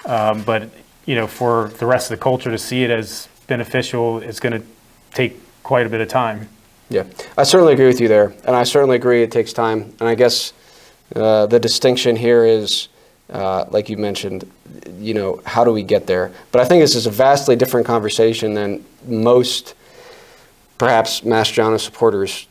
um, 0.06 0.44
but 0.44 0.70
you 1.06 1.16
know 1.16 1.28
for 1.28 1.70
the 1.80 1.86
rest 1.86 2.12
of 2.12 2.18
the 2.18 2.24
culture 2.24 2.52
to 2.52 2.58
see 2.58 2.84
it 2.84 2.90
as 2.90 3.28
beneficial 3.48 4.20
it's 4.20 4.40
going 4.40 4.60
to 4.60 4.66
take 5.16 5.40
quite 5.64 5.88
a 5.88 5.90
bit 5.90 6.00
of 6.00 6.08
time. 6.08 6.48
Yeah, 6.90 7.06
I 7.36 7.44
certainly 7.44 7.74
agree 7.74 7.88
with 7.88 8.00
you 8.00 8.08
there, 8.08 8.36
and 8.46 8.56
I 8.56 8.64
certainly 8.64 8.96
agree 8.96 9.24
it 9.24 9.32
takes 9.32 9.52
time. 9.52 9.94
And 10.00 10.08
I 10.08 10.14
guess 10.14 10.54
uh, 11.16 11.48
the 11.48 11.60
distinction 11.60 12.16
here 12.16 12.46
is, 12.46 12.90
uh, 13.32 13.66
like 13.72 13.90
you 13.90 13.98
mentioned, 13.98 14.50
you 15.00 15.16
know, 15.16 15.42
how 15.46 15.64
do 15.64 15.72
we 15.72 15.82
get 15.82 16.06
there? 16.06 16.32
But 16.52 16.62
I 16.62 16.66
think 16.66 16.84
this 16.84 16.94
is 16.94 17.08
a 17.08 17.10
vastly 17.10 17.56
different 17.56 17.88
conversation 17.88 18.54
than 18.54 18.86
most, 19.08 19.74
perhaps, 20.78 21.22
Mastriano 21.22 21.80
supporters 21.80 22.48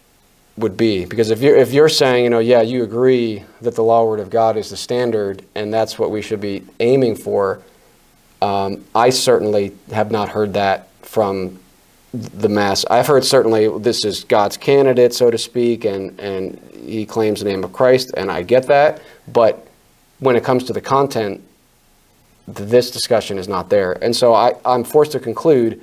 would 0.57 0.77
be. 0.77 1.05
Because 1.05 1.31
if 1.31 1.41
you're 1.41 1.57
if 1.57 1.73
you're 1.73 1.89
saying, 1.89 2.25
you 2.25 2.31
know, 2.31 2.39
yeah, 2.39 2.63
you 2.63 2.83
agree 2.83 3.45
that 3.61 3.75
the 3.75 3.83
law 3.83 4.05
word 4.05 4.21
of 4.21 4.31
God 4.31 4.57
is 4.57 4.71
the 4.71 4.77
standard, 4.77 5.45
and 5.55 5.73
that's 5.73 5.99
what 5.99 6.11
we 6.11 6.23
should 6.23 6.41
be 6.41 6.65
aiming 6.81 7.17
for 7.17 7.63
um, 8.45 8.85
I 8.95 9.09
certainly 9.09 9.75
have 9.91 10.11
not 10.11 10.29
heard 10.29 10.53
that 10.53 10.89
from 11.01 11.59
the 12.13 12.49
mass. 12.49 12.85
I've 12.91 13.07
heard 13.07 13.25
certainly 13.25 13.71
this 13.79 14.05
is 14.05 14.25
God's 14.25 14.59
candidate, 14.59 15.15
so 15.15 15.31
to 15.31 15.39
speak, 15.39 15.87
and, 15.87 16.19
and 16.21 16.61
he 16.87 17.07
claims 17.07 17.41
the 17.41 17.47
name 17.47 17.65
of 17.65 17.73
Christ, 17.73 18.13
and 18.17 18.31
I 18.31 18.43
get 18.43 18.67
that. 18.67 19.01
But 19.33 19.67
when 20.19 20.37
it 20.37 20.45
comes 20.45 20.65
to 20.65 20.75
the 20.75 20.81
content, 20.83 21.43
this 22.47 22.91
discussion 22.91 23.39
is 23.39 23.49
not 23.49 23.71
there. 23.71 23.93
And 24.05 24.15
so 24.15 24.35
I, 24.35 24.53
I'm 24.67 24.85
forced 24.85 25.13
to 25.13 25.21
conclude 25.21 25.81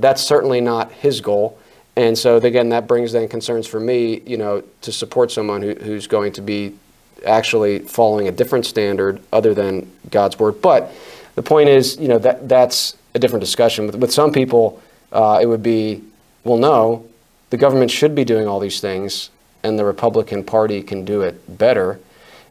that's 0.00 0.22
certainly 0.22 0.60
not 0.60 0.90
his 0.90 1.20
goal. 1.20 1.56
And 1.96 2.16
so 2.16 2.36
again, 2.36 2.70
that 2.70 2.86
brings 2.86 3.12
then 3.12 3.28
concerns 3.28 3.66
for 3.66 3.80
me, 3.80 4.20
you 4.26 4.36
know, 4.36 4.62
to 4.80 4.92
support 4.92 5.30
someone 5.30 5.62
who, 5.62 5.74
who's 5.74 6.06
going 6.06 6.32
to 6.32 6.40
be 6.40 6.74
actually 7.26 7.80
following 7.80 8.28
a 8.28 8.32
different 8.32 8.66
standard 8.66 9.20
other 9.32 9.54
than 9.54 9.90
God's 10.10 10.38
word. 10.38 10.60
But 10.62 10.92
the 11.34 11.42
point 11.42 11.68
is, 11.68 11.96
you 11.98 12.08
know, 12.08 12.18
that 12.18 12.48
that's 12.48 12.96
a 13.14 13.18
different 13.18 13.42
discussion. 13.42 13.86
With, 13.86 13.96
with 13.96 14.12
some 14.12 14.32
people, 14.32 14.82
uh, 15.12 15.38
it 15.40 15.46
would 15.46 15.62
be, 15.62 16.02
well, 16.44 16.56
no, 16.58 17.06
the 17.50 17.56
government 17.56 17.90
should 17.90 18.14
be 18.14 18.24
doing 18.24 18.48
all 18.48 18.58
these 18.58 18.80
things, 18.80 19.30
and 19.62 19.78
the 19.78 19.84
Republican 19.84 20.42
Party 20.42 20.82
can 20.82 21.04
do 21.04 21.20
it 21.20 21.58
better. 21.58 22.00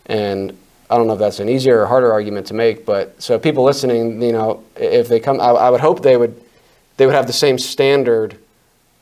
And 0.06 0.58
I 0.89 0.98
don't 0.98 1.08
know 1.08 1.14
if 1.14 1.20
that's 1.20 1.39
an 1.39 1.50
easier 1.50 1.82
or 1.82 1.86
harder 1.88 2.12
argument 2.12 2.48
to 2.48 2.54
make, 2.54 2.86
but 2.86 3.22
so 3.22 3.39
people 3.39 3.64
listening, 3.64 4.22
you 4.22 4.32
know, 4.32 4.64
if 4.76 5.08
they 5.08 5.20
come, 5.20 5.39
I, 5.39 5.50
I 5.50 5.70
would 5.70 5.82
hope 5.82 6.02
they 6.02 6.18
would, 6.18 6.39
they 6.98 7.06
would 7.06 7.16
have 7.16 7.28
the 7.28 7.34
same 7.34 7.58
standard 7.58 8.38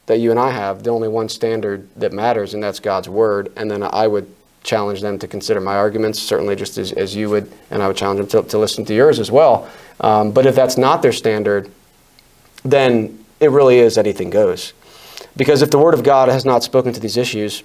that 0.09 0.17
you 0.17 0.31
and 0.31 0.39
I 0.39 0.49
have, 0.49 0.81
the 0.81 0.89
only 0.89 1.07
one 1.07 1.29
standard 1.29 1.87
that 1.95 2.11
matters, 2.11 2.55
and 2.55 2.63
that's 2.63 2.79
God's 2.79 3.07
word. 3.07 3.51
And 3.55 3.69
then 3.69 3.83
I 3.83 4.07
would 4.07 4.27
challenge 4.63 5.01
them 5.01 5.19
to 5.19 5.27
consider 5.27 5.61
my 5.61 5.75
arguments, 5.75 6.17
certainly 6.17 6.55
just 6.55 6.79
as, 6.79 6.91
as 6.93 7.15
you 7.15 7.29
would, 7.29 7.51
and 7.69 7.83
I 7.83 7.87
would 7.87 7.95
challenge 7.95 8.31
them 8.31 8.43
to, 8.43 8.49
to 8.49 8.57
listen 8.57 8.83
to 8.85 8.95
yours 8.95 9.19
as 9.19 9.29
well. 9.29 9.69
Um, 10.01 10.31
but 10.31 10.47
if 10.47 10.55
that's 10.55 10.79
not 10.79 11.03
their 11.03 11.11
standard, 11.11 11.69
then 12.63 13.23
it 13.39 13.51
really 13.51 13.77
is 13.77 13.99
anything 13.99 14.31
goes. 14.31 14.73
Because 15.37 15.61
if 15.61 15.69
the 15.69 15.77
Word 15.77 15.93
of 15.93 16.01
God 16.01 16.27
has 16.27 16.43
not 16.43 16.63
spoken 16.63 16.91
to 16.91 16.99
these 16.99 17.15
issues, 17.15 17.61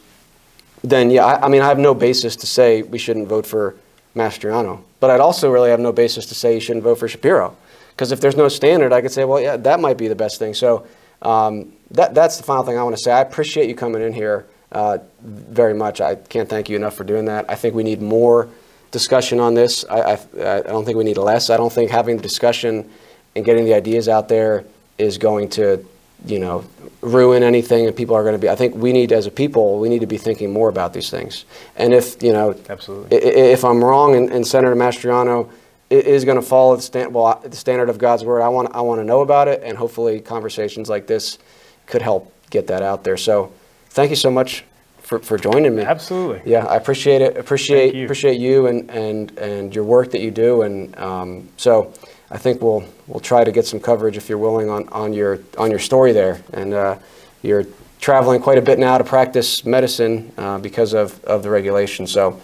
then 0.82 1.10
yeah, 1.10 1.24
I, 1.24 1.46
I 1.46 1.48
mean, 1.48 1.62
I 1.62 1.68
have 1.68 1.78
no 1.78 1.94
basis 1.94 2.36
to 2.36 2.46
say 2.46 2.82
we 2.82 2.98
shouldn't 2.98 3.26
vote 3.26 3.46
for 3.46 3.74
Mastriano. 4.14 4.82
But 5.00 5.08
I'd 5.08 5.20
also 5.20 5.50
really 5.50 5.70
have 5.70 5.80
no 5.80 5.92
basis 5.92 6.26
to 6.26 6.34
say 6.34 6.52
you 6.52 6.60
shouldn't 6.60 6.84
vote 6.84 6.98
for 6.98 7.08
Shapiro. 7.08 7.56
Because 7.92 8.12
if 8.12 8.20
there's 8.20 8.36
no 8.36 8.48
standard, 8.48 8.92
I 8.92 9.00
could 9.00 9.12
say, 9.12 9.24
well, 9.24 9.40
yeah, 9.40 9.56
that 9.56 9.80
might 9.80 9.96
be 9.96 10.08
the 10.08 10.14
best 10.14 10.38
thing. 10.38 10.52
So 10.52 10.86
um, 11.22 11.72
that, 11.90 12.14
that's 12.14 12.36
the 12.36 12.42
final 12.42 12.64
thing 12.64 12.78
I 12.78 12.82
want 12.82 12.96
to 12.96 13.02
say. 13.02 13.12
I 13.12 13.20
appreciate 13.20 13.68
you 13.68 13.74
coming 13.74 14.02
in 14.02 14.12
here 14.12 14.46
uh, 14.72 14.98
very 15.22 15.74
much. 15.74 16.00
I 16.00 16.16
can't 16.16 16.48
thank 16.48 16.68
you 16.68 16.76
enough 16.76 16.94
for 16.94 17.04
doing 17.04 17.26
that. 17.26 17.48
I 17.48 17.54
think 17.54 17.74
we 17.74 17.82
need 17.82 18.02
more 18.02 18.48
discussion 18.90 19.40
on 19.40 19.54
this. 19.54 19.84
I, 19.88 20.00
I, 20.00 20.58
I 20.58 20.60
don't 20.62 20.84
think 20.84 20.96
we 20.96 21.04
need 21.04 21.18
less. 21.18 21.50
I 21.50 21.56
don't 21.56 21.72
think 21.72 21.90
having 21.90 22.16
the 22.16 22.22
discussion 22.22 22.90
and 23.36 23.44
getting 23.44 23.64
the 23.64 23.74
ideas 23.74 24.08
out 24.08 24.28
there 24.28 24.64
is 24.98 25.18
going 25.18 25.48
to, 25.50 25.84
you 26.26 26.38
know, 26.38 26.64
ruin 27.00 27.42
anything 27.42 27.86
and 27.86 27.94
people 27.94 28.16
are 28.16 28.22
going 28.22 28.34
to 28.34 28.38
be 28.38 28.48
I 28.48 28.56
think 28.56 28.74
we 28.76 28.90
need 28.90 29.12
as 29.12 29.26
a 29.26 29.30
people 29.30 29.78
we 29.78 29.90
need 29.90 30.00
to 30.00 30.06
be 30.06 30.16
thinking 30.16 30.52
more 30.52 30.70
about 30.70 30.94
these 30.94 31.10
things. 31.10 31.44
And 31.76 31.92
if, 31.92 32.22
you 32.22 32.32
know, 32.32 32.58
Absolutely. 32.68 33.18
if 33.18 33.62
I'm 33.64 33.84
wrong 33.84 34.14
and, 34.14 34.30
and 34.32 34.46
Senator 34.46 34.74
Mastriano 34.74 35.50
is 35.94 36.24
going 36.24 36.36
to 36.36 36.46
follow 36.46 36.76
the, 36.76 36.82
stand, 36.82 37.14
well, 37.14 37.40
the 37.44 37.56
standard 37.56 37.88
of 37.88 37.98
God's 37.98 38.24
word, 38.24 38.40
I 38.40 38.48
want 38.48 38.74
I 38.74 38.80
want 38.80 39.00
to 39.00 39.04
know 39.04 39.20
about 39.20 39.48
it 39.48 39.62
and 39.62 39.76
hopefully 39.76 40.20
conversations 40.20 40.88
like 40.88 41.06
this 41.06 41.38
could 41.86 42.02
help 42.02 42.32
get 42.50 42.66
that 42.68 42.82
out 42.82 43.04
there. 43.04 43.16
So 43.16 43.52
thank 43.90 44.10
you 44.10 44.16
so 44.16 44.30
much 44.30 44.64
for, 44.98 45.18
for 45.18 45.36
joining 45.38 45.76
me. 45.76 45.82
Absolutely. 45.82 46.50
Yeah, 46.50 46.64
I 46.64 46.76
appreciate 46.76 47.20
it. 47.20 47.36
Appreciate 47.36 47.94
you. 47.94 48.04
appreciate 48.04 48.40
you 48.40 48.66
and, 48.66 48.90
and, 48.90 49.38
and 49.38 49.74
your 49.74 49.84
work 49.84 50.10
that 50.12 50.20
you 50.20 50.30
do. 50.30 50.62
And 50.62 50.96
um, 50.98 51.48
so 51.56 51.92
I 52.30 52.38
think 52.38 52.62
we'll 52.62 52.84
we'll 53.06 53.20
try 53.20 53.44
to 53.44 53.52
get 53.52 53.66
some 53.66 53.80
coverage 53.80 54.16
if 54.16 54.28
you're 54.28 54.38
willing 54.38 54.70
on, 54.70 54.88
on 54.88 55.12
your 55.12 55.40
on 55.58 55.70
your 55.70 55.78
story 55.80 56.12
there. 56.12 56.42
And 56.52 56.72
uh, 56.72 56.96
you're 57.42 57.66
traveling 58.00 58.40
quite 58.40 58.58
a 58.58 58.62
bit 58.62 58.78
now 58.78 58.98
to 58.98 59.04
practice 59.04 59.64
medicine 59.64 60.32
uh, 60.36 60.58
because 60.58 60.94
of, 60.94 61.22
of 61.24 61.42
the 61.42 61.50
regulation. 61.50 62.06
So 62.06 62.40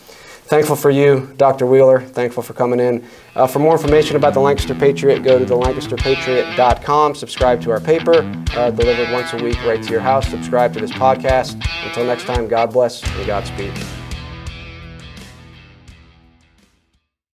Thankful 0.51 0.75
for 0.75 0.91
you, 0.91 1.33
Dr. 1.37 1.65
Wheeler. 1.65 2.01
Thankful 2.01 2.43
for 2.43 2.55
coming 2.55 2.81
in. 2.81 3.07
Uh, 3.37 3.47
for 3.47 3.61
more 3.61 3.71
information 3.71 4.17
about 4.17 4.35
the 4.35 4.41
Lancaster 4.41 4.75
Patriot, 4.75 5.21
go 5.21 5.39
to 5.39 5.45
thelancasterpatriot.com. 5.45 7.15
Subscribe 7.15 7.63
to 7.63 7.71
our 7.71 7.79
paper, 7.79 8.17
uh, 8.57 8.73
delivered 8.73 9.13
once 9.13 9.33
a 9.33 9.37
week 9.37 9.65
right 9.65 9.81
to 9.81 9.91
your 9.93 10.01
house. 10.01 10.29
Subscribe 10.29 10.73
to 10.75 10.81
this 10.81 10.91
podcast. 10.91 11.55
Until 11.87 12.05
next 12.05 12.25
time, 12.25 12.49
God 12.49 12.73
bless 12.73 13.01
and 13.01 13.27
Godspeed. 13.29 14.00